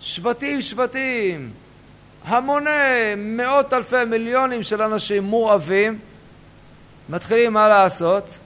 שבטים, 0.00 0.62
שבטים, 0.62 1.50
המוני, 2.26 3.14
מאות 3.16 3.72
אלפי 3.72 4.04
מיליונים 4.04 4.62
של 4.62 4.82
אנשים 4.82 5.24
מורעבים, 5.24 5.98
מתחילים 7.08 7.52
מה 7.52 7.68
לעשות? 7.68 8.38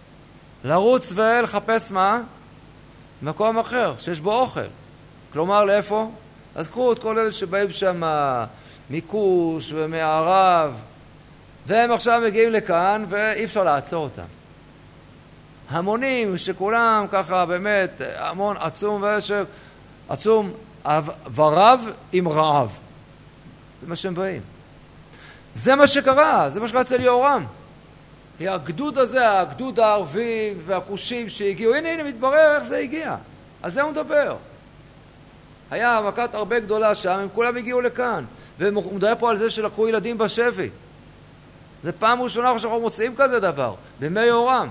לרוץ 0.65 1.13
ולחפש 1.15 1.93
מה? 1.93 2.21
מקום 3.23 3.59
אחר, 3.59 3.95
שיש 3.99 4.21
בו 4.21 4.33
אוכל. 4.33 4.61
כלומר, 5.33 5.65
לאיפה? 5.65 6.11
אז 6.55 6.69
קחו 6.69 6.93
את 6.93 6.99
כל 6.99 7.19
אלה 7.19 7.33
שבאים 7.33 7.73
שם 7.73 8.03
מכוש 8.91 9.73
ומערב, 9.75 10.75
והם 11.67 11.93
עכשיו 11.93 12.23
מגיעים 12.27 12.51
לכאן 12.51 13.05
ואי 13.09 13.45
אפשר 13.45 13.65
לעצור 13.65 14.05
אותם. 14.05 14.23
המונים 15.69 16.39
שכולם 16.39 17.07
ככה 17.13 17.47
באמת 17.47 18.01
המון 18.17 18.57
עצום 18.61 19.03
וישר, 19.03 19.45
עצום 20.09 20.53
ורב 21.35 21.91
עם 22.13 22.29
רעב. 22.29 22.79
זה 23.83 23.87
מה 23.87 23.97
שהם 23.97 24.15
באים. 24.15 24.43
זה 25.55 25.75
מה 25.75 25.87
שקרה, 25.87 26.51
זה 26.51 26.61
מה 26.61 26.69
שקרה 26.69 26.81
אצל 26.81 27.01
יהורם. 27.01 27.45
הגדוד 28.41 28.99
הזה, 28.99 29.41
הגדוד 29.41 29.81
הערבי 29.81 30.55
והכושים 30.67 31.29
שהגיעו, 31.29 31.75
הנה 31.75 31.89
הנה 31.93 32.03
מתברר 32.03 32.55
איך 32.55 32.63
זה 32.63 32.79
הגיע. 32.79 33.17
על 33.63 33.71
זה 33.71 33.83
הוא 33.83 33.91
מדבר. 33.91 34.37
היה 35.71 36.01
מכת 36.09 36.35
הרבה 36.35 36.61
גדולה 36.61 36.95
שם, 36.95 37.19
הם 37.19 37.29
כולם 37.35 37.57
הגיעו 37.57 37.81
לכאן. 37.81 38.25
והוא 38.59 38.95
מדבר 38.95 39.13
פה 39.19 39.31
על 39.31 39.39
זה 39.39 39.51
שלקחו 39.51 39.89
ילדים 39.89 40.19
בשבי. 40.19 40.69
זה 41.83 41.93
פעם 41.93 42.23
ראשונה 42.23 42.59
שאנחנו 42.59 42.81
מוצאים 42.81 43.15
כזה 43.17 43.41
דבר, 43.41 43.75
בימי 44.01 44.27
יהורם. 44.27 44.69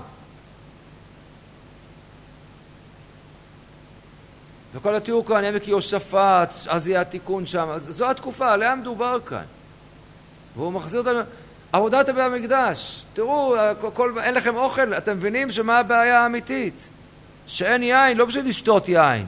וכל 4.74 4.94
התיאור 4.94 5.26
כאן, 5.26 5.44
עמק 5.44 5.68
יהושפט, 5.68 6.54
אז 6.68 6.88
יהיה 6.88 7.00
התיקון 7.00 7.46
שם, 7.46 7.68
זו 7.76 8.10
התקופה, 8.10 8.52
עליה 8.52 8.74
מדובר 8.74 9.18
כאן. 9.26 9.42
והוא 10.56 10.72
מחזיר 10.72 11.00
אותם, 11.00 11.20
עבודת 11.72 12.06
בית 12.06 12.24
המקדש, 12.24 13.04
תראו, 13.14 13.56
כל, 13.80 13.88
כל, 13.94 14.12
אין 14.22 14.34
לכם 14.34 14.56
אוכל, 14.56 14.94
אתם 14.94 15.16
מבינים 15.16 15.50
שמה 15.50 15.78
הבעיה 15.78 16.20
האמיתית? 16.20 16.88
שאין 17.46 17.82
יין, 17.82 18.16
לא 18.16 18.24
בשביל 18.24 18.48
לשתות 18.48 18.88
יין, 18.88 19.26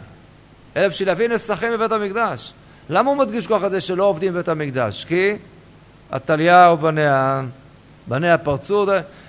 אלא 0.77 0.89
בשביל 0.89 1.09
להביא 1.09 1.29
נסכים 1.29 1.73
בבית 1.73 1.93
המקדש. 1.93 2.53
למה 2.89 3.11
הוא 3.11 3.19
מדגיש 3.19 3.47
ככה 3.47 3.69
זה 3.69 3.81
שלא 3.81 4.05
עובדים 4.05 4.33
בבית 4.33 4.49
המקדש? 4.49 5.05
כי 5.05 5.37
עתליה 6.11 6.71
ובניה, 6.73 7.43
בניה 8.07 8.39
פרצו, 8.39 8.87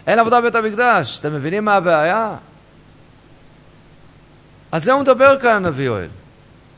אין 0.07 0.20
עבודה 0.20 0.41
בבית 0.41 0.55
המקדש, 0.55 1.20
אתם 1.20 1.34
מבינים 1.34 1.66
מה 1.66 1.76
הבעיה? 1.76 2.36
על 4.74 4.82
זה 4.82 4.91
הוא 4.91 5.01
מדבר 5.01 5.39
כאן 5.39 5.51
הנביא 5.51 5.86
יואל. 5.86 6.07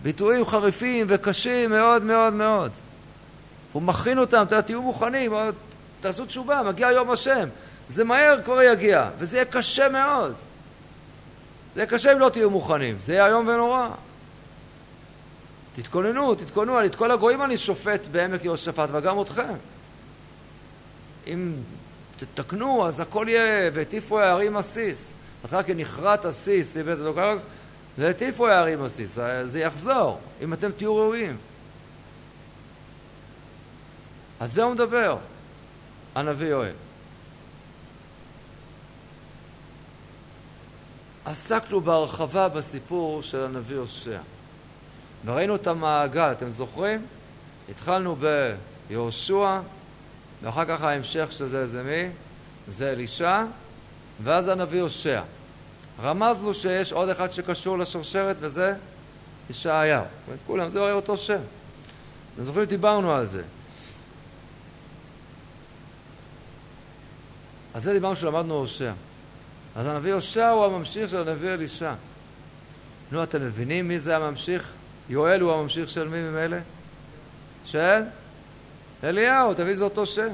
ביטויים 0.03 0.45
חריפים 0.45 1.05
וקשים 1.09 1.69
מאוד 1.69 2.03
מאוד 2.03 2.33
מאוד. 2.33 2.71
הוא 3.73 3.81
מכין 3.81 4.19
אותם, 4.19 4.43
תהיו 4.65 4.81
מוכנים, 4.81 5.33
תעשו 6.01 6.25
תשובה, 6.25 6.61
מגיע 6.63 6.91
יום 6.91 7.11
השם. 7.11 7.49
זה 7.89 8.03
מהר 8.03 8.39
כבר 8.45 8.61
יגיע, 8.61 9.09
וזה 9.19 9.37
יהיה 9.37 9.45
קשה 9.45 9.89
מאוד. 9.89 10.33
זה 11.75 11.81
יהיה 11.81 11.85
קשה 11.85 12.13
אם 12.13 12.19
לא 12.19 12.29
תהיו 12.29 12.49
מוכנים, 12.49 12.95
זה 12.99 13.13
יהיה 13.13 13.27
איום 13.27 13.47
ונורא. 13.47 13.87
תתכוננו, 15.75 16.35
תתכוננו, 16.35 16.85
את 16.85 16.95
כל 16.95 17.11
הגויים 17.11 17.41
אני 17.41 17.57
שופט 17.57 18.07
בעמק 18.11 18.43
יהושפט, 18.43 18.89
וגם 18.91 19.21
אתכם. 19.21 19.53
אם 21.27 21.53
תתקנו, 22.17 22.87
אז 22.87 22.99
הכל 22.99 23.25
יהיה, 23.29 23.71
והטיפו 23.73 24.19
הערים 24.19 24.57
עסיס. 24.57 25.15
בהתחלה 25.41 25.75
נכרת 25.75 26.25
עסיס, 26.25 26.77
הבאת 26.77 26.97
אותו 26.99 27.21
ככה, 27.97 28.01
והטיפו 28.01 28.47
הערים 28.47 28.83
עסיס, 28.83 29.17
זה 29.45 29.59
יחזור, 29.59 30.19
אם 30.41 30.53
אתם 30.53 30.71
תהיו 30.71 30.95
ראויים. 30.95 31.37
אז 34.39 34.53
זה 34.53 34.63
הוא 34.63 34.73
מדבר. 34.73 35.17
הנביא 36.15 36.47
יואל. 36.47 36.73
עסקנו 41.25 41.81
בהרחבה 41.81 42.49
בסיפור 42.49 43.23
של 43.23 43.43
הנביא 43.43 43.77
הושע. 43.77 44.19
וראינו 45.25 45.55
את 45.55 45.67
המעגל, 45.67 46.31
אתם 46.31 46.49
זוכרים? 46.49 47.05
התחלנו 47.69 48.15
ביהושע, 48.89 49.59
ואחר 50.43 50.65
כך 50.65 50.83
ההמשך 50.83 51.31
של 51.31 51.47
זה 51.47 51.67
זה 51.67 51.83
מי? 51.83 52.09
זה 52.67 52.91
אלישע, 52.91 53.45
ואז 54.23 54.47
הנביא 54.47 54.81
הושע. 54.81 55.21
רמזנו 56.03 56.53
שיש 56.53 56.93
עוד 56.93 57.09
אחד 57.09 57.31
שקשור 57.31 57.77
לשרשרת 57.77 58.35
וזה 58.39 58.73
ישעיהו. 59.49 60.03
כולם, 60.47 60.69
זה 60.69 60.81
הרי 60.81 60.91
אותו 60.91 61.17
שם. 61.17 61.39
אתם 62.35 62.43
זוכרים? 62.43 62.65
דיברנו 62.65 63.13
על 63.13 63.25
זה. 63.25 63.43
אז 67.73 67.83
זה 67.83 67.93
דיברנו 67.93 68.15
שלמדנו 68.15 68.53
הושע. 68.53 68.91
אז 69.75 69.87
הנביא 69.87 70.13
הושע 70.13 70.49
הוא 70.49 70.65
הממשיך 70.65 71.09
של 71.09 71.29
הנביא 71.29 71.49
אלישע. 71.49 71.93
נו, 73.11 73.23
אתם 73.23 73.41
מבינים 73.41 73.87
מי 73.87 73.99
זה 73.99 74.15
הממשיך? 74.15 74.71
יואל 75.09 75.41
הוא 75.41 75.53
הממשיך 75.53 75.89
של 75.89 76.07
מי 76.07 76.21
ממילא? 76.21 76.57
של? 77.65 78.01
אליהו, 79.03 79.53
תביא 79.53 79.75
זה 79.75 79.83
אותו 79.83 80.05
שם. 80.05 80.33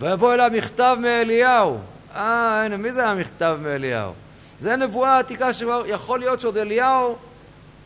ויבוא 0.00 0.34
אליו 0.34 0.50
מכתב 0.54 0.96
מאליהו. 1.00 1.78
אה, 2.16 2.64
הנה, 2.64 2.76
מי 2.76 2.92
זה 2.92 3.08
המכתב 3.08 3.58
מאליהו? 3.62 4.12
זה 4.60 4.76
נבואה 4.76 5.18
עתיקה 5.18 5.52
שיכול 5.52 6.18
להיות 6.18 6.40
שעוד 6.40 6.56
אליהו 6.56 7.16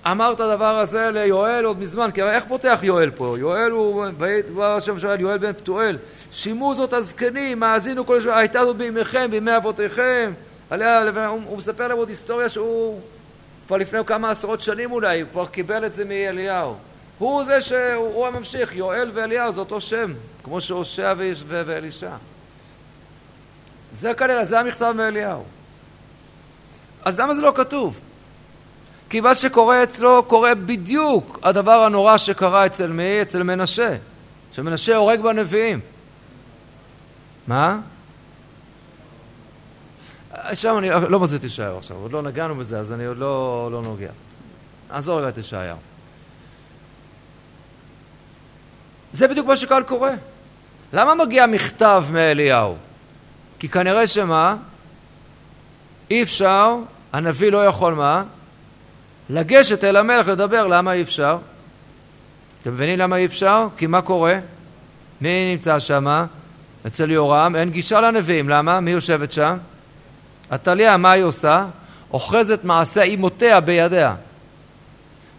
אמר 0.07 0.33
את 0.33 0.41
הדבר 0.41 0.79
הזה 0.79 1.11
ליואל 1.11 1.65
עוד 1.65 1.81
מזמן, 1.81 2.11
כי 2.11 2.23
איך 2.23 2.45
פותח 2.49 2.79
יואל 2.83 3.11
פה? 3.11 3.37
יואל 3.39 3.71
הוא, 3.71 4.07
דבר 4.53 4.77
השם 4.77 4.99
שואל, 4.99 5.21
יואל 5.21 5.39
בן 5.39 5.53
פתואל, 5.53 5.99
שימו 6.31 6.75
זאת 6.75 6.93
הזקנים, 6.93 7.63
האזינו 7.63 8.07
כל 8.07 8.17
השבוע, 8.17 8.37
הייתה 8.37 8.65
זאת 8.65 8.77
בימיכם, 8.77 9.31
בימי 9.31 9.57
אבותיכם, 9.57 10.33
עליה, 10.71 11.01
הוא, 11.27 11.41
הוא 11.47 11.59
מספר 11.59 11.89
להם 11.89 11.99
עוד 11.99 12.09
היסטוריה 12.09 12.49
שהוא 12.49 13.01
כבר 13.67 13.77
לפני 13.77 13.99
כמה 14.07 14.31
עשרות 14.31 14.61
שנים 14.61 14.93
אולי, 14.93 15.21
הוא 15.21 15.31
כבר 15.33 15.47
קיבל 15.47 15.87
את 15.87 15.93
זה 15.93 16.05
מאליהו. 16.05 16.75
הוא 17.19 17.45
זה 17.45 17.61
שהוא 17.61 18.27
הממשיך, 18.27 18.77
יואל 18.77 19.11
ואליהו 19.15 19.53
זה 19.53 19.61
אותו 19.61 19.81
שם, 19.81 20.13
כמו 20.45 20.61
שהושע 20.61 21.15
ואלישע. 21.47 22.11
זה 23.93 24.15
כנראה, 24.15 24.45
זה 24.45 24.61
המכתב 24.61 24.93
מאליהו. 24.97 25.45
אז 27.05 27.21
למה 27.21 27.35
זה 27.35 27.41
לא 27.41 27.53
כתוב? 27.57 28.01
כי 29.11 29.21
מה 29.21 29.35
שקורה 29.35 29.83
אצלו 29.83 30.23
קורה 30.23 30.55
בדיוק 30.55 31.39
הדבר 31.43 31.85
הנורא 31.85 32.17
שקרה 32.17 32.67
אצל 32.67 32.87
מי? 32.87 33.23
אצל 33.23 33.43
מנשה. 33.43 33.97
שמנשה 34.53 34.97
הורג 34.97 35.21
בנביאים. 35.21 35.81
מה? 37.47 37.79
שם 40.55 40.79
אני 40.79 40.91
לא 41.09 41.21
מזיז 41.21 41.39
את 41.39 41.45
ישעיהו 41.45 41.79
עכשיו, 41.79 41.97
עוד 41.97 42.13
לא 42.13 42.23
נגענו 42.23 42.55
בזה, 42.55 42.79
אז 42.79 42.93
אני 42.93 43.07
עוד 43.07 43.19
לא, 43.19 43.69
לא 43.73 43.83
נוגע. 43.83 44.11
עזור 44.91 45.19
רגע 45.19 45.29
את 45.29 45.39
ישעיהו. 45.39 45.77
זה 49.13 49.29
בדיוק 49.29 49.47
מה 49.47 49.57
שכאן 49.57 49.83
קורה. 49.87 50.13
למה 50.93 51.15
מגיע 51.15 51.47
מכתב 51.47 52.05
מאליהו? 52.11 52.77
כי 53.61 53.69
כנראה 53.69 54.07
שמה? 54.07 54.57
אי 56.11 56.23
אפשר, 56.23 56.77
הנביא 57.13 57.53
לא 57.53 57.67
יכול 57.67 57.95
מה? 57.95 58.25
לגשת 59.31 59.85
אל 59.85 59.97
המלך 59.97 60.29
לדבר, 60.29 60.67
למה 60.67 60.93
אי 60.93 61.03
אפשר? 61.03 61.39
אתם 62.63 62.73
מבינים 62.73 62.99
למה 62.99 63.17
אי 63.17 63.27
אפשר? 63.27 63.67
כי 63.77 63.87
מה 63.87 64.03
קורה? 64.03 64.39
מי 65.21 65.53
נמצא 65.53 65.79
שם? 65.79 66.25
אצל 66.87 67.11
יורם 67.11 67.57
אין 67.57 67.71
גישה 67.71 68.01
לנביאים, 68.01 68.49
למה? 68.49 68.81
מי 68.81 68.91
יושבת 68.91 69.33
שם? 69.33 69.57
עתליה, 70.51 70.97
מה 70.97 71.11
היא 71.11 71.25
עושה? 71.25 71.67
אוחזת 72.13 72.65
מעשה 72.65 73.03
אימותיה 73.03 73.61
בידיה. 73.61 74.15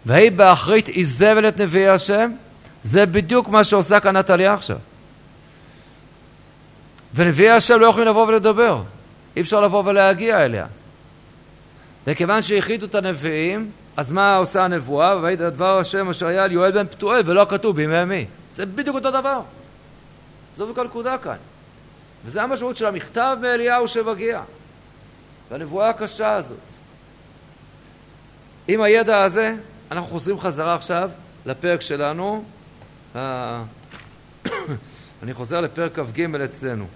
והיא 0.06 0.32
באחרית 0.32 0.88
איזבל 0.88 1.48
את 1.48 1.60
נביאי 1.60 1.88
השם, 1.88 2.32
זה 2.82 3.06
בדיוק 3.06 3.48
מה 3.48 3.64
שעושה 3.64 4.00
כאן 4.00 4.16
עתליה 4.16 4.54
עכשיו. 4.54 4.78
ונביאי 7.14 7.50
השם 7.50 7.80
לא 7.80 7.86
יכולים 7.86 8.08
לבוא 8.08 8.26
ולדבר, 8.26 8.82
אי 9.36 9.40
אפשר 9.40 9.60
לבוא 9.60 9.82
ולהגיע 9.86 10.44
אליה. 10.44 10.66
וכיוון 12.06 12.42
שהחליטו 12.42 12.86
את 12.86 12.94
הנביאים, 12.94 13.70
אז 13.96 14.12
מה 14.12 14.36
עושה 14.36 14.64
הנבואה? 14.64 15.16
והיית 15.16 15.40
דבר 15.40 15.78
השם 15.78 16.08
אשר 16.08 16.26
היה 16.26 16.44
על 16.44 16.52
יואל 16.52 16.72
בן 16.72 16.86
פתואל 16.86 17.22
ולא 17.24 17.46
כתוב 17.48 17.76
בימי 17.76 18.04
מי. 18.04 18.26
זה 18.54 18.66
בדיוק 18.66 18.96
אותו 18.96 19.10
דבר. 19.10 19.40
זו 20.56 20.64
בדיוק 20.64 20.78
הנקודה 20.78 21.18
כאן. 21.18 21.36
וזה 22.24 22.42
המשמעות 22.42 22.76
של 22.76 22.86
המכתב 22.86 23.36
מאליהו 23.40 23.88
שמגיע. 23.88 24.40
והנבואה 25.50 25.88
הקשה 25.88 26.32
הזאת. 26.32 26.58
עם 28.68 28.82
הידע 28.82 29.22
הזה, 29.22 29.54
אנחנו 29.90 30.08
חוזרים 30.08 30.40
חזרה 30.40 30.74
עכשיו 30.74 31.10
לפרק 31.46 31.80
שלנו. 31.80 32.44
אני 35.22 35.34
חוזר 35.34 35.60
לפרק 35.60 35.98
כ"ג 35.98 36.36
אצלנו, 36.44 36.86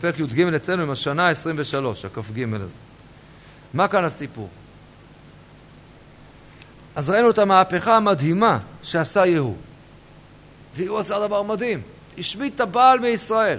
פרק 0.00 0.18
י"ג 0.18 0.40
אצלנו 0.40 0.82
עם 0.82 0.90
השנה 0.90 1.28
ה-23, 1.28 2.06
הכ"ג 2.06 2.54
הזה. 2.54 2.74
מה 3.74 3.88
כאן 3.88 4.04
הסיפור? 4.04 4.48
אז 6.96 7.10
ראינו 7.10 7.30
את 7.30 7.38
המהפכה 7.38 7.96
המדהימה 7.96 8.58
שעשה 8.82 9.26
יהוא. 9.26 9.56
ויהוא 10.76 10.98
עשה 10.98 11.26
דבר 11.26 11.42
מדהים, 11.42 11.82
השמיט 12.18 12.54
את 12.54 12.60
הבעל 12.60 12.98
מישראל. 12.98 13.58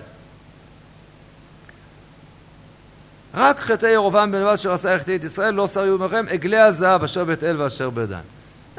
רק 3.34 3.60
חטאי 3.60 3.90
ירובעם 3.90 4.36
נבט 4.36 4.54
אשר 4.54 4.72
עשה 4.72 4.92
יחטיא 4.92 5.16
את 5.16 5.24
ישראל, 5.24 5.54
לא 5.54 5.68
שר 5.68 5.82
יהיו 5.82 5.98
מכם 5.98 6.26
עגלי 6.30 6.60
הזהב 6.60 7.04
אשר 7.04 7.24
בית 7.24 7.44
אל 7.44 7.62
ואשר 7.62 7.90
בדן. 7.90 8.20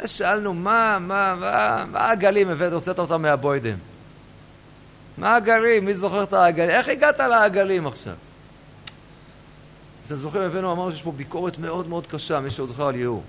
שאלנו, 0.06 0.54
מה, 0.54 0.98
מה, 1.00 1.34
מה, 1.40 1.84
מה 1.90 2.10
הגלים 2.10 2.48
הבאת, 2.50 2.72
הוצאת 2.72 2.98
אותם 2.98 3.22
מהבוידם? 3.22 3.76
מה 5.18 5.36
הגלים? 5.36 5.84
מי 5.84 5.94
זוכר 5.94 6.22
את 6.22 6.32
העגלים? 6.32 6.70
איך 6.70 6.88
הגעת 6.88 7.20
לעגלים 7.20 7.86
עכשיו? 7.86 8.14
אתם 10.06 10.14
זוכרים, 10.14 10.42
הבאנו, 10.42 10.72
אמרנו 10.72 10.90
שיש 10.90 11.02
פה 11.02 11.12
ביקורת 11.12 11.58
מאוד 11.58 11.88
מאוד 11.88 12.06
קשה, 12.06 12.40
מי 12.40 12.50
שעוד 12.50 12.68
זוכר 12.68 12.86
על 12.86 12.94
יהוא. 12.94 13.22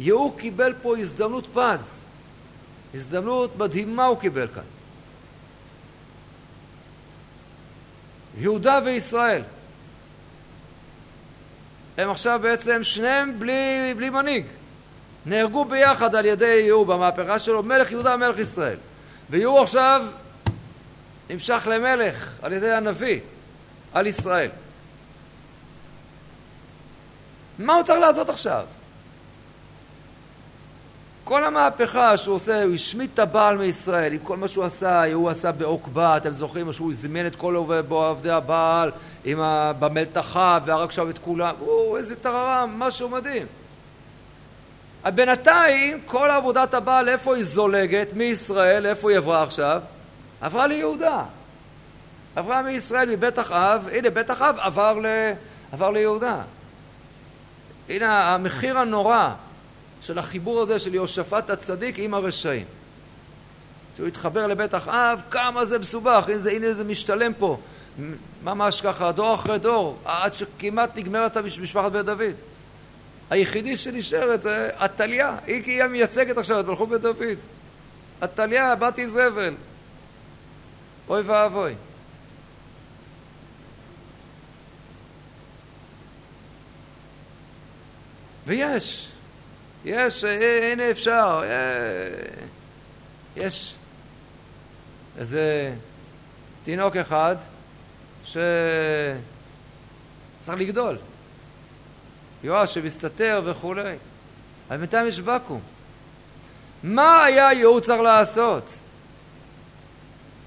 יהוא 0.00 0.38
קיבל 0.38 0.74
פה 0.82 0.98
הזדמנות 0.98 1.46
פז. 1.54 1.98
הזדמנות 2.94 3.58
מדהימה 3.58 4.04
הוא 4.04 4.18
קיבל 4.18 4.48
כאן. 4.54 4.62
יהודה 8.38 8.80
וישראל. 8.84 9.42
הם 11.98 12.10
עכשיו 12.10 12.40
בעצם 12.42 12.84
שניהם 12.84 13.38
בלי, 13.38 13.94
בלי 13.96 14.10
מנהיג. 14.10 14.44
נהרגו 15.26 15.64
ביחד 15.64 16.14
על 16.14 16.24
ידי 16.26 16.62
יהוא 16.66 16.86
במהפכה 16.86 17.38
שלו, 17.38 17.62
מלך 17.62 17.90
יהודה 17.90 18.14
ומלך 18.14 18.38
ישראל. 18.38 18.76
ויהוא 19.30 19.60
עכשיו 19.60 20.06
נמשך 21.30 21.68
למלך 21.70 22.30
על 22.42 22.52
ידי 22.52 22.72
הנביא 22.72 23.20
על 23.92 24.06
ישראל. 24.06 24.50
מה 27.58 27.74
הוא 27.74 27.82
צריך 27.82 28.00
לעשות 28.00 28.28
עכשיו? 28.28 28.64
כל 31.24 31.44
המהפכה 31.44 32.16
שהוא 32.16 32.34
עושה, 32.34 32.62
הוא 32.62 32.74
השמיט 32.74 33.10
את 33.14 33.18
הבעל 33.18 33.56
מישראל 33.56 34.12
עם 34.12 34.18
כל 34.22 34.36
מה 34.36 34.48
שהוא 34.48 34.64
עשה, 34.64 35.12
הוא 35.12 35.30
עשה 35.30 35.52
בעוקבה, 35.52 36.16
אתם 36.16 36.32
זוכרים 36.32 36.72
שהוא 36.72 36.90
הזמין 36.90 37.26
את 37.26 37.36
כל 37.36 37.54
עובדי 37.54 38.30
הבעל 38.30 38.90
ה... 39.38 39.72
במלתחה 39.78 40.58
והרג 40.64 40.90
שם 40.90 41.10
את 41.10 41.18
כולם, 41.18 41.54
הוא 41.58 41.96
איזה 41.96 42.16
טררם, 42.16 42.74
משהו 42.78 43.08
מדהים. 43.08 43.46
בינתיים 45.14 46.00
כל 46.06 46.30
עבודת 46.30 46.74
הבעל, 46.74 47.08
איפה 47.08 47.36
היא 47.36 47.44
זולגת? 47.44 48.12
מישראל, 48.12 48.86
איפה 48.86 49.10
היא 49.10 49.18
עברה 49.18 49.42
עכשיו? 49.42 49.80
עברה 50.40 50.66
ליהודה. 50.66 51.24
עברה 52.36 52.62
מישראל, 52.62 53.10
מבית 53.10 53.38
אחאב, 53.38 53.88
הנה 53.92 54.10
בית 54.10 54.30
אחאב 54.30 54.56
עבר, 54.58 54.98
ל... 54.98 55.06
עבר 55.72 55.90
ליהודה. 55.90 56.42
הנה 57.88 58.34
המחיר 58.34 58.78
הנורא 58.78 59.30
של 60.02 60.18
החיבור 60.18 60.62
הזה 60.62 60.78
של 60.78 60.94
יהושפט 60.94 61.50
הצדיק 61.50 61.98
עם 61.98 62.14
הרשעים. 62.14 62.66
כשהוא 63.94 64.08
התחבר 64.08 64.46
לבית 64.46 64.74
אחאב, 64.74 65.22
כמה 65.30 65.64
זה 65.64 65.78
מסובך, 65.78 66.24
הנה 66.28 66.38
זה, 66.38 66.50
הנה 66.50 66.74
זה 66.74 66.84
משתלם 66.84 67.34
פה. 67.34 67.58
ממש 68.44 68.80
ככה, 68.80 69.12
דור 69.12 69.34
אחרי 69.34 69.58
דור, 69.58 69.98
עד 70.04 70.32
שכמעט 70.32 70.96
נגמרת 70.96 71.36
משפחת 71.36 71.92
בית 71.92 72.06
דוד. 72.06 72.34
היחידי 73.30 73.76
שנשארת 73.76 74.42
זה 74.42 74.70
עתליה, 74.76 75.36
היא, 75.46 75.62
היא 75.66 75.82
המייצגת 75.82 76.38
עכשיו 76.38 76.60
את 76.60 76.66
מלכות 76.66 76.88
בית 76.88 77.00
דוד. 77.00 77.38
עתליה, 78.20 78.74
בת 78.74 78.98
איזבל. 78.98 79.54
אוי 81.10 81.22
ואבוי. 81.22 81.74
ויש, 88.46 89.10
יש, 89.84 90.24
אה, 90.24 90.72
הנה 90.72 90.90
אפשר, 90.90 91.42
אה, 91.44 91.48
יש 93.36 93.76
איזה 95.18 95.74
תינוק 96.64 96.96
אחד 96.96 97.36
שצריך 98.24 98.40
לגדול. 100.48 100.98
יואש 102.44 102.74
שמסתתר 102.74 103.42
וכולי. 103.44 103.96
אבל 104.68 104.76
בינתיים 104.76 105.06
יש 105.06 105.20
ואקום. 105.24 105.60
מה 106.82 107.24
היה 107.24 107.52
יהוא 107.52 107.80
צריך 107.80 108.00
לעשות? 108.00 108.72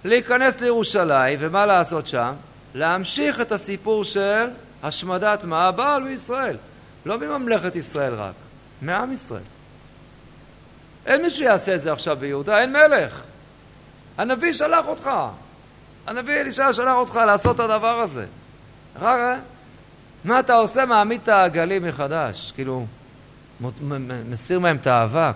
להיכנס 0.03 0.61
לירושלים, 0.61 1.39
ומה 1.41 1.65
לעשות 1.65 2.07
שם? 2.07 2.33
להמשיך 2.75 3.41
את 3.41 3.51
הסיפור 3.51 4.03
של 4.03 4.49
השמדת 4.83 5.43
מה? 5.43 5.67
הבעל 5.67 6.03
בישראל. 6.03 6.57
לא 7.05 7.19
מממלכת 7.19 7.75
ישראל 7.75 8.13
רק, 8.13 8.33
מעם 8.81 9.11
ישראל. 9.11 9.41
אין 11.05 11.21
מי 11.21 11.29
שיעשה 11.29 11.75
את 11.75 11.81
זה 11.81 11.93
עכשיו 11.93 12.17
ביהודה, 12.19 12.59
אין 12.59 12.73
מלך. 12.73 13.21
הנביא 14.17 14.53
שלח 14.53 14.85
אותך. 14.87 15.09
הנביא 16.07 16.41
אלישע 16.41 16.73
שלח 16.73 16.95
אותך 16.95 17.15
לעשות 17.15 17.55
את 17.55 17.59
הדבר 17.59 17.99
הזה. 17.99 18.25
רק, 19.01 19.39
מה 20.23 20.39
אתה 20.39 20.53
עושה? 20.53 20.85
מעמיד 20.85 21.19
את 21.23 21.27
העגלים 21.29 21.83
מחדש. 21.83 22.51
כאילו, 22.55 22.85
מסיר 24.29 24.59
מהם 24.59 24.75
את 24.75 24.87
האבק. 24.87 25.35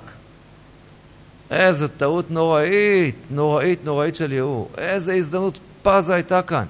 איזה 1.51 1.87
טעות 1.87 2.31
נוראית, 2.31 3.27
נוראית, 3.29 3.85
נוראית 3.85 4.15
של 4.15 4.31
יהוא. 4.31 4.67
איזה 4.77 5.13
הזדמנות 5.13 5.59
פז 5.83 6.09
הייתה 6.09 6.41
כאן. 6.41 6.65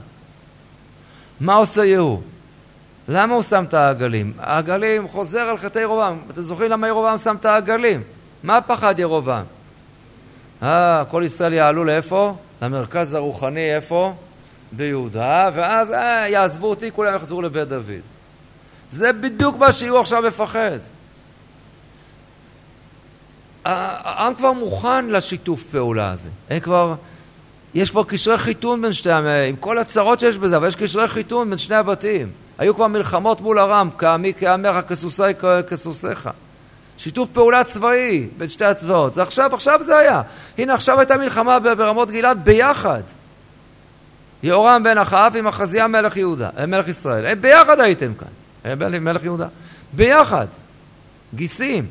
מה 1.39 1.55
עושה 1.55 1.85
יהוא? 1.85 2.21
למה 3.07 3.33
הוא 3.33 3.43
שם 3.43 3.63
את 3.63 3.73
העגלים? 3.73 4.33
העגלים 4.39 5.07
חוזר 5.07 5.39
על 5.39 5.57
חטאי 5.57 5.81
ירובעם. 5.81 6.17
אתם 6.31 6.41
זוכרים 6.41 6.71
למה 6.71 6.87
ירובעם 6.87 7.17
שם 7.17 7.35
את 7.35 7.45
העגלים? 7.45 8.03
מה 8.43 8.61
פחד 8.61 8.99
ירובעם? 8.99 9.45
אה, 10.63 11.03
כל 11.09 11.23
ישראל 11.25 11.53
יעלו 11.53 11.83
לאיפה? 11.83 12.35
למרכז 12.61 13.13
הרוחני, 13.13 13.75
איפה? 13.75 14.13
ביהודה, 14.71 15.49
ואז 15.53 15.91
אה, 15.91 16.27
יעזבו 16.29 16.69
אותי, 16.69 16.91
כולם 16.91 17.15
יחזרו 17.15 17.41
לבית 17.41 17.67
דוד. 17.67 18.01
זה 18.91 19.13
בדיוק 19.13 19.57
מה 19.57 19.71
שיהיו 19.71 19.99
עכשיו 19.99 20.23
מפחד. 20.27 20.79
העם 23.67 24.35
כבר 24.35 24.51
מוכן 24.51 25.05
לשיתוף 25.05 25.63
פעולה 25.63 26.11
הזה. 26.11 26.29
הם 26.49 26.59
כבר, 26.59 26.95
יש 27.73 27.89
כבר 27.89 28.03
קשרי 28.03 28.37
חיתון 28.37 28.81
בין 28.81 28.93
שתי, 28.93 29.11
עם 29.49 29.55
כל 29.59 29.77
הצרות 29.77 30.19
שיש 30.19 30.37
בזה, 30.37 30.57
אבל 30.57 30.67
יש 30.67 30.75
קשרי 30.75 31.07
חיתון 31.07 31.49
בין 31.49 31.57
שני 31.57 31.75
הבתים. 31.75 32.27
היו 32.57 32.75
כבר 32.75 32.87
מלחמות 32.87 33.41
מול 33.41 33.59
ארם, 33.59 33.89
כעמי 33.97 34.33
כעמך, 34.39 34.75
כסוסי 34.89 35.23
כסוסיך. 35.69 36.29
שיתוף 36.97 37.29
פעולה 37.29 37.63
צבאי 37.63 38.27
בין 38.37 38.49
שתי 38.49 38.65
הצבאות. 38.65 39.13
זה 39.13 39.21
עכשיו, 39.21 39.55
עכשיו 39.55 39.83
זה 39.83 39.97
היה. 39.97 40.21
הנה 40.57 40.73
עכשיו 40.73 40.99
הייתה 40.99 41.17
מלחמה 41.17 41.59
ברמות 41.59 42.11
גלעד 42.11 42.45
ביחד. 42.45 43.01
יהורם 44.43 44.83
בן 44.83 44.97
אחאב 44.97 45.35
עם 45.35 45.47
אחזיה 45.47 45.87
מלך 45.87 46.17
יהודה, 46.17 46.49
אה, 46.57 46.65
מלך 46.65 46.87
ישראל. 46.87 47.25
הם 47.25 47.41
ביחד 47.41 47.79
הייתם 47.79 48.13
כאן. 48.13 48.27
אה, 48.65 48.99
מלך 48.99 49.23
יהודה. 49.23 49.47
ביחד. 49.93 50.47
גיסים. 51.35 51.85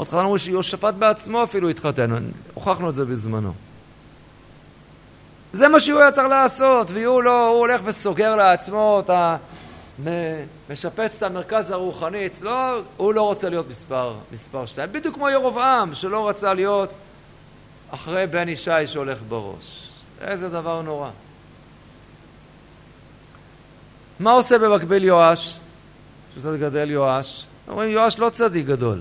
עוד 0.00 0.20
אמרו 0.20 0.38
שיהושפט 0.38 0.94
בעצמו 0.94 1.44
אפילו 1.44 1.68
התחתן, 1.68 2.10
הוכחנו 2.54 2.90
את 2.90 2.94
זה 2.94 3.04
בזמנו. 3.04 3.52
זה 5.52 5.68
מה 5.68 5.80
שהוא 5.80 6.00
היה 6.00 6.12
צריך 6.12 6.28
לעשות, 6.28 6.90
והוא 6.90 7.22
לא, 7.22 7.48
הוא 7.48 7.58
הולך 7.58 7.80
וסוגר 7.84 8.36
לעצמו 8.36 9.02
את 9.04 9.10
ה... 9.10 9.36
משפץ 10.70 11.16
את 11.16 11.22
המרכז 11.22 11.70
הרוחני 11.70 12.26
אצלו, 12.26 12.56
הוא 12.96 13.14
לא 13.14 13.22
רוצה 13.22 13.48
להיות 13.48 13.68
מספר, 13.68 14.14
מספר 14.32 14.66
שתיים. 14.66 14.92
בדיוק 14.92 15.14
כמו 15.14 15.28
ירובעם, 15.28 15.94
שלא 15.94 16.28
רצה 16.28 16.54
להיות 16.54 16.94
אחרי 17.90 18.26
בן 18.26 18.48
ישי 18.48 18.86
שהולך 18.86 19.18
בראש. 19.28 19.90
איזה 20.20 20.48
דבר 20.48 20.82
נורא. 20.82 21.10
מה 24.20 24.32
עושה 24.32 24.58
במקביל 24.58 25.04
יואש? 25.04 25.58
שקצת 26.34 26.54
גדל 26.60 26.90
יואש. 26.90 27.46
אומרים, 27.68 27.90
יואש 27.90 28.18
לא 28.18 28.30
צדיק 28.30 28.66
גדול. 28.66 29.00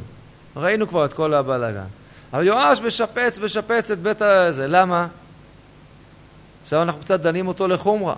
ראינו 0.56 0.88
כבר 0.88 1.06
את 1.06 1.14
כל 1.14 1.34
הבלאגן. 1.34 1.86
אבל 2.34 2.48
יואש 2.48 2.82
משפץ, 2.82 3.40
משפץ 3.40 3.92
את 3.92 4.00
בית 4.00 4.22
הזה. 4.22 4.68
למה? 4.68 5.08
עכשיו 6.64 6.82
אנחנו 6.82 7.02
קצת 7.02 7.20
דנים 7.20 7.48
אותו 7.48 7.68
לחומרה. 7.68 8.16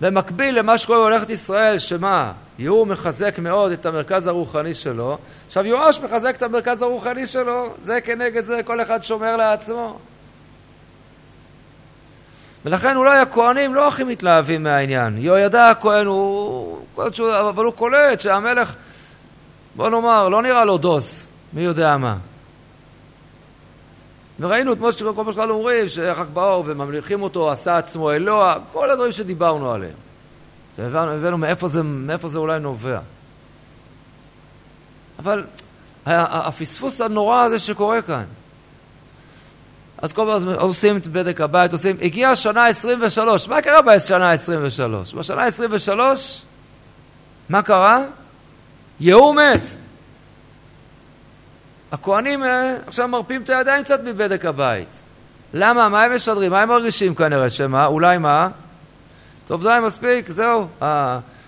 במקביל 0.00 0.58
למה 0.58 0.78
שקורה 0.78 0.98
בממלכת 0.98 1.30
ישראל, 1.30 1.78
שמה? 1.78 2.32
יהוא 2.58 2.86
מחזק 2.86 3.38
מאוד 3.38 3.72
את 3.72 3.86
המרכז 3.86 4.26
הרוחני 4.26 4.74
שלו, 4.74 5.18
עכשיו 5.46 5.66
יואש 5.66 6.00
מחזק 6.00 6.36
את 6.36 6.42
המרכז 6.42 6.82
הרוחני 6.82 7.26
שלו, 7.26 7.74
זה 7.82 8.00
כנגד 8.00 8.44
זה 8.44 8.60
כל 8.64 8.80
אחד 8.80 9.02
שומר 9.02 9.36
לעצמו. 9.36 9.98
ולכן 12.64 12.96
אולי 12.96 13.18
הכהנים 13.18 13.74
לא 13.74 13.88
הכי 13.88 14.04
מתלהבים 14.04 14.62
מהעניין. 14.62 15.18
יהוידע 15.18 15.70
הכהן 15.70 16.06
הוא... 16.06 16.78
אבל 17.18 17.64
הוא 17.64 17.72
קולט 17.72 18.20
שהמלך, 18.20 18.74
בוא 19.76 19.88
נאמר, 19.88 20.28
לא 20.28 20.42
נראה 20.42 20.64
לו 20.64 20.78
דוס, 20.78 21.26
מי 21.52 21.62
יודע 21.62 21.96
מה. 21.96 22.16
וראינו 24.40 24.72
את 24.72 24.78
משה 24.80 25.04
כל 25.16 25.32
פעם 25.34 25.50
אומרים, 25.50 25.88
שאחר 25.88 26.24
כך 26.24 26.30
באו 26.30 26.66
וממליכים 26.66 27.22
אותו, 27.22 27.50
עשה 27.50 27.76
עצמו 27.76 28.12
אלוה, 28.12 28.56
כל 28.72 28.90
הדברים 28.90 29.12
שדיברנו 29.12 29.72
עליהם. 29.72 29.92
הבאנו, 30.78 31.10
הבאנו 31.10 31.38
מאיפה 31.38 31.68
זה, 31.68 31.82
מאיפה 31.82 32.28
זה 32.28 32.38
אולי 32.38 32.60
נובע. 32.60 32.98
אבל 35.18 35.44
הפספוס 36.06 37.00
הנורא 37.00 37.42
הזה 37.42 37.58
שקורה 37.58 38.02
כאן. 38.02 38.24
אז 39.98 40.12
כל 40.12 40.22
פעם 40.26 40.54
עושים 40.54 40.96
את 40.96 41.06
בדק 41.06 41.40
הבית, 41.40 41.72
עושים, 41.72 41.96
הגיעה 42.02 42.32
השנה 42.32 42.66
23, 42.66 43.48
מה 43.48 43.62
קרה 43.62 43.82
בשנה 43.82 44.32
23? 44.32 45.14
בשנה 45.14 45.44
23, 45.44 46.42
מה 47.48 47.62
קרה? 47.62 48.04
יהוא 49.00 49.34
מת. 49.34 49.60
הכוהנים 51.92 52.44
אה, 52.44 52.76
עכשיו 52.86 53.08
מרפים 53.08 53.42
את 53.42 53.50
הידיים 53.50 53.84
קצת 53.84 54.00
מבדק 54.04 54.44
הבית. 54.44 54.88
למה? 55.54 55.88
מה 55.88 56.02
הם 56.02 56.16
משדרים? 56.16 56.50
מה 56.50 56.60
הם 56.60 56.68
מרגישים 56.68 57.14
כנראה? 57.14 57.50
שמה? 57.50 57.86
אולי 57.86 58.18
מה? 58.18 58.48
טוב, 59.46 59.62
די, 59.62 59.78
מספיק, 59.82 60.30
זהו. 60.30 60.66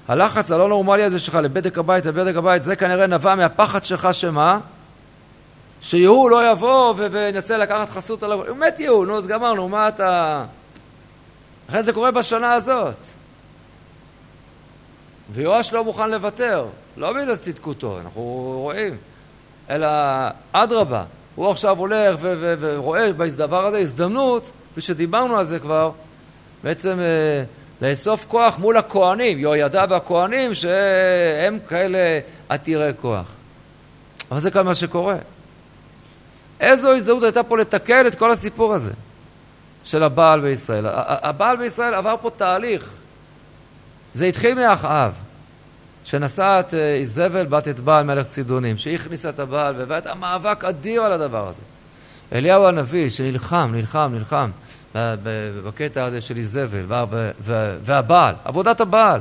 הלחץ 0.09 0.51
הלא 0.51 0.69
נורמלי 0.69 1.03
הזה 1.03 1.19
שלך 1.19 1.35
לבדק 1.35 1.79
הבית, 1.79 2.07
לבדק 2.07 2.37
הבית, 2.37 2.63
זה 2.63 2.77
כנראה 2.77 3.07
נבע 3.07 3.35
מהפחד 3.35 3.85
שלך 3.85 4.09
שמה? 4.13 4.59
שיהוא 5.81 6.31
לא 6.31 6.51
יבוא 6.51 6.95
וינסה 6.97 7.59
לקחת 7.59 7.91
חסות 7.91 8.23
עליו. 8.23 8.49
הוא 8.49 8.57
מת 8.57 8.81
יהוא, 8.81 9.07
נו, 9.07 9.19
אז 9.19 9.27
גמרנו, 9.27 9.69
מה 9.69 9.89
אתה... 9.89 10.45
לכן 11.69 11.85
זה 11.85 11.93
קורה 11.93 12.11
בשנה 12.11 12.53
הזאת. 12.53 13.07
ויואש 15.33 15.73
לא 15.73 15.85
מוכן 15.85 16.11
לוותר, 16.11 16.67
לא 16.97 17.13
בגלל 17.13 17.37
צדקותו, 17.37 18.01
אנחנו 18.01 18.23
רואים. 18.63 18.97
אלא 19.71 19.89
אדרבה, 20.53 21.05
הוא 21.35 21.51
עכשיו 21.51 21.79
הולך 21.79 22.17
ורואה 22.61 23.13
בדבר 23.13 23.67
הזה 23.67 23.79
הזדמנות, 23.79 24.51
כפי 24.73 24.81
שדיברנו 24.81 25.37
על 25.37 25.45
זה 25.45 25.59
כבר, 25.59 25.91
בעצם 26.65 26.99
אה, 27.01 27.45
לאסוף 27.83 28.25
כוח 28.29 28.59
מול 28.59 28.77
הכוהנים, 28.77 29.39
יהוידע 29.39 29.85
והכוהנים, 29.91 30.55
שהם 30.55 31.59
כאלה 31.69 32.21
עתירי 32.49 32.93
כוח. 33.01 33.33
אבל 34.31 34.41
זה 34.41 34.51
כאן 34.51 34.65
מה 34.65 34.75
שקורה. 34.75 35.17
איזו 36.61 36.93
הזדמנות 36.93 37.23
הייתה 37.23 37.43
פה 37.43 37.59
לתקן 37.59 38.07
את 38.07 38.15
כל 38.15 38.31
הסיפור 38.31 38.75
הזה 38.75 38.93
של 39.85 40.03
הבעל 40.03 40.41
בישראל. 40.41 40.85
הבעל 41.23 41.57
בישראל 41.57 41.95
עבר 41.95 42.15
פה 42.23 42.31
תהליך. 42.31 42.89
זה 44.15 44.27
התחיל 44.27 44.55
מאחאב. 44.55 45.13
שנשאה 46.07 46.61
את 46.61 46.75
אה, 46.75 46.95
איזבל 46.95 47.47
בת 47.47 47.69
את 47.69 47.81
בעל 47.81 48.05
מלך 48.05 48.27
צידונים, 48.27 48.77
שהיא 48.77 48.95
הכניסה 48.95 49.29
את 49.29 49.39
הבעל 49.39 49.75
והייתה 49.89 50.15
מאבק 50.15 50.65
אדיר 50.65 51.03
על 51.03 51.13
הדבר 51.13 51.49
הזה. 51.49 51.63
אליהו 52.33 52.67
הנביא 52.67 53.11
שנלחם, 53.11 53.71
נלחם, 53.75 54.13
נלחם 54.15 54.51
בקטע 55.65 56.05
הזה 56.05 56.21
של 56.21 56.37
איזבל 56.37 56.85
והבעל, 57.85 58.35
עבודת 58.45 58.81
הבעל, 58.81 59.21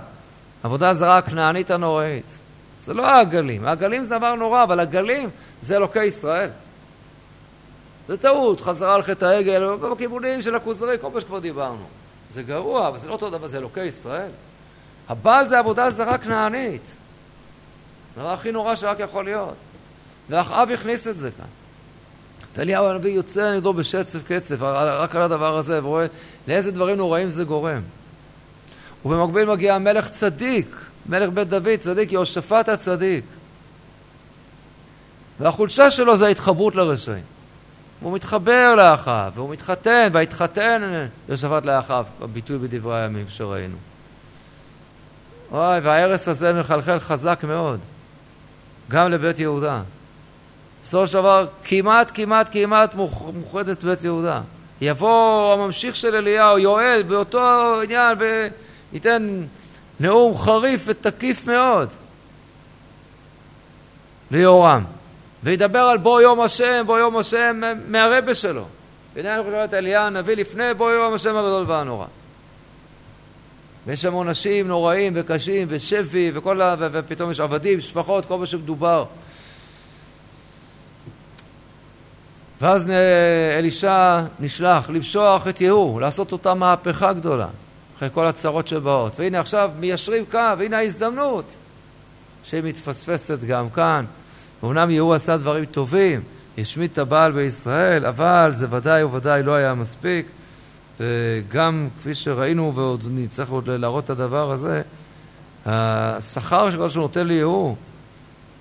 עבודה 0.63 0.93
זרה 0.93 1.17
הכנענית 1.17 1.71
הנוראית. 1.71 2.37
זה 2.81 2.93
לא 2.93 3.07
העגלים, 3.07 3.65
העגלים 3.65 4.03
זה 4.03 4.17
דבר 4.17 4.35
נורא, 4.35 4.63
אבל 4.63 4.79
הגלים 4.79 5.29
זה 5.61 5.77
אלוקי 5.77 6.03
ישראל. 6.03 6.49
זה 8.07 8.17
טעות, 8.17 8.61
חזרה 8.61 8.95
על 8.95 9.01
חטא 9.01 9.25
העגל, 9.25 9.75
בכיוונים 9.75 10.41
של 10.41 10.55
הכוזרי, 10.55 10.97
כל 11.01 11.09
מה 11.13 11.21
שכבר 11.21 11.39
דיברנו. 11.39 11.85
זה 12.29 12.43
גרוע, 12.43 12.87
אבל 12.87 12.97
זה 12.97 13.07
לא 13.07 13.13
אותו 13.13 13.29
דבר, 13.29 13.47
זה 13.47 13.57
אלוקי 13.57 13.83
ישראל. 13.83 14.29
הבעל 15.09 15.47
זה 15.47 15.59
עבודה 15.59 15.91
זרה 15.91 16.17
כנענית. 16.17 16.95
הדבר 18.15 18.33
הכי 18.33 18.51
נורא 18.51 18.75
שרק 18.75 18.99
יכול 18.99 19.25
להיות. 19.25 19.55
ואחאב 20.29 20.71
הכניס 20.71 21.07
את 21.07 21.17
זה 21.17 21.31
כאן. 21.31 21.45
ואליהו 22.55 22.87
הנביא 22.87 23.11
יוצא 23.11 23.55
נגדו 23.55 23.73
בשצף 23.73 24.19
קצף, 24.27 24.55
רק 24.61 25.15
על 25.15 25.21
הדבר 25.21 25.57
הזה, 25.57 25.79
ורואה 25.83 26.05
לאיזה 26.47 26.71
דברים 26.71 26.97
נוראים 26.97 27.29
זה 27.29 27.43
גורם. 27.43 27.81
ובמקביל 29.05 29.45
מגיע 29.45 29.75
המלך 29.75 30.09
צדיק, 30.09 30.75
מלך 31.05 31.29
בית 31.29 31.49
דוד, 31.49 31.75
צדיק, 31.79 32.11
יהושפט 32.11 32.69
הצדיק. 32.69 33.25
והחולשה 35.39 35.91
שלו 35.91 36.17
זה 36.17 36.25
ההתחברות 36.25 36.75
לרשעים. 36.75 37.23
הוא 38.01 38.13
מתחבר 38.13 38.75
לאחאב, 38.75 39.31
והוא 39.35 39.49
מתחתן, 39.49 40.09
והתחתן 40.13 41.07
יהושפט 41.27 41.65
לאחאב, 41.65 42.05
הביטוי 42.21 42.57
בדברי 42.57 43.01
הימים 43.01 43.25
שראינו. 43.29 43.77
אוי, 45.51 45.79
וההרס 45.79 46.27
הזה 46.27 46.53
מחלחל 46.53 46.99
חזק 46.99 47.43
מאוד, 47.43 47.79
גם 48.89 49.11
לבית 49.11 49.39
יהודה. 49.39 49.81
בסופו 50.83 51.07
של 51.07 51.13
דבר, 51.13 51.47
כמעט, 51.63 52.11
כמעט, 52.13 52.49
כמעט 52.51 52.95
מוחרדת 53.33 53.83
בית 53.83 54.03
יהודה. 54.03 54.41
יבוא 54.81 55.53
הממשיך 55.53 55.95
של 55.95 56.15
אליהו, 56.15 56.59
יואל, 56.59 57.03
באותו 57.07 57.81
עניין, 57.83 58.17
וייתן 58.91 59.43
נאום 59.99 60.37
חריף 60.37 60.83
ותקיף 60.85 61.47
מאוד 61.47 61.89
ליהורם. 64.31 64.83
וידבר 65.43 65.79
על 65.79 65.97
בוא 65.97 66.21
יום 66.21 66.41
השם, 66.41 66.83
בוא 66.85 66.99
יום 66.99 67.17
השם 67.17 67.61
מהרבה 67.87 68.33
שלו. 68.33 68.65
חושב 69.13 69.61
את 69.63 69.73
אליה 69.73 70.05
הנביא 70.05 70.35
לפני 70.35 70.73
בוא 70.73 70.91
יום 70.91 71.13
השם 71.13 71.35
הגדול 71.35 71.63
והנורא. 71.67 72.05
ויש 73.87 74.01
שם 74.01 74.13
עונשים 74.13 74.67
נוראים 74.67 75.13
וקשים 75.15 75.67
ושבי 75.69 76.31
וכל 76.33 76.61
ה... 76.61 76.75
ופתאום 76.79 77.31
יש 77.31 77.39
עבדים, 77.39 77.81
שפחות, 77.81 78.25
כל 78.25 78.37
מה 78.37 78.45
שמדובר. 78.45 79.05
ואז 82.61 82.91
אלישע 83.57 84.21
נשלח 84.39 84.89
למשוח 84.89 85.47
את 85.47 85.61
יהוא, 85.61 86.01
לעשות 86.01 86.31
אותה 86.31 86.53
מהפכה 86.53 87.13
גדולה, 87.13 87.47
אחרי 87.97 88.09
כל 88.13 88.27
הצרות 88.27 88.67
שבאות. 88.67 89.19
והנה 89.19 89.39
עכשיו 89.39 89.71
מיישרים 89.79 90.25
קו, 90.31 90.39
והנה 90.57 90.77
ההזדמנות 90.77 91.55
שהיא 92.43 92.63
מתפספסת 92.63 93.39
גם 93.47 93.69
כאן. 93.69 94.05
ואומנם 94.63 94.91
יהוא 94.91 95.13
עשה 95.13 95.37
דברים 95.37 95.65
טובים, 95.65 96.21
השמיט 96.57 96.93
את 96.93 96.97
הבעל 96.97 97.31
בישראל, 97.31 98.05
אבל 98.05 98.51
זה 98.53 98.67
ודאי 98.69 99.03
וודאי 99.03 99.43
לא 99.43 99.51
היה 99.55 99.73
מספיק. 99.73 100.25
וגם 100.99 101.87
כפי 101.99 102.15
שראינו 102.15 102.75
ועוד 102.75 103.03
נצטרך 103.11 103.49
עוד 103.49 103.69
להראות 103.69 104.03
את 104.03 104.09
הדבר 104.09 104.51
הזה, 104.51 104.81
השכר 105.65 106.69
שכל 106.71 106.99
נותן 106.99 107.27
לי 107.27 107.41
הוא, 107.41 107.75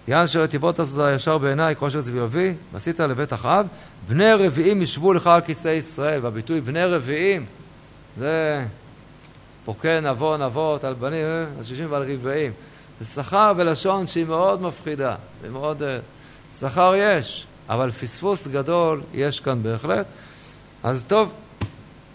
יען 0.09 0.23
אשר 0.23 0.45
יתיבות 0.45 0.81
עשו 0.81 1.05
הישר 1.05 1.39
בעיניי, 1.39 1.75
כל 1.79 1.87
אשר 1.87 2.03
צבי 2.03 2.21
אבי, 2.21 2.55
ועשית 2.73 3.01
לבית 3.01 3.33
אחאב, 3.33 3.67
בני 4.09 4.33
רביעים 4.33 4.83
ישבו 4.83 5.13
לך 5.13 5.27
על 5.27 5.41
כיסא 5.41 5.69
ישראל, 5.69 6.21
והביטוי 6.23 6.61
בני 6.61 6.85
רביעים 6.85 7.47
זה 8.19 8.65
פוקן 9.65 10.07
עוון 10.07 10.43
אבות 10.43 10.85
על 10.85 10.95
בנים, 10.95 11.25
אה, 11.25 11.45
על 11.59 11.65
שישים 11.65 11.93
ועל 11.93 12.13
רבעים. 12.13 12.53
זה 13.01 13.23
שכר 13.23 13.53
בלשון 13.53 14.07
שהיא 14.07 14.25
מאוד 14.25 14.63
מפחידה, 14.63 15.15
ומאוד... 15.43 15.83
אה, 15.83 15.99
שכר 16.59 16.93
יש, 16.97 17.47
אבל 17.69 17.91
פספוס 17.91 18.47
גדול 18.47 19.01
יש 19.15 19.41
כאן 19.41 19.63
בהחלט. 19.63 20.07
אז 20.83 21.05
טוב, 21.05 21.33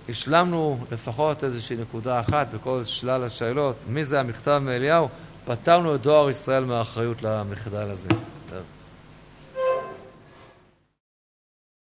השלמנו 0.09 0.79
לפחות 0.91 1.43
איזושהי 1.43 1.77
נקודה 1.77 2.19
אחת 2.19 2.47
בכל 2.53 2.81
שלל 2.85 3.23
השאלות. 3.23 3.75
מי 3.87 4.05
זה 4.05 4.19
המכתב 4.19 4.61
מאליהו? 4.63 5.07
פטרנו 5.45 5.95
את 5.95 6.01
דואר 6.01 6.29
ישראל 6.29 6.65
מהאחריות 6.65 7.23
למחדל 7.23 7.89
הזה. 7.89 8.09